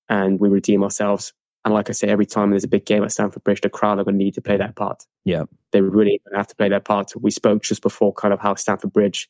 and 0.08 0.40
we 0.40 0.48
redeem 0.48 0.82
ourselves. 0.82 1.32
And 1.66 1.74
like 1.74 1.90
I 1.90 1.94
say, 1.94 2.06
every 2.06 2.26
time 2.26 2.50
there's 2.50 2.62
a 2.62 2.68
big 2.68 2.86
game 2.86 3.02
at 3.02 3.10
Stamford 3.10 3.42
Bridge, 3.42 3.60
the 3.60 3.68
crowd 3.68 3.98
are 3.98 4.04
going 4.04 4.16
to 4.16 4.24
need 4.24 4.34
to 4.34 4.40
play 4.40 4.56
their 4.56 4.72
part. 4.72 5.04
Yeah. 5.24 5.46
They 5.72 5.80
really 5.80 6.22
have 6.32 6.46
to 6.46 6.54
play 6.54 6.68
their 6.68 6.78
part. 6.78 7.10
We 7.20 7.32
spoke 7.32 7.64
just 7.64 7.82
before 7.82 8.12
kind 8.14 8.32
of 8.32 8.38
how 8.38 8.54
Stamford 8.54 8.92
Bridge, 8.92 9.28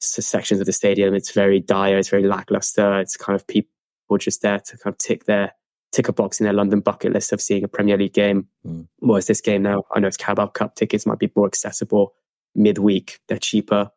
sections 0.00 0.58
of 0.58 0.66
the 0.66 0.72
stadium, 0.72 1.14
it's 1.14 1.30
very 1.30 1.60
dire, 1.60 1.96
it's 1.96 2.08
very 2.08 2.26
lackluster. 2.26 2.98
It's 2.98 3.16
kind 3.16 3.36
of 3.36 3.46
people 3.46 3.70
just 4.18 4.42
there 4.42 4.58
to 4.58 4.76
kind 4.78 4.92
of 4.92 4.98
tick 4.98 5.26
their 5.26 5.52
tick 5.92 6.08
a 6.08 6.12
box 6.12 6.40
in 6.40 6.44
their 6.44 6.52
London 6.52 6.80
bucket 6.80 7.12
list 7.12 7.32
of 7.32 7.40
seeing 7.40 7.62
a 7.62 7.68
Premier 7.68 7.96
League 7.96 8.12
game. 8.12 8.48
Mm. 8.66 8.88
Whereas 8.98 9.28
this 9.28 9.40
game 9.40 9.62
now, 9.62 9.84
I 9.94 10.00
know 10.00 10.08
it's 10.08 10.16
Carabao 10.16 10.48
Cup 10.48 10.74
tickets 10.74 11.06
might 11.06 11.20
be 11.20 11.30
more 11.36 11.46
accessible 11.46 12.12
midweek. 12.56 13.20
They're 13.28 13.38
cheaper, 13.38 13.92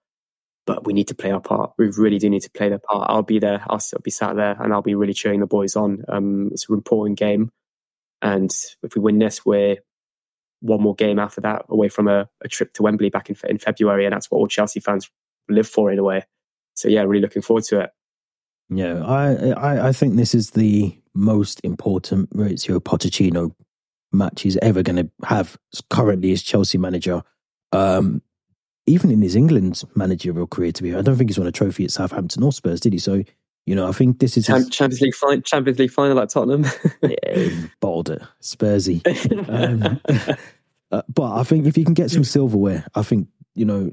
but 0.68 0.86
we 0.86 0.94
need 0.94 1.08
to 1.08 1.16
play 1.16 1.32
our 1.32 1.42
part. 1.42 1.72
We 1.80 1.88
really 1.98 2.20
do 2.20 2.30
need 2.30 2.44
to 2.44 2.52
play 2.52 2.70
their 2.70 2.78
part. 2.78 3.10
I'll 3.10 3.24
be 3.24 3.40
there. 3.40 3.64
I'll, 3.68 3.82
I'll 3.94 4.02
be 4.04 4.12
sat 4.12 4.36
there 4.36 4.56
and 4.60 4.72
I'll 4.72 4.84
be 4.84 4.94
really 4.94 5.14
cheering 5.14 5.40
the 5.40 5.48
boys 5.48 5.76
on. 5.76 6.04
Um, 6.08 6.50
it's 6.52 6.70
an 6.70 6.76
important 6.76 7.18
game. 7.18 7.52
And 8.22 8.52
if 8.84 8.96
we 8.96 9.02
win 9.02 9.20
this, 9.20 9.46
we're 9.46 9.78
one 10.60 10.82
more 10.82 10.96
game 10.96 11.20
after 11.20 11.42
that 11.42 11.66
away 11.70 11.90
from 11.90 12.08
a, 12.08 12.30
a 12.44 12.48
trip 12.48 12.74
to 12.74 12.84
Wembley 12.84 13.10
back 13.10 13.30
in, 13.30 13.36
in 13.50 13.58
February. 13.58 14.06
And 14.06 14.14
that's 14.14 14.30
what 14.30 14.38
all 14.38 14.48
Chelsea 14.48 14.80
fans 14.80 15.10
live 15.50 15.68
for 15.68 15.92
in 15.92 16.00
a 16.00 16.04
way. 16.04 16.24
So, 16.76 16.88
yeah, 16.88 17.02
really 17.02 17.22
looking 17.22 17.42
forward 17.42 17.64
to 17.66 17.82
it. 17.82 17.90
Yeah, 18.70 19.04
I, 19.04 19.50
I, 19.52 19.88
I 19.90 19.92
think 19.92 20.16
this 20.16 20.34
is 20.34 20.52
the 20.52 20.96
most 21.14 21.60
important 21.64 22.30
Mauricio 22.36 22.80
Pochettino 22.80 23.54
match 24.14 24.42
he's 24.42 24.58
ever 24.58 24.84
going 24.84 24.96
to 24.98 25.12
have 25.26 25.58
currently 25.90 26.32
as 26.32 26.42
Chelsea 26.42 26.78
manager. 26.78 27.24
Um, 27.72 28.22
even 28.86 29.12
in 29.12 29.22
his 29.22 29.36
England 29.36 29.84
managerial 29.96 30.48
career, 30.48 30.72
to 30.72 30.84
be, 30.84 30.96
I 30.96 31.02
don't 31.02 31.16
think 31.16 31.30
he's 31.30 31.38
won 31.38 31.48
a 31.48 31.52
trophy 31.52 31.84
at 31.84 31.92
Southampton 31.92 32.44
or 32.44 32.52
Spurs, 32.52 32.80
did 32.80 32.94
he? 32.94 33.00
So 33.00 33.24
you 33.66 33.76
know, 33.76 33.88
I 33.88 33.92
think 33.92 34.20
this 34.20 34.38
is 34.38 34.48
his... 34.48 34.70
Champions 34.70 35.02
League 35.02 35.16
final, 35.16 35.42
Champions 35.42 35.80
League 35.80 35.92
final 35.92 36.20
at 36.20 36.30
Tottenham. 36.30 36.66
yeah, 37.02 37.50
Boulder, 37.80 38.28
Spursy. 38.42 39.02
Um, 39.50 40.00
uh, 40.92 41.02
but 41.08 41.36
I 41.40 41.44
think 41.44 41.66
if 41.66 41.78
you 41.78 41.86
can 41.86 41.94
get 41.94 42.12
some 42.12 42.24
silverware, 42.24 42.86
I 42.96 43.04
think 43.04 43.28
you 43.56 43.66
know, 43.66 43.92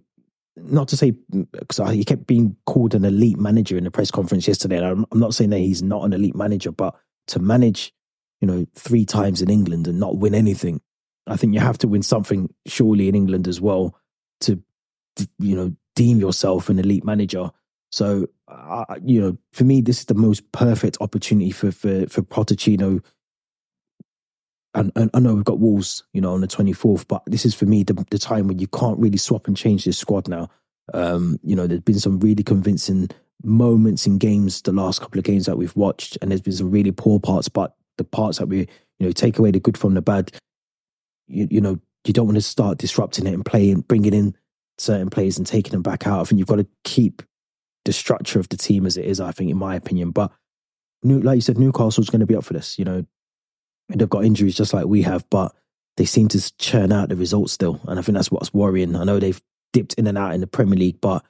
not 0.57 0.89
to 0.89 0.97
say 0.97 1.13
because 1.31 1.93
he 1.93 2.05
kept 2.05 2.27
being 2.27 2.57
called 2.67 2.95
an 2.95 3.05
elite 3.05 3.39
manager 3.39 3.77
in 3.77 3.85
the 3.85 3.91
press 3.91 4.11
conference 4.11 4.49
yesterday. 4.49 4.77
And 4.77 4.87
I'm, 4.87 5.07
I'm 5.13 5.21
not 5.21 5.35
saying 5.35 5.51
that 5.51 5.59
he's 5.59 5.83
not 5.83 6.05
an 6.05 6.13
elite 6.13 6.35
manager, 6.35 6.73
but 6.73 6.95
to 7.29 7.39
manage, 7.39 7.93
you 8.41 8.47
know, 8.47 8.67
three 8.75 9.05
times 9.05 9.43
in 9.43 9.51
England 9.51 9.87
and 9.87 10.01
not 10.01 10.17
win 10.17 10.35
anything, 10.35 10.81
I 11.27 11.37
think 11.37 11.55
you 11.55 11.61
have 11.61 11.79
to 11.79 11.89
win 11.89 12.03
something 12.03 12.53
surely 12.67 13.09
in 13.09 13.15
England 13.15 13.47
as 13.47 13.61
well 13.61 13.97
to, 14.41 14.63
you 15.39 15.57
know, 15.57 15.75
deem 15.95 16.19
yourself 16.19 16.69
an 16.69 16.79
elite 16.79 17.05
manager. 17.05 17.51
So, 17.91 18.29
uh, 18.49 18.97
you 19.05 19.21
know, 19.21 19.39
for 19.53 19.65
me, 19.65 19.81
this 19.81 20.01
is 20.01 20.05
the 20.07 20.15
most 20.15 20.51
perfect 20.53 20.97
opportunity 21.01 21.51
for 21.51 21.71
for 21.71 22.07
for 22.07 22.23
Pochettino. 22.23 23.05
And, 24.75 24.93
and 24.95 25.11
I 25.15 25.21
know 25.21 25.35
we've 25.35 25.45
got 25.45 25.59
Wolves, 25.59 26.05
you 26.13 26.21
know, 26.21 26.33
on 26.35 26.41
the 26.41 26.47
twenty 26.47 26.73
fourth, 26.73 27.09
but 27.09 27.23
this 27.27 27.45
is 27.45 27.55
for 27.55 27.67
me 27.67 27.83
the, 27.83 28.05
the 28.11 28.19
time 28.19 28.47
when 28.49 28.59
you 28.59 28.69
can't 28.69 28.99
really 28.99 29.17
swap 29.17 29.49
and 29.49 29.57
change 29.57 29.85
this 29.85 29.99
squad 29.99 30.29
now. 30.29 30.49
Um, 30.95 31.39
you 31.43 31.57
know, 31.57 31.67
there's 31.67 31.81
been 31.81 31.99
some 31.99 32.19
really 32.21 32.43
convincing 32.43 33.11
moments 33.43 34.07
in 34.07 34.19
games, 34.19 34.63
the 34.63 34.73
last 34.73 35.01
couple 35.01 35.19
of 35.19 35.25
games 35.25 35.47
that 35.47 35.57
we've 35.57 35.77
watched, 35.77 36.19
and 36.21 36.31
there's 36.31 36.41
been 36.41 36.53
some 36.53 36.71
really 36.71 36.93
poor 36.93 37.19
parts, 37.21 37.49
but 37.49 37.75
the 37.97 38.05
parts 38.05 38.39
that 38.39 38.47
we, 38.47 38.61
you 38.99 39.07
know, 39.07 39.13
take 39.13 39.39
away 39.39 39.51
the 39.51 39.61
good 39.61 39.77
from 39.77 39.95
the 39.95 40.03
bad. 40.03 40.33
You, 41.27 41.47
you 41.51 41.61
know, 41.61 41.79
you 42.07 42.13
don't 42.13 42.27
want 42.27 42.37
to 42.37 42.43
start 42.43 42.79
disrupting 42.79 43.27
it 43.27 43.35
and 43.35 43.45
playing, 43.45 43.81
bringing 43.83 44.15
in 44.15 44.35
certain 44.79 45.11
players 45.11 45.37
and 45.37 45.47
taking 45.47 45.73
them 45.73 45.83
back 45.83 46.07
out. 46.07 46.21
I 46.21 46.25
think 46.25 46.39
you've 46.39 46.49
got 46.49 46.57
to 46.57 46.67
keep 46.85 47.23
the 47.85 47.93
structure 47.93 48.39
of 48.39 48.49
the 48.49 48.57
team 48.57 48.87
as 48.87 48.97
it 48.97 49.05
is, 49.05 49.21
I 49.21 49.33
think, 49.33 49.51
in 49.51 49.57
my 49.57 49.75
opinion. 49.75 50.11
But 50.11 50.33
New, 51.03 51.21
like 51.21 51.37
you 51.37 51.41
said, 51.43 51.59
Newcastle's 51.59 52.11
going 52.11 52.21
to 52.21 52.27
be 52.27 52.37
up 52.37 52.45
for 52.45 52.55
this. 52.55 52.79
You 52.79 52.85
know, 52.85 53.07
they've 53.89 54.09
got 54.09 54.25
injuries 54.25 54.57
just 54.57 54.75
like 54.75 54.87
we 54.87 55.03
have, 55.03 55.29
but 55.31 55.55
they 55.97 56.05
seem 56.05 56.29
to 56.29 56.57
churn 56.59 56.93
out 56.93 57.09
the 57.09 57.17
results 57.17 57.53
still. 57.53 57.81
And 57.87 57.99
I 57.99 58.03
think 58.03 58.17
that's 58.17 58.31
what's 58.31 58.55
worrying. 58.55 58.97
I 58.97 59.05
know 59.05 59.19
they've 59.19 59.41
dipped 59.73 59.95
in 59.95 60.07
and 60.07 60.19
out 60.19 60.35
in 60.35 60.41
the 60.41 60.47
Premier 60.47 60.77
League, 60.79 61.01
but 61.01 61.25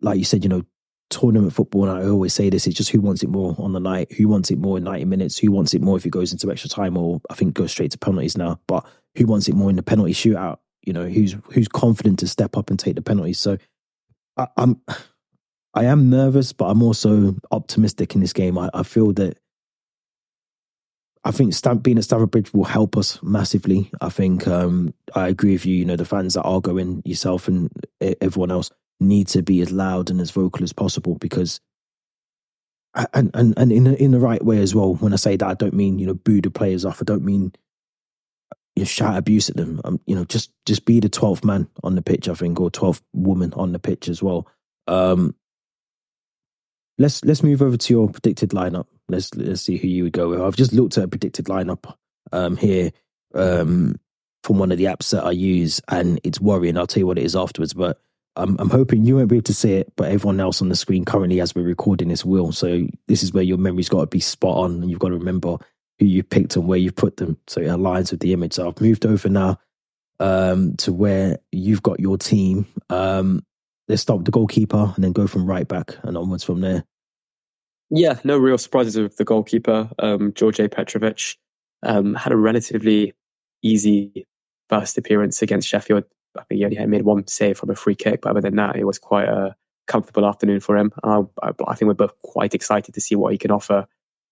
like 0.00 0.18
you 0.18 0.24
said, 0.24 0.44
you 0.44 0.48
know, 0.48 0.64
tournament 1.10 1.52
football, 1.52 1.88
and 1.88 1.98
I 1.98 2.08
always 2.08 2.32
say 2.32 2.50
this, 2.50 2.66
it's 2.66 2.76
just 2.76 2.90
who 2.90 3.00
wants 3.00 3.22
it 3.22 3.28
more 3.28 3.54
on 3.58 3.72
the 3.72 3.80
night, 3.80 4.12
who 4.12 4.28
wants 4.28 4.50
it 4.50 4.58
more 4.58 4.78
in 4.78 4.84
90 4.84 5.04
minutes, 5.06 5.38
who 5.38 5.50
wants 5.50 5.74
it 5.74 5.82
more 5.82 5.96
if 5.96 6.06
it 6.06 6.10
goes 6.10 6.32
into 6.32 6.50
extra 6.50 6.70
time, 6.70 6.96
or 6.96 7.20
I 7.28 7.34
think 7.34 7.54
goes 7.54 7.72
straight 7.72 7.90
to 7.92 7.98
penalties 7.98 8.38
now, 8.38 8.60
but 8.66 8.86
who 9.16 9.26
wants 9.26 9.48
it 9.48 9.54
more 9.54 9.70
in 9.70 9.76
the 9.76 9.82
penalty 9.82 10.14
shootout? 10.14 10.58
You 10.82 10.92
know, 10.92 11.08
who's 11.08 11.36
who's 11.52 11.68
confident 11.68 12.20
to 12.20 12.28
step 12.28 12.56
up 12.56 12.70
and 12.70 12.78
take 12.78 12.94
the 12.94 13.02
penalties. 13.02 13.38
So 13.38 13.58
I, 14.36 14.46
I'm 14.56 14.80
I 15.74 15.84
am 15.84 16.10
nervous, 16.10 16.52
but 16.52 16.66
I'm 16.66 16.82
also 16.82 17.36
optimistic 17.50 18.14
in 18.14 18.20
this 18.20 18.32
game. 18.32 18.58
I, 18.58 18.70
I 18.74 18.82
feel 18.82 19.12
that 19.14 19.38
I 21.22 21.30
think 21.30 21.52
Stamp, 21.52 21.82
being 21.82 21.98
at 21.98 22.04
Stamford 22.04 22.30
Bridge 22.30 22.52
will 22.54 22.64
help 22.64 22.96
us 22.96 23.22
massively. 23.22 23.90
I 24.00 24.08
think 24.08 24.48
um, 24.48 24.94
I 25.14 25.28
agree 25.28 25.52
with 25.52 25.66
you. 25.66 25.76
You 25.76 25.84
know, 25.84 25.96
the 25.96 26.04
fans 26.04 26.34
that 26.34 26.42
are 26.42 26.60
going, 26.60 27.02
yourself 27.04 27.46
and 27.46 27.70
everyone 28.00 28.50
else, 28.50 28.70
need 29.00 29.28
to 29.28 29.42
be 29.42 29.60
as 29.60 29.70
loud 29.70 30.10
and 30.10 30.20
as 30.20 30.30
vocal 30.30 30.64
as 30.64 30.72
possible 30.72 31.16
because, 31.16 31.60
and 33.14 33.30
and 33.34 33.54
and 33.56 33.70
in 33.70 33.86
in 33.86 34.10
the 34.10 34.18
right 34.18 34.44
way 34.44 34.58
as 34.58 34.74
well. 34.74 34.94
When 34.94 35.12
I 35.12 35.16
say 35.16 35.36
that, 35.36 35.46
I 35.46 35.54
don't 35.54 35.74
mean 35.74 35.98
you 35.98 36.06
know 36.06 36.14
boo 36.14 36.40
the 36.40 36.50
players 36.50 36.84
off. 36.84 37.00
I 37.00 37.04
don't 37.04 37.24
mean 37.24 37.52
you 38.76 38.82
know, 38.82 38.86
shout 38.86 39.16
abuse 39.16 39.50
at 39.50 39.56
them. 39.56 39.80
Um, 39.84 40.00
you 40.06 40.14
know, 40.14 40.24
just 40.24 40.50
just 40.64 40.86
be 40.86 41.00
the 41.00 41.08
twelfth 41.08 41.44
man 41.44 41.68
on 41.84 41.94
the 41.94 42.02
pitch. 42.02 42.28
I 42.28 42.34
think, 42.34 42.58
or 42.60 42.70
twelfth 42.70 43.02
woman 43.12 43.52
on 43.54 43.72
the 43.72 43.78
pitch 43.78 44.08
as 44.08 44.22
well. 44.22 44.48
Um, 44.86 45.34
let's 47.00 47.24
let's 47.24 47.42
move 47.42 47.62
over 47.62 47.76
to 47.76 47.92
your 47.92 48.08
predicted 48.08 48.50
lineup. 48.50 48.86
Let's 49.08 49.34
let's 49.34 49.62
see 49.62 49.78
who 49.78 49.88
you 49.88 50.04
would 50.04 50.12
go 50.12 50.28
with. 50.28 50.40
I've 50.40 50.56
just 50.56 50.72
looked 50.72 50.98
at 50.98 51.04
a 51.04 51.08
predicted 51.08 51.46
lineup 51.46 51.94
um, 52.30 52.56
here 52.56 52.92
um, 53.34 53.98
from 54.44 54.58
one 54.58 54.70
of 54.70 54.78
the 54.78 54.84
apps 54.84 55.10
that 55.10 55.24
I 55.24 55.30
use, 55.32 55.80
and 55.88 56.20
it's 56.22 56.40
worrying. 56.40 56.76
I'll 56.76 56.86
tell 56.86 57.00
you 57.00 57.06
what 57.06 57.18
it 57.18 57.24
is 57.24 57.34
afterwards, 57.34 57.74
but. 57.74 58.00
I'm, 58.36 58.56
I'm 58.60 58.70
hoping 58.70 59.04
you 59.04 59.16
won't 59.16 59.28
be 59.28 59.36
able 59.36 59.42
to 59.42 59.52
see 59.54 59.74
it, 59.74 59.92
but 59.96 60.12
everyone 60.12 60.38
else 60.38 60.62
on 60.62 60.68
the 60.68 60.76
screen 60.76 61.04
currently, 61.04 61.40
as 61.40 61.52
we're 61.52 61.64
recording 61.64 62.08
this, 62.08 62.24
will. 62.24 62.52
So 62.52 62.86
this 63.08 63.24
is 63.24 63.32
where 63.32 63.42
your 63.42 63.58
memory's 63.58 63.88
got 63.88 64.02
to 64.02 64.06
be 64.06 64.20
spot 64.20 64.56
on, 64.56 64.82
and 64.82 64.88
you've 64.88 65.00
got 65.00 65.08
to 65.08 65.18
remember 65.18 65.56
who 65.98 66.06
you 66.06 66.22
picked 66.22 66.54
and 66.54 66.68
where 66.68 66.78
you 66.78 66.92
put 66.92 67.16
them, 67.16 67.38
so 67.48 67.60
it 67.60 67.66
aligns 67.66 68.12
with 68.12 68.20
the 68.20 68.32
image. 68.32 68.54
So 68.54 68.68
I've 68.68 68.80
moved 68.80 69.04
over 69.04 69.28
now 69.28 69.58
um, 70.20 70.76
to 70.76 70.92
where 70.92 71.38
you've 71.50 71.82
got 71.82 71.98
your 71.98 72.16
team. 72.16 72.66
Um, 72.88 73.44
let's 73.88 74.02
start 74.02 74.20
with 74.20 74.26
the 74.26 74.32
goalkeeper 74.32 74.92
and 74.94 75.02
then 75.02 75.12
go 75.12 75.26
from 75.26 75.44
right 75.44 75.66
back 75.66 75.96
and 76.04 76.16
onwards 76.16 76.44
from 76.44 76.60
there. 76.60 76.84
Yeah, 77.90 78.20
no 78.22 78.38
real 78.38 78.58
surprises 78.58 78.96
with 78.96 79.16
the 79.16 79.24
goalkeeper. 79.24 79.90
Um, 79.98 80.32
George 80.34 80.58
Petrovic 80.58 81.36
um, 81.82 82.14
had 82.14 82.32
a 82.32 82.36
relatively 82.36 83.14
easy 83.62 84.26
first 84.68 84.96
appearance 84.96 85.42
against 85.42 85.68
Sheffield. 85.68 86.04
I 86.38 86.44
think 86.44 86.58
he 86.58 86.64
only 86.64 86.86
made 86.86 87.02
one 87.02 87.26
save 87.26 87.58
from 87.58 87.70
a 87.70 87.74
free 87.74 87.96
kick, 87.96 88.22
but 88.22 88.30
other 88.30 88.40
than 88.40 88.56
that, 88.56 88.76
it 88.76 88.84
was 88.84 88.98
quite 88.98 89.28
a 89.28 89.56
comfortable 89.88 90.24
afternoon 90.24 90.60
for 90.60 90.76
him. 90.76 90.92
Uh, 91.02 91.24
I 91.42 91.74
think 91.74 91.88
we're 91.88 91.94
both 91.94 92.14
quite 92.22 92.54
excited 92.54 92.94
to 92.94 93.00
see 93.00 93.16
what 93.16 93.32
he 93.32 93.38
can 93.38 93.50
offer 93.50 93.86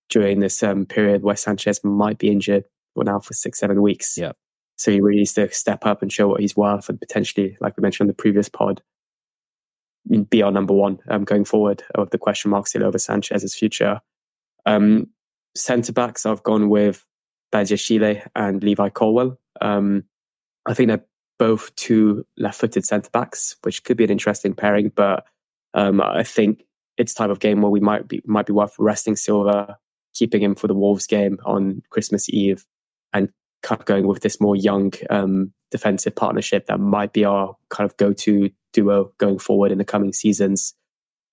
during 0.08 0.38
this 0.38 0.62
um, 0.62 0.86
period 0.86 1.22
where 1.22 1.36
Sanchez 1.36 1.82
might 1.82 2.18
be 2.18 2.30
injured 2.30 2.64
for 2.94 3.02
now 3.02 3.18
for 3.18 3.34
six, 3.34 3.58
seven 3.58 3.82
weeks. 3.82 4.16
Yeah. 4.16 4.32
So 4.76 4.92
he 4.92 5.00
really 5.00 5.18
needs 5.18 5.34
to 5.34 5.50
step 5.50 5.84
up 5.84 6.02
and 6.02 6.12
show 6.12 6.28
what 6.28 6.40
he's 6.40 6.56
worth 6.56 6.88
and 6.88 7.00
potentially, 7.00 7.56
like 7.60 7.76
we 7.76 7.82
mentioned 7.82 8.04
on 8.04 8.08
the 8.08 8.14
previous 8.14 8.48
pod, 8.48 8.80
be 10.30 10.42
our 10.42 10.50
number 10.50 10.74
one 10.74 10.98
um, 11.08 11.24
going 11.24 11.44
forward 11.44 11.82
of 11.94 12.10
the 12.10 12.18
question 12.18 12.50
mark 12.50 12.66
still 12.66 12.84
over 12.84 12.98
Sanchez's 12.98 13.54
future. 13.54 14.00
Um, 14.66 15.08
Centre 15.56 15.92
backs, 15.92 16.24
I've 16.26 16.42
gone 16.42 16.68
with 16.68 17.04
Badiashile 17.52 18.26
and 18.36 18.62
Levi 18.62 18.90
Colwill. 18.90 19.38
Um, 19.60 20.04
I 20.66 20.74
think 20.74 20.88
they're 20.88 21.04
both 21.38 21.74
two 21.76 22.26
left-footed 22.36 22.84
centre 22.84 23.10
backs, 23.10 23.56
which 23.62 23.82
could 23.84 23.96
be 23.96 24.04
an 24.04 24.10
interesting 24.10 24.54
pairing. 24.54 24.92
But 24.94 25.24
um, 25.74 26.00
I 26.00 26.22
think 26.22 26.64
it's 26.96 27.14
type 27.14 27.30
of 27.30 27.40
game 27.40 27.62
where 27.62 27.70
we 27.70 27.80
might 27.80 28.06
be 28.06 28.22
might 28.24 28.46
be 28.46 28.52
worth 28.52 28.74
resting 28.78 29.16
Silva, 29.16 29.78
keeping 30.14 30.42
him 30.42 30.54
for 30.54 30.66
the 30.66 30.74
Wolves 30.74 31.06
game 31.06 31.38
on 31.44 31.82
Christmas 31.90 32.28
Eve, 32.28 32.64
and 33.12 33.30
kind 33.62 33.80
of 33.80 33.86
going 33.86 34.06
with 34.06 34.20
this 34.20 34.40
more 34.40 34.56
young 34.56 34.92
um, 35.10 35.52
defensive 35.70 36.14
partnership 36.14 36.66
that 36.66 36.78
might 36.78 37.12
be 37.12 37.24
our 37.24 37.56
kind 37.70 37.88
of 37.88 37.96
go-to 37.96 38.50
duo 38.72 39.12
going 39.18 39.38
forward 39.38 39.72
in 39.72 39.78
the 39.78 39.84
coming 39.84 40.12
seasons. 40.12 40.74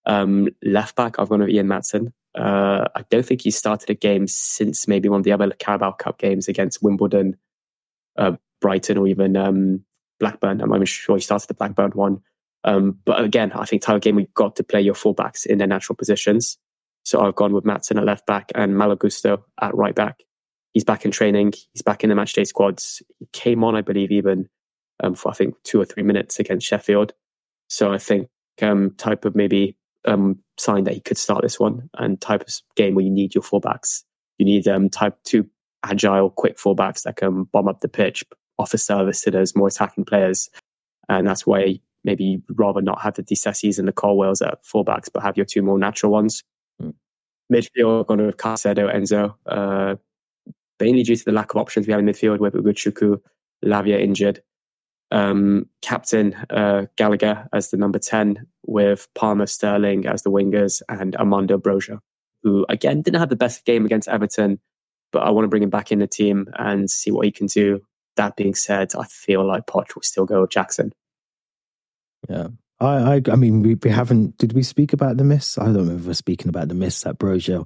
Um, 0.06 0.50
left 0.64 0.96
back, 0.96 1.20
I've 1.20 1.30
gone 1.30 1.40
with 1.40 1.50
Ian 1.50 1.68
Maatsen. 1.68 2.14
Uh, 2.38 2.86
I 2.96 3.04
don't 3.10 3.26
think 3.26 3.42
he 3.42 3.52
started 3.52 3.90
a 3.90 3.94
game 3.94 4.28
since 4.28 4.88
maybe 4.88 5.10
one 5.10 5.20
of 5.20 5.24
the 5.24 5.32
other 5.32 5.50
Carabao 5.52 5.94
Cup 5.94 6.20
games 6.20 6.48
against 6.48 6.84
Wimbledon, 6.84 7.38
uh, 8.18 8.34
Brighton, 8.62 8.98
or 8.98 9.08
even 9.08 9.38
um, 9.38 9.84
Blackburn. 10.20 10.62
I'm 10.62 10.70
not 10.70 10.76
even 10.76 10.86
sure 10.86 11.16
he 11.16 11.22
started 11.22 11.48
the 11.48 11.54
Blackburn 11.54 11.92
one. 11.92 12.22
Um, 12.66 13.00
but 13.06 13.24
again, 13.24 13.52
I 13.54 13.66
think 13.66 13.82
title 13.82 14.00
game 14.00 14.16
we've 14.16 14.34
got 14.34 14.56
to 14.58 14.64
play 14.64 14.82
your 14.82 14.96
fullbacks 14.96 15.46
in 15.46 15.60
their 15.60 15.68
natural 15.68 15.96
positions. 15.96 16.58
So 17.04 17.22
I've 17.22 17.36
gone 17.36 17.54
with 17.54 17.66
Matson 17.66 18.00
at 18.00 18.06
left 18.06 18.26
back 18.26 18.52
and 18.56 18.76
Malo 18.76 18.96
Gusto 18.96 19.46
at 19.62 19.76
right 19.76 19.94
back. 19.94 20.24
He's 20.74 20.84
back 20.84 21.06
in 21.06 21.12
training. 21.12 21.54
He's 21.74 21.84
back 21.84 22.04
in 22.04 22.10
the 22.10 22.16
matchday 22.16 22.46
squads. 22.46 23.02
He 23.20 23.28
came 23.32 23.64
on, 23.64 23.76
I 23.76 23.82
believe, 23.82 24.12
even 24.12 24.50
um, 25.02 25.14
for 25.14 25.30
I 25.30 25.36
think 25.36 25.56
two 25.64 25.80
or 25.80 25.86
three 25.86 26.04
minutes 26.04 26.40
against 26.40 26.66
Sheffield. 26.66 27.14
So 27.68 27.94
I 27.94 27.98
think 27.98 28.30
um, 28.62 28.92
type 28.98 29.26
of 29.26 29.36
maybe 29.36 29.76
um, 30.06 30.40
sign 30.58 30.84
that 30.86 30.94
he 30.94 31.00
could 31.00 31.18
start 31.18 31.42
this 31.42 31.60
one 31.60 31.90
and 31.98 32.20
type 32.20 32.42
of 32.42 32.54
game 32.76 32.96
where 32.96 33.06
you 33.06 33.12
need 33.12 33.36
your 33.36 33.44
fullbacks. 33.44 34.04
You 34.38 34.46
need 34.46 34.68
um, 34.68 34.90
type 34.90 35.18
two 35.24 35.50
agile, 35.84 36.30
quick 36.30 36.58
fullbacks 36.58 37.04
that 37.04 37.16
can 37.16 37.44
bomb 37.46 37.68
up 37.68 37.82
the 37.82 37.88
pitch, 37.88 38.24
offer 38.58 38.78
service 38.78 39.22
to 39.22 39.32
those 39.32 39.56
more 39.56 39.68
attacking 39.68 40.06
players. 40.06 40.50
And 41.10 41.28
that's 41.28 41.46
why 41.46 41.80
maybe 42.04 42.24
you'd 42.24 42.44
rather 42.50 42.82
not 42.82 43.02
have 43.02 43.16
the 43.16 43.24
Disasis 43.24 43.80
and 43.80 43.88
the 43.88 43.94
Colwills 43.94 44.46
at 44.46 44.64
fullbacks, 44.64 45.10
but 45.12 45.24
have 45.24 45.38
your 45.38 45.46
two 45.46 45.62
more 45.62 45.80
natural 45.80 46.12
ones. 46.12 46.44
Mm. 46.82 46.94
Midfield, 47.52 48.08
going 48.08 48.20
to 48.20 48.36
Caicedo, 48.36 48.94
Enzo, 48.94 49.36
uh, 49.46 49.96
mainly 50.80 51.04
due 51.04 51.16
to 51.16 51.26
the 51.26 51.32
lack 51.32 51.54
of 51.54 51.62
options 51.62 51.88
we 51.88 51.92
have 51.92 52.00
in 52.00 52.06
midfield 52.06 52.40
with 52.40 52.54
Ugochukwu, 52.54 53.20
Lavia 53.64 54.00
injured 54.00 54.42
um, 55.12 55.70
captain 55.82 56.34
uh, 56.50 56.86
Gallagher 56.96 57.48
as 57.54 57.70
the 57.70 57.78
number 57.78 58.00
10, 58.00 58.46
with 58.66 59.08
Palmer 59.16 59.46
Sterling 59.46 60.08
as 60.08 60.24
the 60.24 60.32
wingers, 60.32 60.82
and 60.90 61.16
Armando 61.16 61.58
Broja, 61.58 62.00
who 62.44 62.66
again 62.70 63.02
didn't 63.02 63.20
have 63.20 63.30
the 63.30 63.36
best 63.36 63.66
game 63.66 63.86
against 63.86 64.08
Everton, 64.08 64.60
but 65.12 65.24
I 65.24 65.32
want 65.32 65.46
to 65.46 65.50
bring 65.50 65.64
him 65.64 65.70
back 65.70 65.92
in 65.92 66.00
the 66.00 66.08
team 66.08 66.48
and 66.58 66.90
see 66.90 67.12
what 67.12 67.26
he 67.26 67.32
can 67.32 67.48
do. 67.48 67.82
That 68.18 68.36
being 68.36 68.56
said, 68.56 68.94
I 68.96 69.06
feel 69.06 69.46
like 69.46 69.66
Poch 69.66 69.96
will 69.96 70.02
still 70.02 70.26
go 70.26 70.42
with 70.42 70.50
Jackson. 70.50 70.94
Yeah. 72.30 72.48
I, 72.80 73.16
I, 73.16 73.22
I 73.32 73.36
mean, 73.36 73.62
we, 73.62 73.76
we 73.76 73.90
haven't. 73.90 74.38
Did 74.38 74.54
we 74.54 74.64
speak 74.64 74.94
about 74.94 75.18
the 75.18 75.24
miss? 75.24 75.58
I 75.58 75.66
don't 75.66 75.88
remember 75.88 76.14
speaking 76.14 76.50
about 76.50 76.68
the 76.68 76.74
miss 76.74 77.02
that 77.02 77.18
Broja, 77.18 77.66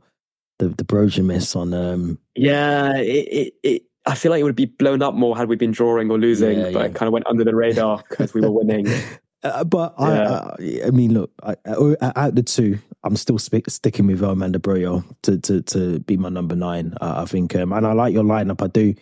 the 0.59 0.69
the 0.69 0.83
Broja 0.83 1.23
miss 1.23 1.55
on. 1.55 1.73
um 1.73 2.19
Yeah, 2.35 2.95
it, 2.97 3.27
it, 3.27 3.53
it 3.63 3.81
I 4.05 4.15
feel 4.15 4.31
like 4.31 4.39
it 4.39 4.43
would 4.43 4.55
be 4.55 4.65
blown 4.65 5.01
up 5.01 5.13
more 5.13 5.37
had 5.37 5.49
we 5.49 5.55
been 5.55 5.71
drawing 5.71 6.09
or 6.09 6.17
losing, 6.17 6.57
yeah, 6.57 6.71
but 6.71 6.79
yeah. 6.79 6.85
it 6.85 6.95
kind 6.95 7.07
of 7.07 7.13
went 7.13 7.27
under 7.27 7.43
the 7.43 7.55
radar 7.55 8.03
because 8.09 8.33
we 8.33 8.41
were 8.41 8.51
winning. 8.51 8.87
Uh, 9.41 9.63
but 9.63 9.93
yeah. 9.97 10.05
I, 10.05 10.81
I, 10.83 10.87
I, 10.87 10.91
mean, 10.91 11.13
look, 11.13 11.31
I, 11.41 11.55
out 11.71 12.29
of 12.29 12.35
the 12.35 12.43
two, 12.43 12.77
I'm 13.03 13.15
still 13.15 13.39
sp- 13.39 13.69
sticking 13.69 14.07
with 14.07 14.21
Armando 14.21 14.59
Broja 14.59 15.03
to, 15.21 15.37
to 15.39 15.61
to 15.61 15.99
be 15.99 16.17
my 16.17 16.27
number 16.27 16.55
nine. 16.55 16.93
Uh, 16.99 17.21
I 17.21 17.25
think, 17.25 17.55
um, 17.55 17.71
and 17.71 17.87
I 17.87 17.93
like 17.93 18.13
your 18.13 18.25
lineup. 18.25 18.61
I 18.61 18.67
do. 18.67 18.95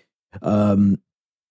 Um, 0.44 1.00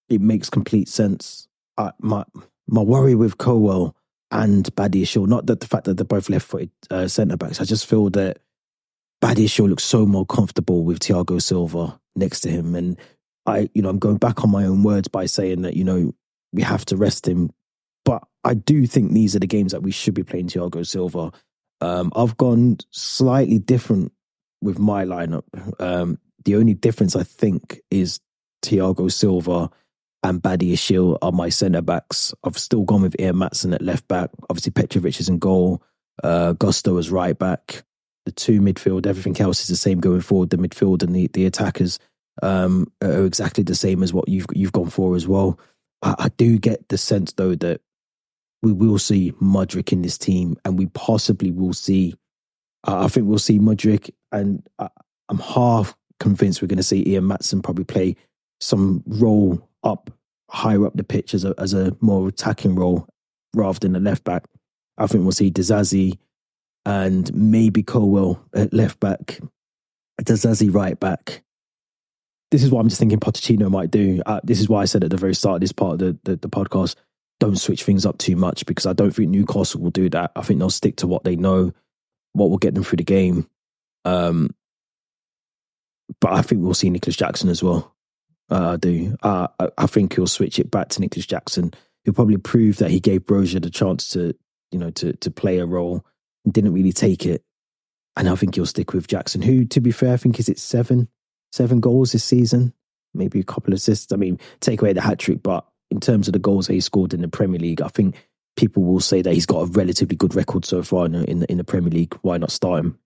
it 0.08 0.20
makes 0.20 0.50
complete 0.50 0.88
sense. 0.88 1.48
I, 1.76 1.90
my 1.98 2.24
my 2.68 2.82
worry 2.82 3.14
with 3.14 3.38
Colwill 3.38 3.96
and 4.30 4.64
Badiashile, 4.76 5.26
not 5.26 5.46
that 5.46 5.60
the 5.60 5.66
fact 5.66 5.84
that 5.84 5.96
they're 5.96 6.04
both 6.04 6.28
left-footed 6.28 6.70
uh, 6.90 7.08
centre 7.08 7.36
backs. 7.36 7.60
I 7.60 7.64
just 7.64 7.86
feel 7.86 8.10
that 8.10 8.38
Badiashile 9.22 9.68
looks 9.68 9.84
so 9.84 10.06
more 10.06 10.26
comfortable 10.26 10.84
with 10.84 11.00
Thiago 11.00 11.40
Silva 11.40 11.98
next 12.14 12.40
to 12.40 12.50
him, 12.50 12.74
and 12.74 12.96
I, 13.46 13.70
you 13.74 13.82
know, 13.82 13.88
I'm 13.88 13.98
going 13.98 14.18
back 14.18 14.44
on 14.44 14.50
my 14.50 14.64
own 14.64 14.82
words 14.82 15.08
by 15.08 15.26
saying 15.26 15.62
that, 15.62 15.74
you 15.74 15.84
know, 15.84 16.14
we 16.52 16.62
have 16.62 16.84
to 16.86 16.96
rest 16.96 17.26
him. 17.28 17.50
But 18.04 18.26
I 18.44 18.54
do 18.54 18.86
think 18.86 19.12
these 19.12 19.34
are 19.36 19.40
the 19.40 19.46
games 19.46 19.72
that 19.72 19.82
we 19.82 19.90
should 19.90 20.14
be 20.14 20.22
playing 20.22 20.48
Thiago 20.48 20.86
Silva. 20.86 21.32
Um, 21.80 22.12
I've 22.16 22.36
gone 22.36 22.78
slightly 22.90 23.58
different 23.58 24.12
with 24.62 24.78
my 24.78 25.04
lineup. 25.04 25.44
Um, 25.80 26.18
the 26.44 26.56
only 26.56 26.74
difference 26.74 27.16
I 27.16 27.22
think 27.24 27.80
is 27.90 28.20
Thiago 28.62 29.10
Silva 29.10 29.70
and 30.22 30.42
Badiashile 30.42 31.18
are 31.22 31.32
my 31.32 31.48
centre 31.48 31.82
backs. 31.82 32.34
I've 32.44 32.58
still 32.58 32.84
gone 32.84 33.02
with 33.02 33.20
Ian 33.20 33.36
Maatsen 33.36 33.74
at 33.74 33.82
left 33.82 34.08
back. 34.08 34.30
Obviously, 34.48 34.72
Petrovic 34.72 35.20
is 35.20 35.28
in 35.28 35.38
goal. 35.38 35.82
Uh, 36.22 36.52
Gusto 36.54 36.96
as 36.98 37.10
right 37.10 37.38
back. 37.38 37.84
The 38.24 38.32
two 38.32 38.60
midfield, 38.60 39.06
everything 39.06 39.40
else 39.40 39.60
is 39.60 39.68
the 39.68 39.76
same 39.76 40.00
going 40.00 40.20
forward. 40.20 40.50
The 40.50 40.56
midfield 40.56 41.02
and 41.02 41.14
the, 41.14 41.28
the 41.28 41.46
attackers 41.46 41.98
um, 42.42 42.90
are 43.02 43.24
exactly 43.24 43.64
the 43.64 43.74
same 43.74 44.02
as 44.02 44.12
what 44.12 44.28
you've 44.28 44.46
you've 44.52 44.72
gone 44.72 44.90
for 44.90 45.16
as 45.16 45.26
well. 45.26 45.58
I, 46.02 46.14
I 46.18 46.28
do 46.36 46.58
get 46.58 46.88
the 46.88 46.98
sense 46.98 47.32
though 47.32 47.54
that 47.56 47.80
we 48.62 48.72
will 48.72 48.98
see 48.98 49.32
Mudryk 49.32 49.92
in 49.92 50.02
this 50.02 50.18
team, 50.18 50.56
and 50.64 50.78
we 50.78 50.86
possibly 50.86 51.50
will 51.50 51.74
see. 51.74 52.14
Uh, 52.86 53.04
I 53.04 53.08
think 53.08 53.26
we'll 53.26 53.38
see 53.38 53.58
Mudryk, 53.58 54.10
and 54.32 54.66
I, 54.78 54.88
I'm 55.28 55.38
half 55.38 55.96
convinced 56.18 56.62
we're 56.62 56.68
going 56.68 56.76
to 56.78 56.82
see 56.82 57.06
Ian 57.06 57.24
Maatsen 57.24 57.62
probably 57.62 57.84
play 57.84 58.16
some 58.60 59.02
role 59.06 59.68
up 59.82 60.10
higher 60.50 60.86
up 60.86 60.94
the 60.94 61.04
pitch 61.04 61.34
as 61.34 61.44
a 61.44 61.54
as 61.58 61.74
a 61.74 61.96
more 62.00 62.28
attacking 62.28 62.74
role 62.74 63.06
rather 63.54 63.78
than 63.78 63.96
a 63.96 64.00
left 64.00 64.24
back. 64.24 64.44
I 64.98 65.06
think 65.06 65.22
we'll 65.22 65.32
see 65.32 65.50
Disasi 65.50 66.18
and 66.84 67.34
maybe 67.34 67.82
Colwill 67.82 68.40
at 68.54 68.72
left 68.72 69.00
back, 69.00 69.40
Disasi 70.22 70.72
right 70.72 70.98
back. 70.98 71.42
This 72.50 72.62
is 72.62 72.70
what 72.70 72.80
I'm 72.80 72.88
just 72.88 73.00
thinking 73.00 73.18
Pochettino 73.18 73.70
might 73.70 73.90
do. 73.90 74.22
Uh, 74.24 74.40
this 74.44 74.60
is 74.60 74.68
why 74.68 74.82
I 74.82 74.84
said 74.84 75.02
at 75.02 75.10
the 75.10 75.16
very 75.16 75.34
start 75.34 75.56
of 75.56 75.60
this 75.60 75.72
part 75.72 75.94
of 75.94 75.98
the, 75.98 76.18
the, 76.24 76.36
the 76.36 76.48
podcast, 76.48 76.94
don't 77.40 77.56
switch 77.56 77.84
things 77.84 78.06
up 78.06 78.18
too 78.18 78.36
much 78.36 78.64
because 78.66 78.86
I 78.86 78.92
don't 78.92 79.10
think 79.10 79.30
Newcastle 79.30 79.80
will 79.80 79.90
do 79.90 80.08
that. 80.10 80.32
I 80.36 80.42
think 80.42 80.58
they'll 80.58 80.70
stick 80.70 80.96
to 80.96 81.06
what 81.06 81.24
they 81.24 81.36
know, 81.36 81.72
what 82.32 82.50
will 82.50 82.58
get 82.58 82.74
them 82.74 82.84
through 82.84 82.98
the 82.98 83.04
game. 83.04 83.48
Um, 84.04 84.54
but 86.20 86.32
I 86.32 86.42
think 86.42 86.62
we'll 86.62 86.74
see 86.74 86.90
Nicolas 86.90 87.16
Jackson 87.16 87.48
as 87.48 87.62
well. 87.62 87.94
Uh, 88.50 88.72
I 88.72 88.76
do. 88.76 89.16
Uh, 89.22 89.48
I, 89.58 89.68
I, 89.76 89.86
think 89.86 90.14
he'll 90.14 90.28
switch 90.28 90.60
it 90.60 90.70
back 90.70 90.88
to 90.90 91.00
Nicolas 91.00 91.26
Jackson. 91.26 91.74
He'll 92.04 92.14
probably 92.14 92.36
prove 92.36 92.76
that 92.76 92.92
he 92.92 93.00
gave 93.00 93.22
Broja 93.22 93.60
the 93.60 93.70
chance 93.70 94.08
to, 94.10 94.34
you 94.70 94.78
know, 94.78 94.90
to 94.90 95.14
to 95.14 95.30
play 95.32 95.58
a 95.58 95.66
role 95.66 96.06
and 96.44 96.54
didn't 96.54 96.72
really 96.72 96.92
take 96.92 97.26
it. 97.26 97.42
And 98.16 98.28
I 98.28 98.36
think 98.36 98.54
he'll 98.54 98.64
stick 98.64 98.92
with 98.92 99.08
Jackson, 99.08 99.42
who, 99.42 99.64
to 99.66 99.80
be 99.80 99.90
fair, 99.90 100.14
I 100.14 100.16
think 100.16 100.38
is 100.38 100.48
it 100.48 100.60
seven, 100.60 101.08
seven 101.52 101.80
goals 101.80 102.12
this 102.12 102.24
season, 102.24 102.72
maybe 103.14 103.40
a 103.40 103.44
couple 103.44 103.72
of 103.72 103.78
assists. 103.78 104.12
I 104.12 104.16
mean, 104.16 104.38
take 104.60 104.82
away 104.82 104.92
the 104.92 105.00
hat 105.00 105.18
trick, 105.18 105.42
but 105.42 105.66
in 105.90 106.00
terms 106.00 106.28
of 106.28 106.32
the 106.32 106.38
goals 106.38 106.66
that 106.66 106.74
he 106.74 106.80
scored 106.80 107.14
in 107.14 107.22
the 107.22 107.28
Premier 107.28 107.60
League, 107.60 107.80
I 107.80 107.88
think 107.88 108.16
people 108.56 108.82
will 108.82 109.00
say 109.00 109.22
that 109.22 109.34
he's 109.34 109.46
got 109.46 109.60
a 109.60 109.66
relatively 109.66 110.16
good 110.16 110.34
record 110.34 110.64
so 110.64 110.82
far 110.82 111.06
in 111.06 111.12
the, 111.12 111.30
in 111.30 111.40
the, 111.40 111.52
in 111.52 111.58
the 111.58 111.64
Premier 111.64 111.90
League. 111.90 112.14
Why 112.22 112.38
not 112.38 112.50
start 112.50 112.84
him? 112.84 112.98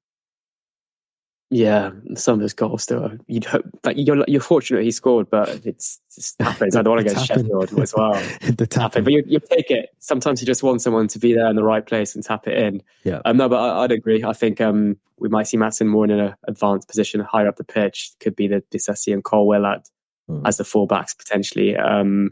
Yeah, 1.53 1.91
some 2.15 2.35
of 2.37 2.41
his 2.43 2.55
goals 2.55 2.85
still. 2.85 3.11
You'd 3.27 3.45
hope 3.45 3.65
like 3.83 3.97
you're 3.99 4.25
you're 4.29 4.41
fortunate 4.41 4.85
he 4.85 4.93
scored, 4.93 5.29
but 5.29 5.49
it's 5.67 6.01
just 6.15 6.41
happens. 6.41 6.77
I 6.77 6.83
don't 6.83 6.95
want 6.95 7.09
to 7.09 7.13
get 7.13 7.25
Sheffield 7.25 7.77
as 7.77 7.93
well. 7.93 8.13
the 8.43 8.69
tapping, 8.69 9.03
but 9.03 9.13
you, 9.13 9.25
you 9.27 9.41
take 9.41 9.69
it. 9.69 9.91
Sometimes 9.99 10.41
you 10.41 10.47
just 10.47 10.63
want 10.63 10.81
someone 10.81 11.09
to 11.09 11.19
be 11.19 11.35
there 11.35 11.49
in 11.49 11.57
the 11.57 11.65
right 11.65 11.85
place 11.85 12.15
and 12.15 12.23
tap 12.23 12.47
it 12.47 12.57
in. 12.57 12.85
Yeah. 13.03 13.21
Um, 13.25 13.37
no, 13.37 13.49
but 13.49 13.57
I, 13.57 13.81
would 13.81 13.91
agree. 13.91 14.23
I 14.23 14.33
think 14.33 14.61
um, 14.61 14.97
we 15.19 15.29
might 15.29 15.49
see 15.49 15.57
Maatsen 15.57 15.89
more 15.89 16.05
in 16.05 16.13
an 16.13 16.37
advanced 16.47 16.87
position, 16.87 17.19
higher 17.19 17.49
up 17.49 17.57
the 17.57 17.65
pitch. 17.65 18.13
Could 18.21 18.37
be 18.37 18.47
the 18.47 18.63
Disasi 18.71 19.13
and 19.13 19.25
Colwill 19.25 19.67
at 19.67 19.89
mm. 20.31 20.43
as 20.47 20.57
the 20.57 20.65
fullbacks 20.65 21.19
potentially. 21.19 21.77
Um, 21.77 22.31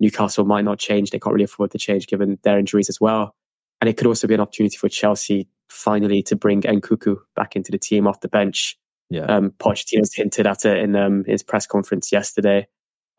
Newcastle 0.00 0.44
might 0.44 0.66
not 0.66 0.78
change. 0.78 1.10
They 1.10 1.18
can't 1.18 1.32
really 1.32 1.44
afford 1.44 1.70
to 1.70 1.78
change 1.78 2.08
given 2.08 2.38
their 2.42 2.58
injuries 2.58 2.90
as 2.90 3.00
well. 3.00 3.34
And 3.80 3.88
it 3.88 3.96
could 3.96 4.06
also 4.06 4.26
be 4.26 4.34
an 4.34 4.40
opportunity 4.40 4.76
for 4.76 4.90
Chelsea 4.90 5.48
finally 5.68 6.22
to 6.24 6.36
bring 6.36 6.62
Nkunku 6.62 7.16
back 7.36 7.56
into 7.56 7.72
the 7.72 7.78
team 7.78 8.06
off 8.06 8.20
the 8.20 8.28
bench. 8.28 8.76
Yeah. 9.10 9.24
Um, 9.24 9.50
Pochettino's 9.50 10.14
hinted 10.14 10.46
at 10.46 10.64
it 10.64 10.78
in 10.78 10.96
um, 10.96 11.24
his 11.24 11.42
press 11.42 11.66
conference 11.66 12.10
yesterday. 12.10 12.66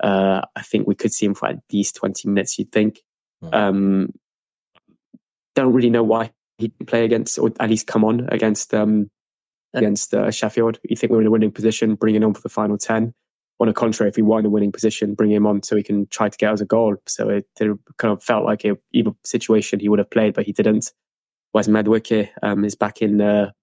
Uh, 0.03 0.41
I 0.55 0.61
think 0.61 0.87
we 0.87 0.95
could 0.95 1.13
see 1.13 1.25
him 1.25 1.35
for 1.35 1.49
at 1.49 1.59
least 1.71 1.95
20 1.95 2.27
minutes, 2.27 2.57
you'd 2.59 2.71
think. 2.71 3.01
Mm. 3.43 3.53
Um, 3.53 4.13
don't 5.55 5.73
really 5.73 5.89
know 5.89 6.03
why 6.03 6.31
he'd 6.57 6.73
play 6.87 7.05
against, 7.05 7.39
or 7.39 7.51
at 7.59 7.69
least 7.69 7.87
come 7.87 8.03
on 8.03 8.27
against 8.29 8.73
um, 8.73 9.09
against 9.73 10.13
uh, 10.13 10.31
Sheffield. 10.31 10.79
You 10.83 10.95
think 10.95 11.11
we're 11.11 11.21
in 11.21 11.27
a 11.27 11.31
winning 11.31 11.51
position, 11.51 11.95
bringing 11.95 12.23
on 12.23 12.33
for 12.33 12.41
the 12.41 12.49
final 12.49 12.77
10. 12.77 13.13
On 13.61 13.67
the 13.67 13.73
contrary, 13.73 14.09
if 14.09 14.17
we 14.17 14.23
were 14.23 14.39
in 14.39 14.45
a 14.45 14.49
winning 14.49 14.71
position, 14.71 15.13
bring 15.13 15.31
him 15.31 15.47
on 15.47 15.63
so 15.63 15.77
he 15.77 15.83
can 15.83 16.07
try 16.07 16.27
to 16.27 16.37
get 16.37 16.51
us 16.51 16.59
a 16.59 16.65
goal. 16.65 16.97
So 17.07 17.29
it, 17.29 17.45
it 17.59 17.77
kind 17.97 18.11
of 18.11 18.21
felt 18.21 18.43
like 18.43 18.65
a 18.65 18.75
either 18.91 19.11
situation 19.23 19.79
he 19.79 19.87
would 19.87 19.99
have 19.99 20.09
played, 20.09 20.33
but 20.33 20.45
he 20.45 20.51
didn't. 20.51 20.91
Wes 21.55 21.69
Madueke 21.69 22.27
um, 22.43 22.65
is 22.65 22.75
back 22.75 23.01
in 23.01 23.15
the, 23.15 23.53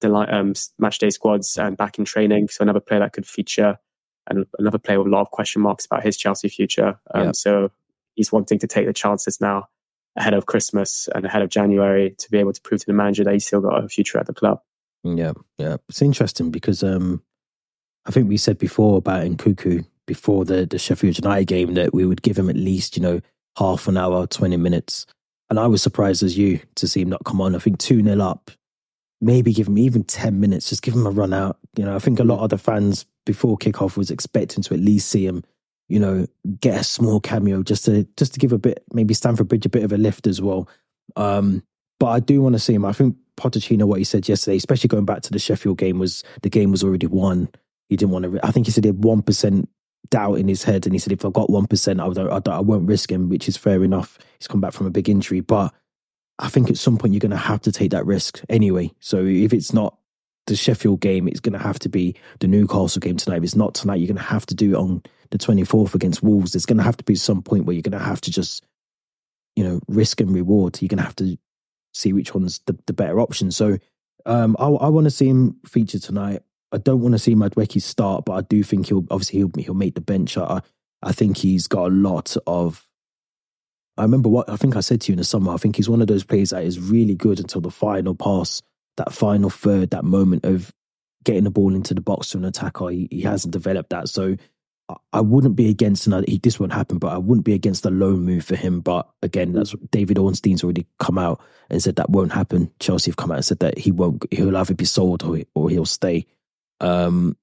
the 0.00 0.14
um, 0.14 0.54
match 0.78 1.00
day 1.00 1.10
squads 1.10 1.58
and 1.58 1.76
back 1.76 1.98
in 1.98 2.04
training. 2.04 2.46
So 2.46 2.62
another 2.62 2.78
player 2.78 3.00
that 3.00 3.12
could 3.12 3.26
feature 3.26 3.80
and 4.28 4.46
another 4.60 4.78
player 4.78 4.98
with 5.00 5.08
a 5.08 5.10
lot 5.10 5.22
of 5.22 5.32
question 5.32 5.60
marks 5.60 5.84
about 5.84 6.04
his 6.04 6.16
Chelsea 6.16 6.48
future. 6.48 7.00
Um, 7.12 7.24
yep. 7.26 7.36
So 7.36 7.72
he's 8.14 8.30
wanting 8.30 8.60
to 8.60 8.68
take 8.68 8.86
the 8.86 8.92
chances 8.92 9.40
now 9.40 9.66
ahead 10.14 10.34
of 10.34 10.46
Christmas 10.46 11.08
and 11.12 11.26
ahead 11.26 11.42
of 11.42 11.48
January 11.48 12.14
to 12.18 12.30
be 12.30 12.38
able 12.38 12.52
to 12.52 12.60
prove 12.60 12.78
to 12.82 12.86
the 12.86 12.92
manager 12.92 13.24
that 13.24 13.32
he's 13.32 13.46
still 13.46 13.60
got 13.60 13.82
a 13.82 13.88
future 13.88 14.20
at 14.20 14.26
the 14.26 14.34
club. 14.34 14.60
Yeah, 15.02 15.32
yeah. 15.58 15.78
It's 15.88 16.00
interesting 16.00 16.52
because 16.52 16.84
um, 16.84 17.24
I 18.06 18.12
think 18.12 18.28
we 18.28 18.36
said 18.36 18.56
before 18.56 18.98
about 18.98 19.26
Nkunku 19.26 19.84
before 20.06 20.44
the, 20.44 20.64
the 20.64 20.78
Sheffield 20.78 21.18
United 21.18 21.46
game 21.46 21.74
that 21.74 21.92
we 21.92 22.06
would 22.06 22.22
give 22.22 22.38
him 22.38 22.48
at 22.48 22.54
least, 22.54 22.96
you 22.96 23.02
know, 23.02 23.20
half 23.58 23.88
an 23.88 23.96
hour, 23.96 24.28
20 24.28 24.56
minutes 24.58 25.06
and 25.52 25.60
I 25.60 25.66
was 25.66 25.82
surprised 25.82 26.22
as 26.22 26.38
you 26.38 26.60
to 26.76 26.88
see 26.88 27.02
him 27.02 27.10
not 27.10 27.24
come 27.24 27.38
on. 27.42 27.54
I 27.54 27.58
think 27.58 27.78
2 27.78 28.02
0 28.02 28.18
up, 28.22 28.50
maybe 29.20 29.52
give 29.52 29.68
him 29.68 29.76
even 29.76 30.02
10 30.02 30.40
minutes, 30.40 30.70
just 30.70 30.80
give 30.80 30.94
him 30.94 31.06
a 31.06 31.10
run 31.10 31.34
out. 31.34 31.58
You 31.76 31.84
know, 31.84 31.94
I 31.94 31.98
think 31.98 32.18
a 32.18 32.24
lot 32.24 32.42
of 32.42 32.48
the 32.48 32.56
fans 32.56 33.04
before 33.26 33.58
kickoff 33.58 33.98
was 33.98 34.10
expecting 34.10 34.62
to 34.62 34.72
at 34.72 34.80
least 34.80 35.10
see 35.10 35.26
him, 35.26 35.44
you 35.90 36.00
know, 36.00 36.26
get 36.60 36.80
a 36.80 36.84
small 36.84 37.20
cameo 37.20 37.62
just 37.62 37.84
to 37.84 38.08
just 38.16 38.32
to 38.32 38.40
give 38.40 38.54
a 38.54 38.58
bit, 38.58 38.82
maybe 38.94 39.12
Stamford 39.12 39.48
Bridge 39.48 39.66
a 39.66 39.68
bit 39.68 39.84
of 39.84 39.92
a 39.92 39.98
lift 39.98 40.26
as 40.26 40.40
well. 40.40 40.70
Um, 41.16 41.62
but 42.00 42.06
I 42.06 42.20
do 42.20 42.40
want 42.40 42.54
to 42.54 42.58
see 42.58 42.72
him. 42.72 42.86
I 42.86 42.94
think 42.94 43.14
Pochettino, 43.36 43.84
what 43.84 43.98
he 43.98 44.04
said 44.04 44.26
yesterday, 44.26 44.56
especially 44.56 44.88
going 44.88 45.04
back 45.04 45.20
to 45.20 45.32
the 45.32 45.38
Sheffield 45.38 45.76
game, 45.76 45.98
was 45.98 46.24
the 46.40 46.48
game 46.48 46.70
was 46.70 46.82
already 46.82 47.08
won. 47.08 47.50
He 47.90 47.96
didn't 47.98 48.12
want 48.12 48.24
to. 48.24 48.40
I 48.42 48.52
think 48.52 48.64
he 48.64 48.72
said 48.72 48.84
he 48.84 48.88
had 48.88 49.04
one 49.04 49.20
percent 49.20 49.68
doubt 50.10 50.34
in 50.34 50.48
his 50.48 50.64
head, 50.64 50.86
and 50.86 50.94
he 50.94 50.98
said, 50.98 51.12
"If 51.12 51.24
I've 51.24 51.32
got 51.32 51.50
one 51.50 51.66
percent, 51.66 52.00
I, 52.00 52.06
I, 52.06 52.40
I 52.46 52.60
won't 52.60 52.88
risk 52.88 53.10
him," 53.10 53.28
which 53.28 53.48
is 53.48 53.56
fair 53.56 53.82
enough. 53.84 54.18
He's 54.38 54.48
come 54.48 54.60
back 54.60 54.72
from 54.72 54.86
a 54.86 54.90
big 54.90 55.08
injury, 55.08 55.40
but 55.40 55.72
I 56.38 56.48
think 56.48 56.70
at 56.70 56.76
some 56.76 56.98
point 56.98 57.12
you're 57.12 57.20
going 57.20 57.30
to 57.30 57.36
have 57.36 57.62
to 57.62 57.72
take 57.72 57.92
that 57.92 58.06
risk 58.06 58.40
anyway. 58.48 58.90
So 59.00 59.24
if 59.24 59.52
it's 59.52 59.72
not 59.72 59.96
the 60.46 60.56
Sheffield 60.56 61.00
game, 61.00 61.28
it's 61.28 61.40
going 61.40 61.52
to 61.52 61.58
have 61.58 61.78
to 61.80 61.88
be 61.88 62.16
the 62.40 62.48
Newcastle 62.48 63.00
game 63.00 63.16
tonight. 63.16 63.38
If 63.38 63.44
it's 63.44 63.56
not 63.56 63.74
tonight, 63.74 63.96
you're 63.96 64.08
going 64.08 64.16
to 64.16 64.22
have 64.22 64.46
to 64.46 64.54
do 64.54 64.72
it 64.72 64.76
on 64.76 65.02
the 65.30 65.38
24th 65.38 65.94
against 65.94 66.22
Wolves. 66.22 66.52
There's 66.52 66.66
going 66.66 66.78
to 66.78 66.82
have 66.82 66.96
to 66.96 67.04
be 67.04 67.14
some 67.14 67.42
point 67.42 67.64
where 67.64 67.74
you're 67.74 67.82
going 67.82 67.92
to 67.92 68.04
have 68.04 68.20
to 68.22 68.30
just, 68.30 68.66
you 69.54 69.62
know, 69.62 69.80
risk 69.88 70.20
and 70.20 70.34
reward. 70.34 70.80
You're 70.80 70.88
going 70.88 70.98
to 70.98 71.04
have 71.04 71.16
to 71.16 71.38
see 71.94 72.12
which 72.12 72.34
one's 72.34 72.60
the, 72.66 72.76
the 72.86 72.92
better 72.92 73.20
option. 73.20 73.50
So 73.52 73.78
um, 74.26 74.56
I, 74.58 74.66
I 74.66 74.88
want 74.88 75.04
to 75.04 75.10
see 75.10 75.28
him 75.28 75.56
feature 75.66 75.98
tonight. 75.98 76.42
I 76.72 76.78
don't 76.78 77.00
want 77.00 77.12
to 77.12 77.18
see 77.18 77.34
Madueke 77.34 77.80
start, 77.82 78.24
but 78.24 78.32
I 78.32 78.40
do 78.40 78.62
think 78.62 78.88
he'll 78.88 79.06
obviously 79.10 79.40
he'll 79.40 79.50
he'll 79.58 79.74
make 79.74 79.94
the 79.94 80.00
bench. 80.00 80.36
I 80.38 80.62
I 81.02 81.12
think 81.12 81.36
he's 81.36 81.66
got 81.66 81.88
a 81.88 81.94
lot 81.94 82.36
of. 82.46 82.84
I 83.98 84.02
remember 84.02 84.30
what 84.30 84.48
I 84.48 84.56
think 84.56 84.76
I 84.76 84.80
said 84.80 85.02
to 85.02 85.12
you 85.12 85.14
in 85.14 85.18
the 85.18 85.24
summer. 85.24 85.52
I 85.52 85.58
think 85.58 85.76
he's 85.76 85.88
one 85.88 86.00
of 86.00 86.06
those 86.06 86.24
players 86.24 86.50
that 86.50 86.64
is 86.64 86.80
really 86.80 87.14
good 87.14 87.40
until 87.40 87.60
the 87.60 87.70
final 87.70 88.14
pass, 88.14 88.62
that 88.96 89.12
final 89.12 89.50
third, 89.50 89.90
that 89.90 90.04
moment 90.04 90.46
of 90.46 90.72
getting 91.24 91.44
the 91.44 91.50
ball 91.50 91.74
into 91.74 91.92
the 91.94 92.00
box 92.00 92.30
to 92.30 92.38
an 92.38 92.44
attacker. 92.44 92.88
He, 92.88 93.06
he 93.10 93.20
hasn't 93.20 93.52
developed 93.52 93.90
that, 93.90 94.08
so 94.08 94.36
I 95.12 95.20
wouldn't 95.20 95.56
be 95.56 95.68
against 95.68 96.06
another. 96.06 96.24
He, 96.26 96.38
this 96.38 96.58
won't 96.58 96.72
happen, 96.72 96.98
but 96.98 97.12
I 97.12 97.18
wouldn't 97.18 97.44
be 97.44 97.54
against 97.54 97.86
a 97.86 97.90
loan 97.90 98.20
move 98.20 98.44
for 98.44 98.56
him. 98.56 98.80
But 98.80 99.08
again, 99.22 99.52
that's 99.52 99.74
David 99.90 100.18
Ornstein's 100.18 100.64
already 100.64 100.86
come 100.98 101.18
out 101.18 101.40
and 101.70 101.82
said 101.82 101.96
that 101.96 102.10
won't 102.10 102.32
happen. 102.32 102.70
Chelsea 102.80 103.10
have 103.10 103.16
come 103.16 103.30
out 103.30 103.36
and 103.36 103.44
said 103.44 103.60
that 103.60 103.78
he 103.78 103.90
won't. 103.90 104.24
He'll 104.32 104.56
either 104.56 104.74
be 104.74 104.84
sold 104.84 105.22
or, 105.22 105.38
or 105.54 105.70
he'll 105.70 105.84
stay. 105.84 106.26
Um, 106.82 107.36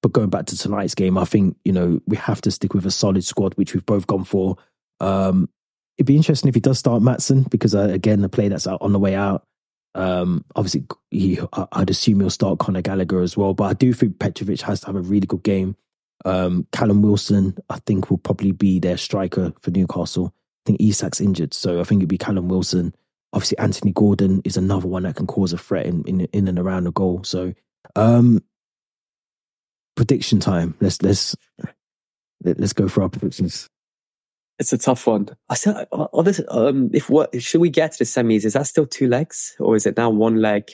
but 0.00 0.12
going 0.12 0.30
back 0.30 0.46
to 0.46 0.58
tonight's 0.58 0.94
game, 0.94 1.18
I 1.18 1.24
think 1.24 1.56
you 1.64 1.72
know 1.72 2.00
we 2.06 2.16
have 2.16 2.40
to 2.42 2.50
stick 2.50 2.74
with 2.74 2.86
a 2.86 2.90
solid 2.90 3.24
squad, 3.24 3.54
which 3.54 3.74
we've 3.74 3.86
both 3.86 4.06
gone 4.06 4.24
for. 4.24 4.56
Um, 5.00 5.48
it'd 5.96 6.06
be 6.06 6.16
interesting 6.16 6.48
if 6.48 6.54
he 6.54 6.60
does 6.60 6.78
start 6.78 7.02
Maatsen 7.02 7.48
because 7.50 7.74
uh, 7.74 7.88
again, 7.88 8.20
the 8.20 8.28
play 8.28 8.48
that's 8.48 8.66
out 8.66 8.82
on 8.82 8.92
the 8.92 8.98
way 8.98 9.14
out. 9.14 9.46
Um, 9.94 10.44
obviously, 10.56 10.84
he, 11.10 11.38
I'd 11.72 11.90
assume 11.90 12.20
he'll 12.20 12.30
start 12.30 12.58
Conor 12.58 12.82
Gallagher 12.82 13.20
as 13.20 13.36
well, 13.36 13.54
but 13.54 13.64
I 13.64 13.74
do 13.74 13.92
think 13.92 14.18
Petrovic 14.18 14.60
has 14.62 14.80
to 14.80 14.86
have 14.86 14.96
a 14.96 15.00
really 15.00 15.26
good 15.26 15.42
game. 15.42 15.76
Um, 16.24 16.66
Callum 16.72 17.02
Wilson, 17.02 17.56
I 17.70 17.78
think, 17.86 18.10
will 18.10 18.18
probably 18.18 18.52
be 18.52 18.80
their 18.80 18.96
striker 18.96 19.52
for 19.60 19.70
Newcastle. 19.70 20.34
I 20.34 20.62
think 20.66 20.80
Isak's 20.80 21.20
injured, 21.20 21.54
so 21.54 21.80
I 21.80 21.84
think 21.84 22.00
it'd 22.00 22.08
be 22.08 22.18
Callum 22.18 22.48
Wilson. 22.48 22.94
Obviously, 23.32 23.58
Anthony 23.58 23.92
Gordon 23.92 24.40
is 24.44 24.56
another 24.56 24.88
one 24.88 25.04
that 25.04 25.16
can 25.16 25.26
cause 25.26 25.52
a 25.52 25.58
threat 25.58 25.86
in 25.86 26.02
in, 26.04 26.20
in 26.32 26.48
and 26.48 26.58
around 26.58 26.84
the 26.84 26.92
goal. 26.92 27.22
So, 27.24 27.54
um, 27.94 28.42
prediction 29.94 30.40
time. 30.40 30.74
Let's 30.80 31.00
let's 31.02 31.36
let's 32.42 32.72
go 32.72 32.88
for 32.88 33.02
our 33.02 33.08
predictions. 33.08 33.68
It's 34.58 34.72
a 34.72 34.78
tough 34.78 35.06
one. 35.06 35.28
I 35.48 35.54
said, 35.54 35.86
um, 36.48 36.90
if 36.92 37.10
what 37.10 37.42
should 37.42 37.60
we 37.60 37.70
get 37.70 37.92
to 37.92 37.98
the 37.98 38.04
semis? 38.04 38.44
Is 38.44 38.52
that 38.52 38.66
still 38.66 38.86
two 38.86 39.08
legs, 39.08 39.56
or 39.58 39.74
is 39.74 39.84
it 39.84 39.96
now 39.96 40.10
one 40.10 40.40
leg? 40.40 40.70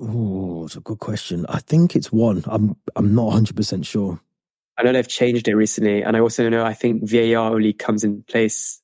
Oh, 0.00 0.64
it's 0.64 0.74
a 0.74 0.80
good 0.80 0.98
question. 0.98 1.46
I 1.48 1.60
think 1.60 1.94
it's 1.94 2.10
one. 2.10 2.42
I'm 2.46 2.76
I'm 2.96 3.14
not 3.14 3.26
100 3.26 3.56
percent 3.56 3.86
sure. 3.86 4.20
I 4.76 4.82
know 4.82 4.92
they've 4.92 5.06
changed 5.06 5.46
it 5.46 5.54
recently, 5.54 6.02
and 6.02 6.16
I 6.16 6.20
also 6.20 6.48
know 6.48 6.64
I 6.64 6.74
think 6.74 7.08
VAR 7.08 7.52
only 7.52 7.72
comes 7.72 8.02
in 8.02 8.24
place 8.24 8.80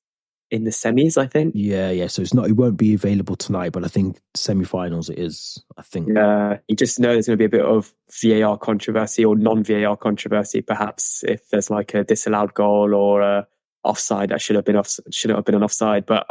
in 0.50 0.64
the 0.64 0.70
semis, 0.70 1.16
I 1.16 1.26
think. 1.26 1.52
Yeah, 1.54 1.90
yeah. 1.90 2.08
So 2.08 2.22
it's 2.22 2.34
not. 2.34 2.48
It 2.48 2.54
won't 2.56 2.76
be 2.76 2.94
available 2.94 3.36
tonight, 3.36 3.72
but 3.72 3.84
I 3.84 3.88
think 3.88 4.20
semi-finals 4.34 5.08
it 5.08 5.18
is. 5.18 5.62
I 5.78 5.82
think. 5.82 6.08
Yeah, 6.14 6.58
you 6.68 6.76
just 6.76 6.98
know 6.98 7.12
there's 7.12 7.26
going 7.26 7.38
to 7.38 7.48
be 7.48 7.56
a 7.56 7.60
bit 7.60 7.64
of 7.64 7.94
VAR 8.22 8.58
controversy 8.58 9.24
or 9.24 9.36
non-VAR 9.36 9.96
controversy, 9.96 10.60
perhaps 10.60 11.22
if 11.26 11.48
there's 11.50 11.70
like 11.70 11.94
a 11.94 12.04
disallowed 12.04 12.54
goal 12.54 12.94
or 12.94 13.22
a 13.22 13.46
offside 13.84 14.30
that 14.30 14.40
should 14.40 14.56
have 14.56 14.64
been 14.64 14.76
off, 14.76 14.96
should 15.10 15.30
have 15.30 15.44
been 15.44 15.54
an 15.54 15.62
offside. 15.62 16.04
But 16.06 16.26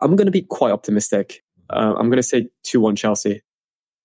I'm 0.00 0.16
going 0.16 0.26
to 0.26 0.32
be 0.32 0.42
quite 0.42 0.72
optimistic. 0.72 1.42
Uh, 1.70 1.94
I'm 1.96 2.08
going 2.08 2.16
to 2.16 2.22
say 2.22 2.48
two-one 2.64 2.96
Chelsea. 2.96 3.42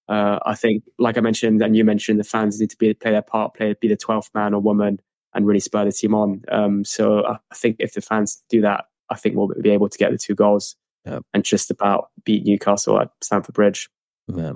Uh, 0.07 0.39
I 0.45 0.55
think, 0.55 0.83
like 0.97 1.17
I 1.17 1.21
mentioned, 1.21 1.61
and 1.61 1.75
you 1.75 1.83
mentioned, 1.83 2.19
the 2.19 2.23
fans 2.23 2.59
need 2.59 2.71
to 2.71 2.77
be 2.77 2.93
play 2.93 3.11
their 3.11 3.21
part, 3.21 3.53
play 3.55 3.75
be 3.79 3.87
the 3.87 3.97
twelfth 3.97 4.31
man 4.33 4.53
or 4.53 4.61
woman, 4.61 4.99
and 5.33 5.45
really 5.45 5.59
spur 5.59 5.85
the 5.85 5.91
team 5.91 6.15
on. 6.15 6.43
Um, 6.51 6.83
so 6.83 7.25
I 7.27 7.37
think 7.55 7.75
if 7.79 7.93
the 7.93 8.01
fans 8.01 8.43
do 8.49 8.61
that, 8.61 8.85
I 9.09 9.15
think 9.15 9.35
we'll 9.35 9.47
be 9.61 9.71
able 9.71 9.89
to 9.89 9.97
get 9.97 10.11
the 10.11 10.17
two 10.17 10.35
goals 10.35 10.75
and 11.33 11.43
just 11.43 11.71
about 11.71 12.09
beat 12.23 12.45
Newcastle 12.45 12.99
at 12.99 13.11
Stamford 13.21 13.55
Bridge. 13.55 13.89
Yeah. 14.27 14.53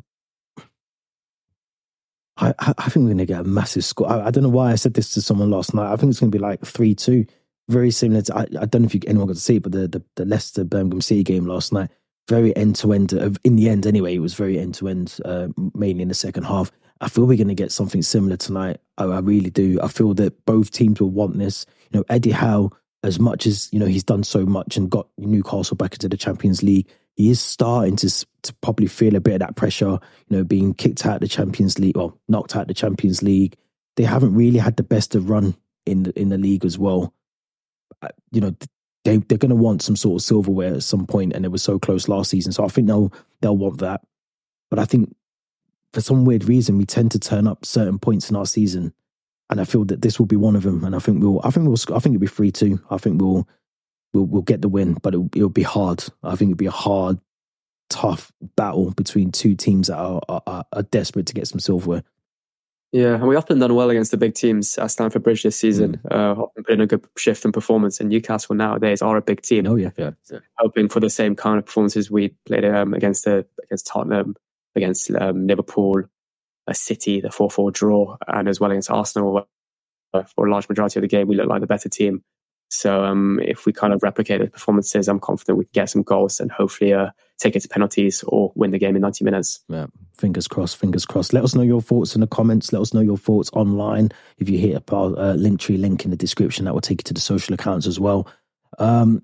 I, 2.38 2.54
I 2.60 2.90
think 2.90 3.04
we're 3.04 3.14
going 3.14 3.18
to 3.20 3.26
get 3.26 3.42
a 3.42 3.44
massive 3.44 3.86
score. 3.86 4.12
I, 4.12 4.28
I, 4.28 4.32
don't 4.32 4.44
know 4.44 4.50
why 4.50 4.72
I 4.72 4.76
said 4.76 4.96
this 4.96 5.10
to 5.12 5.22
someone 5.22 5.52
last 5.52 5.74
night. 5.74 5.92
I 5.92 5.96
think 5.96 6.10
it's 6.10 6.20
going 6.20 6.32
to 6.32 6.38
be 6.38 6.42
like 6.42 6.66
3 6.66 6.96
2. 6.96 7.26
Very 7.70 7.92
similar 7.92 8.22
to, 8.24 8.36
I, 8.36 8.42
I 8.60 8.66
don't 8.66 8.82
know 8.82 8.86
if 8.88 8.96
you, 8.96 9.02
anyone 9.08 9.28
got 9.28 9.36
to 9.36 9.40
see 9.40 9.58
it, 9.58 9.64
but 9.64 9.72
the, 9.72 9.88
the, 9.88 10.04
the 10.16 10.26
Leicester 10.26 10.64
Birmingham 10.64 11.02
City 11.02 11.24
game 11.24 11.46
last 11.46 11.72
night, 11.72 11.92
very 12.28 12.56
end 12.56 12.76
to 12.78 12.92
end. 12.92 13.14
In 13.44 13.56
the 13.56 13.70
end, 13.70 13.86
anyway, 13.86 14.16
it 14.16 14.20
was 14.20 14.34
very 14.34 14.60
end 14.60 14.74
to 14.76 14.88
end, 14.88 15.18
uh, 15.24 15.50
mainly 15.76 16.02
in 16.02 16.08
the 16.08 16.16
second 16.16 16.44
half. 16.44 16.72
I 17.02 17.10
feel 17.10 17.26
we're 17.26 17.38
going 17.38 17.48
to 17.50 17.54
get 17.54 17.72
something 17.72 18.02
similar 18.02 18.38
tonight. 18.38 18.80
I, 18.98 19.06
I, 19.06 19.20
really 19.20 19.50
do. 19.50 19.80
I 19.82 19.88
feel 19.88 20.14
that 20.16 20.46
both 20.46 20.72
teams 20.72 21.00
will 21.00 21.10
want 21.10 21.38
this. 21.38 21.66
You 21.92 22.00
know, 22.00 22.06
Eddie 22.10 22.32
Howe, 22.32 22.72
as 23.04 23.20
much 23.20 23.46
as, 23.46 23.70
you 23.72 23.80
know, 23.80 23.86
he's 23.86 24.04
done 24.04 24.24
so 24.24 24.46
much 24.46 24.78
and 24.78 24.90
got 24.90 25.08
Newcastle 25.18 25.76
back 25.76 25.94
into 25.94 26.10
the 26.10 26.18
Champions 26.18 26.64
League, 26.64 26.88
he 27.16 27.30
is 27.30 27.40
starting 27.40 27.96
to 27.98 28.26
to 28.44 28.54
probably 28.56 28.88
feel 28.88 29.16
a 29.16 29.22
bit 29.22 29.36
of 29.36 29.40
that 29.40 29.56
pressure, 29.56 30.00
you 30.28 30.38
know, 30.38 30.44
being 30.44 30.74
kicked 30.74 31.06
out 31.06 31.22
the 31.22 31.28
Champions 31.28 31.80
League 31.80 31.98
or 31.98 32.14
knocked 32.28 32.56
out 32.56 32.68
the 32.68 32.74
Champions 32.74 33.22
League. 33.22 33.56
They 33.96 34.04
haven't 34.04 34.34
really 34.34 34.60
had 34.60 34.76
the 34.78 34.84
best 34.84 35.16
of 35.16 35.30
run 35.30 35.56
in 35.86 36.04
the 36.04 36.20
in 36.20 36.30
the 36.30 36.38
league 36.38 36.66
as 36.66 36.78
well. 36.78 37.14
Uh, 38.02 38.10
you 38.32 38.42
know, 38.42 38.56
they 39.06 39.18
they're 39.18 39.38
going 39.38 39.50
to 39.50 39.56
want 39.56 39.82
some 39.82 39.96
sort 39.96 40.22
of 40.22 40.26
silverware 40.26 40.74
at 40.74 40.84
some 40.84 41.06
point, 41.06 41.34
and 41.34 41.46
it 41.46 41.52
was 41.52 41.62
so 41.62 41.78
close 41.78 42.08
last 42.08 42.32
season. 42.32 42.52
So 42.52 42.66
I 42.66 42.68
think 42.68 42.88
they'll 42.88 43.14
they'll 43.42 43.58
want 43.58 43.80
that. 43.80 44.02
But 44.70 44.80
I 44.80 44.86
think 44.86 45.16
for 45.94 46.02
some 46.02 46.26
weird 46.26 46.46
reason 46.46 46.78
we 46.78 46.86
tend 46.86 47.12
to 47.12 47.20
turn 47.20 47.48
up 47.48 47.66
certain 47.66 48.00
points 48.00 48.30
in 48.30 48.36
our 48.36 48.48
season, 48.48 48.94
and 49.54 49.62
I 49.62 49.66
feel 49.66 49.86
that 49.86 50.02
this 50.02 50.18
will 50.18 50.26
be 50.26 50.36
one 50.36 50.56
of 50.56 50.64
them. 50.64 50.84
And 50.84 50.96
I 50.96 51.00
think 51.00 51.22
we'll 51.22 51.40
I 51.44 51.52
think 51.52 51.68
we'll 51.68 51.78
I 51.96 52.00
think 52.00 52.16
it'll 52.16 52.22
be 52.22 52.28
three 52.28 52.52
two. 52.52 52.82
I 52.90 52.98
think 52.98 53.22
we'll 53.22 53.48
we'll, 54.12 54.26
we'll 54.26 54.42
get 54.42 54.64
the 54.64 54.68
win, 54.68 54.98
but 55.04 55.14
it'll, 55.14 55.30
it'll 55.36 55.50
be 55.50 55.62
hard. 55.62 56.04
I 56.24 56.36
think 56.36 56.50
it'll 56.50 56.58
be 56.58 56.66
a 56.66 56.72
hard, 56.72 57.20
tough 57.92 58.32
battle 58.56 58.90
between 58.92 59.32
two 59.32 59.56
teams 59.56 59.88
that 59.88 59.98
are, 59.98 60.22
are, 60.28 60.66
are 60.74 60.82
desperate 60.84 61.28
to 61.28 61.36
get 61.36 61.48
some 61.48 61.60
silverware. 61.60 62.04
Yeah, 62.92 63.14
and 63.14 63.28
we 63.28 63.36
often 63.36 63.60
done 63.60 63.76
well 63.76 63.92
against 63.92 64.10
the 64.10 64.18
big 64.18 64.34
teams 64.34 64.76
at 64.80 64.88
Stamford 64.88 65.22
Bridge 65.22 65.44
this 65.44 65.60
season. 65.60 66.02
Mm. 66.10 66.12
Uh, 66.12 66.42
often 66.42 66.64
put 66.64 66.74
in 66.74 66.82
a 66.82 66.88
good 66.88 67.06
shift 67.16 67.46
in 67.46 67.52
performance. 67.52 68.00
And 68.00 68.10
Newcastle 68.10 68.56
nowadays 68.56 69.04
are 69.04 69.18
a 69.18 69.22
big 69.22 69.42
team. 69.44 69.68
Oh 69.68 69.76
yeah, 69.76 69.92
yeah. 69.98 70.12
So 70.24 70.40
hoping 70.58 70.90
for 70.90 71.00
the 71.00 71.12
same 71.12 71.36
kind 71.36 71.60
of 71.60 71.66
performances 71.66 72.10
we 72.10 72.30
played 72.48 72.66
um, 72.66 72.96
against 72.96 73.26
the 73.26 73.46
against 73.64 73.86
Tottenham, 73.86 74.36
against 74.76 75.12
um, 75.12 75.46
Liverpool, 75.46 76.04
a 76.68 76.74
City, 76.74 77.22
the 77.22 77.32
four 77.32 77.50
four 77.50 77.72
draw, 77.72 78.18
and 78.28 78.48
as 78.48 78.60
well 78.60 78.72
against 78.72 78.92
Arsenal. 78.92 79.48
For 80.36 80.46
a 80.46 80.52
large 80.52 80.70
majority 80.70 81.00
of 81.00 81.02
the 81.02 81.08
game, 81.08 81.28
we 81.28 81.36
look 81.36 81.48
like 81.48 81.62
the 81.62 81.68
better 81.68 81.90
team. 81.90 82.24
So 82.74 83.04
um, 83.04 83.40
if 83.44 83.66
we 83.66 83.74
kind 83.74 83.94
of 83.94 84.02
replicate 84.02 84.42
the 84.42 84.48
performances, 84.48 85.08
I'm 85.08 85.20
confident 85.20 85.60
we 85.60 85.66
can 85.66 85.72
get 85.74 85.90
some 85.90 86.02
goals 86.02 86.40
and 86.40 86.52
hopefully 86.52 86.94
uh, 86.94 87.10
take 87.38 87.56
it 87.56 87.60
to 87.62 87.70
penalties 87.70 88.24
or 88.28 88.52
win 88.56 88.72
the 88.72 88.80
game 88.80 88.96
in 88.96 89.02
90 89.02 89.24
minutes. 89.24 89.64
Yeah, 89.70 89.88
fingers 90.18 90.48
crossed, 90.48 90.78
fingers 90.78 91.06
crossed. 91.06 91.34
Let 91.34 91.44
us 91.44 91.54
know 91.54 91.62
your 91.62 91.82
thoughts 91.82 92.16
in 92.16 92.22
the 92.22 92.28
comments. 92.28 92.74
Let 92.74 92.82
us 92.82 92.94
know 92.94 93.02
your 93.02 93.18
thoughts 93.18 93.52
online. 93.54 94.10
If 94.40 94.50
you 94.50 94.58
hit 94.58 94.76
a 94.76 94.96
uh, 94.96 95.34
link 95.36 95.60
tree 95.60 95.78
link 95.78 96.04
in 96.04 96.12
the 96.12 96.18
description, 96.18 96.66
that 96.66 96.74
will 96.74 96.82
take 96.82 97.02
you 97.02 97.04
to 97.06 97.14
the 97.14 97.22
social 97.22 97.54
accounts 97.54 97.86
as 97.86 98.00
well. 98.00 98.28
Um, 98.80 99.22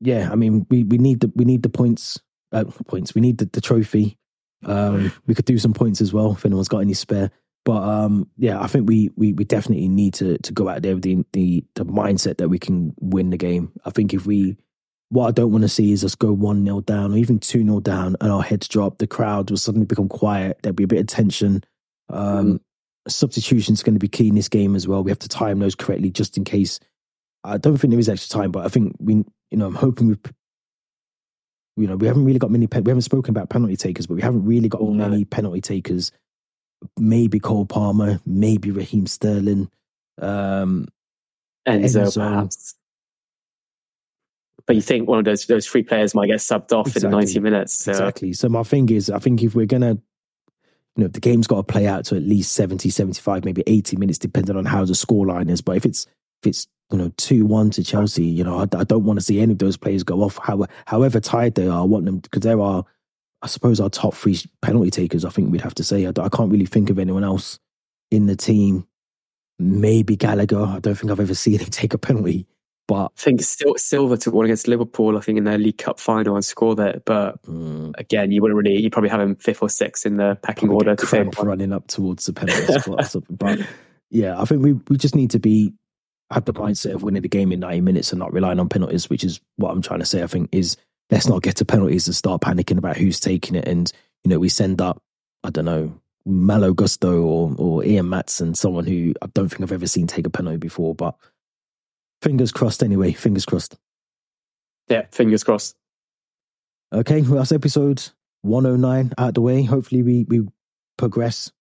yeah, 0.00 0.30
I 0.30 0.36
mean, 0.36 0.66
we, 0.70 0.84
we 0.84 0.96
need 0.96 1.20
the 1.20 1.30
we 1.34 1.44
need 1.44 1.62
the 1.62 1.68
points. 1.68 2.18
Uh, 2.52 2.64
points. 2.86 3.14
We 3.14 3.20
need 3.20 3.38
the, 3.38 3.46
the 3.46 3.60
trophy. 3.60 4.16
Um, 4.64 5.12
we 5.26 5.34
could 5.34 5.44
do 5.44 5.58
some 5.58 5.74
points 5.74 6.00
as 6.00 6.12
well 6.12 6.32
if 6.32 6.44
anyone's 6.44 6.68
got 6.68 6.78
any 6.78 6.94
spare. 6.94 7.30
But 7.64 7.82
um, 7.82 8.30
yeah, 8.36 8.60
I 8.60 8.68
think 8.68 8.88
we, 8.88 9.10
we 9.16 9.32
we 9.32 9.44
definitely 9.44 9.88
need 9.88 10.14
to 10.14 10.38
to 10.38 10.52
go 10.52 10.68
out 10.68 10.82
there 10.82 10.94
with 10.94 11.02
the, 11.02 11.24
the 11.32 11.64
the 11.74 11.84
mindset 11.84 12.38
that 12.38 12.48
we 12.48 12.58
can 12.58 12.94
win 13.00 13.30
the 13.30 13.36
game. 13.36 13.72
I 13.84 13.90
think 13.90 14.14
if 14.14 14.24
we 14.24 14.56
what 15.08 15.28
I 15.28 15.30
don't 15.30 15.52
want 15.52 15.62
to 15.62 15.68
see 15.68 15.92
is 15.92 16.04
us 16.04 16.14
go 16.14 16.32
1 16.32 16.64
0 16.64 16.80
down 16.80 17.12
or 17.12 17.16
even 17.16 17.38
2 17.38 17.64
0 17.64 17.80
down 17.80 18.16
and 18.20 18.32
our 18.32 18.42
heads 18.42 18.68
drop. 18.68 18.98
The 18.98 19.06
crowd 19.06 19.50
will 19.50 19.56
suddenly 19.56 19.86
become 19.86 20.08
quiet. 20.08 20.58
There'll 20.62 20.74
be 20.74 20.84
a 20.84 20.88
bit 20.88 21.00
of 21.00 21.06
tension. 21.06 21.62
Um, 22.08 22.54
mm. 22.54 22.60
Substitution 23.08 23.74
is 23.74 23.84
going 23.84 23.94
to 23.94 24.00
be 24.00 24.08
key 24.08 24.28
in 24.28 24.34
this 24.34 24.48
game 24.48 24.74
as 24.74 24.88
well. 24.88 25.04
We 25.04 25.12
have 25.12 25.18
to 25.20 25.28
time 25.28 25.60
those 25.60 25.76
correctly 25.76 26.10
just 26.10 26.36
in 26.36 26.44
case. 26.44 26.80
I 27.44 27.58
don't 27.58 27.76
think 27.76 27.92
there 27.92 28.00
is 28.00 28.08
extra 28.08 28.40
time, 28.40 28.50
but 28.50 28.64
I 28.64 28.68
think 28.68 28.96
we, 28.98 29.14
you 29.14 29.58
know, 29.58 29.66
I'm 29.66 29.76
hoping 29.76 30.08
we, 30.08 30.16
you 31.76 31.86
know, 31.86 31.96
we 31.96 32.06
haven't 32.06 32.24
really 32.24 32.38
got 32.38 32.50
many, 32.50 32.66
we 32.66 32.90
haven't 32.90 33.02
spoken 33.02 33.30
about 33.30 33.50
penalty 33.50 33.76
takers, 33.76 34.06
but 34.06 34.14
we 34.14 34.22
haven't 34.22 34.44
really 34.44 34.68
got 34.68 34.82
many 34.82 35.24
penalty 35.24 35.60
takers 35.60 36.12
maybe 36.98 37.38
Cole 37.38 37.66
Palmer, 37.66 38.20
maybe 38.26 38.70
Raheem 38.70 39.06
Sterling, 39.06 39.70
um, 40.20 40.88
Enzo, 41.66 42.04
Enzo, 42.04 42.14
perhaps. 42.14 42.74
But 44.66 44.76
you 44.76 44.82
think 44.82 45.08
one 45.08 45.18
of 45.18 45.24
those 45.24 45.46
those 45.46 45.66
three 45.66 45.82
players 45.82 46.14
might 46.14 46.26
get 46.26 46.38
subbed 46.38 46.72
off 46.72 46.88
exactly. 46.88 47.06
in 47.06 47.10
ninety 47.12 47.40
minutes? 47.40 47.74
So. 47.74 47.92
Exactly. 47.92 48.32
So 48.32 48.48
my 48.48 48.62
thing 48.62 48.88
is, 48.90 49.10
I 49.10 49.18
think 49.18 49.42
if 49.42 49.54
we're 49.54 49.66
gonna, 49.66 49.98
you 50.96 51.04
know, 51.04 51.08
the 51.08 51.20
game's 51.20 51.46
got 51.46 51.56
to 51.56 51.62
play 51.62 51.86
out 51.86 52.04
to 52.06 52.16
at 52.16 52.22
least 52.22 52.52
70, 52.52 52.90
75, 52.90 53.44
maybe 53.44 53.62
eighty 53.66 53.96
minutes, 53.96 54.18
depending 54.18 54.56
on 54.56 54.64
how 54.64 54.84
the 54.84 54.94
scoreline 54.94 55.50
is. 55.50 55.60
But 55.60 55.76
if 55.76 55.86
it's 55.86 56.06
if 56.42 56.48
it's 56.48 56.66
you 56.90 56.98
know 56.98 57.12
two 57.16 57.46
one 57.46 57.70
to 57.70 57.84
Chelsea, 57.84 58.24
you 58.24 58.44
know, 58.44 58.58
I, 58.58 58.62
I 58.76 58.84
don't 58.84 59.04
want 59.04 59.18
to 59.18 59.24
see 59.24 59.40
any 59.40 59.52
of 59.52 59.58
those 59.58 59.76
players 59.76 60.02
go 60.02 60.22
off. 60.22 60.38
How, 60.42 60.66
however 60.86 61.20
tired 61.20 61.54
they 61.54 61.68
are, 61.68 61.80
I 61.80 61.84
want 61.84 62.04
them 62.04 62.18
because 62.18 62.42
there 62.42 62.60
are 62.60 62.84
I 63.42 63.48
suppose 63.48 63.80
our 63.80 63.90
top 63.90 64.14
three 64.14 64.38
penalty 64.62 64.90
takers, 64.90 65.24
I 65.24 65.30
think 65.30 65.52
we'd 65.52 65.60
have 65.60 65.74
to 65.74 65.84
say. 65.84 66.06
I, 66.06 66.08
I 66.08 66.28
can't 66.28 66.50
really 66.50 66.66
think 66.66 66.90
of 66.90 66.98
anyone 66.98 67.24
else 67.24 67.58
in 68.10 68.26
the 68.26 68.36
team. 68.36 68.86
Maybe 69.58 70.16
Gallagher. 70.16 70.62
I 70.62 70.78
don't 70.80 70.94
think 70.94 71.10
I've 71.10 71.20
ever 71.20 71.34
seen 71.34 71.58
him 71.60 71.66
take 71.66 71.94
a 71.94 71.98
penalty. 71.98 72.46
But 72.88 73.06
I 73.06 73.20
think 73.20 73.40
Silva 73.42 74.16
took 74.16 74.32
one 74.32 74.44
against 74.44 74.68
Liverpool, 74.68 75.18
I 75.18 75.20
think, 75.20 75.38
in 75.38 75.44
their 75.44 75.58
League 75.58 75.78
Cup 75.78 75.98
final 75.98 76.36
and 76.36 76.44
scored 76.44 76.78
it. 76.78 77.04
But 77.04 77.42
mm. 77.42 77.92
again, 77.98 78.30
you 78.30 78.40
wouldn't 78.40 78.56
really, 78.56 78.80
you 78.80 78.90
probably 78.90 79.10
have 79.10 79.20
him 79.20 79.34
fifth 79.34 79.60
or 79.60 79.68
sixth 79.68 80.06
in 80.06 80.18
the 80.18 80.38
pecking 80.42 80.68
order. 80.68 80.94
To 80.94 81.30
running 81.42 81.72
up 81.72 81.88
towards 81.88 82.26
the 82.26 82.32
penalty 82.32 82.72
spot. 82.80 83.16
but 83.28 83.58
yeah, 84.10 84.40
I 84.40 84.44
think 84.44 84.62
we, 84.62 84.74
we 84.88 84.96
just 84.96 85.16
need 85.16 85.32
to 85.32 85.40
be 85.40 85.72
have 86.30 86.44
the 86.44 86.54
mindset 86.54 86.94
of 86.94 87.02
winning 87.02 87.22
the 87.22 87.28
game 87.28 87.52
in 87.52 87.60
90 87.60 87.80
minutes 87.82 88.12
and 88.12 88.18
not 88.18 88.32
relying 88.32 88.58
on 88.58 88.68
penalties, 88.68 89.08
which 89.08 89.24
is 89.24 89.40
what 89.56 89.70
I'm 89.70 89.82
trying 89.82 90.00
to 90.00 90.06
say. 90.06 90.22
I 90.22 90.26
think 90.26 90.48
is 90.52 90.76
let's 91.10 91.28
not 91.28 91.42
get 91.42 91.56
to 91.56 91.64
penalties 91.64 92.06
and 92.06 92.16
start 92.16 92.42
panicking 92.42 92.78
about 92.78 92.96
who's 92.96 93.20
taking 93.20 93.54
it. 93.54 93.66
And, 93.68 93.90
you 94.24 94.30
know, 94.30 94.38
we 94.38 94.48
send 94.48 94.80
up, 94.80 95.02
I 95.44 95.50
don't 95.50 95.64
know, 95.64 96.00
Malo 96.24 96.74
Gusto 96.74 97.22
or, 97.22 97.54
or 97.56 97.84
Ian 97.84 98.06
Maatsen, 98.06 98.56
someone 98.56 98.86
who 98.86 99.14
I 99.22 99.26
don't 99.34 99.48
think 99.48 99.62
I've 99.62 99.72
ever 99.72 99.86
seen 99.86 100.08
take 100.08 100.26
a 100.26 100.30
penalty 100.30 100.56
before. 100.56 100.94
But 100.94 101.14
fingers 102.20 102.50
crossed 102.50 102.82
anyway. 102.82 103.12
Fingers 103.12 103.46
crossed. 103.46 103.76
Yeah, 104.88 105.06
fingers 105.12 105.44
crossed. 105.44 105.76
Okay, 106.92 107.22
well, 107.22 107.36
that's 107.36 107.52
episode 107.52 108.02
109 108.42 109.12
out 109.18 109.34
the 109.34 109.40
way. 109.40 109.62
Hopefully, 109.62 110.02
we, 110.02 110.24
we 110.24 110.46
progress 110.96 111.52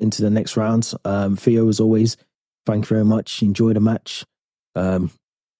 into 0.00 0.22
the 0.22 0.30
next 0.30 0.56
round. 0.56 0.92
Um, 1.04 1.36
Theo, 1.36 1.68
as 1.68 1.80
always, 1.80 2.16
thank 2.66 2.84
you 2.84 2.88
very 2.88 3.04
much. 3.04 3.42
Enjoy 3.42 3.72
the 3.72 3.80
match. 3.80 4.24
Um, 4.74 5.10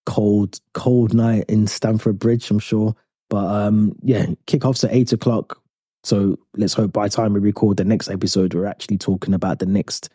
cold, 0.07 0.61
cold 0.75 1.15
night 1.15 1.45
in 1.49 1.67
Stamford 1.67 2.19
Bridge, 2.19 2.51
I'm 2.51 2.59
sure. 2.59 2.95
But 3.31 3.47
um, 3.47 3.97
yeah, 4.03 4.27
kickoffs 4.47 4.85
at 4.85 4.93
eight 4.93 5.13
o'clock. 5.13 5.61
So 6.03 6.39
let's 6.57 6.75
hope 6.75 6.93
by 6.93 7.09
the 7.09 7.17
time 7.17 7.33
we 7.33 7.41
record 7.41 7.79
the 7.79 7.85
next 7.85 8.11
episode, 8.11 8.53
we're 8.53 8.67
actually 8.67 8.99
talking 8.99 9.33
about 9.33 9.59
the 9.59 9.67
next 9.67 10.11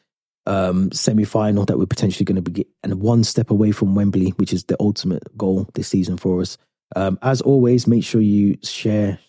um, 0.46 0.92
semi 0.92 1.26
final 1.26 1.66
that 1.66 1.78
we're 1.78 1.86
potentially 1.86 2.26
going 2.26 2.42
to 2.42 2.50
be 2.50 2.66
and 2.84 3.02
one 3.02 3.24
step 3.24 3.50
away 3.50 3.72
from 3.72 3.96
Wembley, 3.96 4.30
which 4.38 4.54
is 4.54 4.64
the 4.66 4.78
ultimate 4.80 5.24
goal 5.38 5.68
this 5.74 5.88
season 5.88 6.18
for 6.18 6.42
us. 6.42 6.58
Um, 6.96 7.20
as 7.22 7.42
always, 7.42 7.88
make 7.88 8.04
sure 8.04 8.22
you 8.22 8.58
share, 8.64 9.20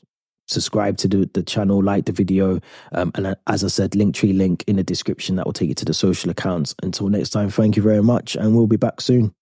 subscribe 0.51 0.96
to 0.98 1.09
the, 1.09 1.30
the 1.32 1.42
channel, 1.42 1.82
like 1.82 2.07
the 2.07 2.12
video, 2.12 2.61
um, 2.92 3.12
and 3.14 3.26
uh, 3.26 3.34
as 3.46 3.64
I 3.64 3.68
said, 3.68 3.94
link 3.94 4.14
tree 4.14 4.32
link 4.32 4.64
in 4.66 4.76
the 4.76 4.84
description 4.84 5.36
that 5.36 5.46
will 5.46 5.53
take 5.53 5.68
you 5.68 5.74
to 5.76 5.84
the 5.84 5.94
social 5.94 6.30
accounts. 6.30 6.74
Until 6.82 7.09
next 7.09 7.30
time, 7.30 7.51
thank 7.51 7.76
you 7.76 7.82
very 7.82 8.03
much, 8.03 8.36
and 8.36 8.55
we'll 8.55 8.66
be 8.66 8.76
back 8.76 9.01
soon. 9.01 9.34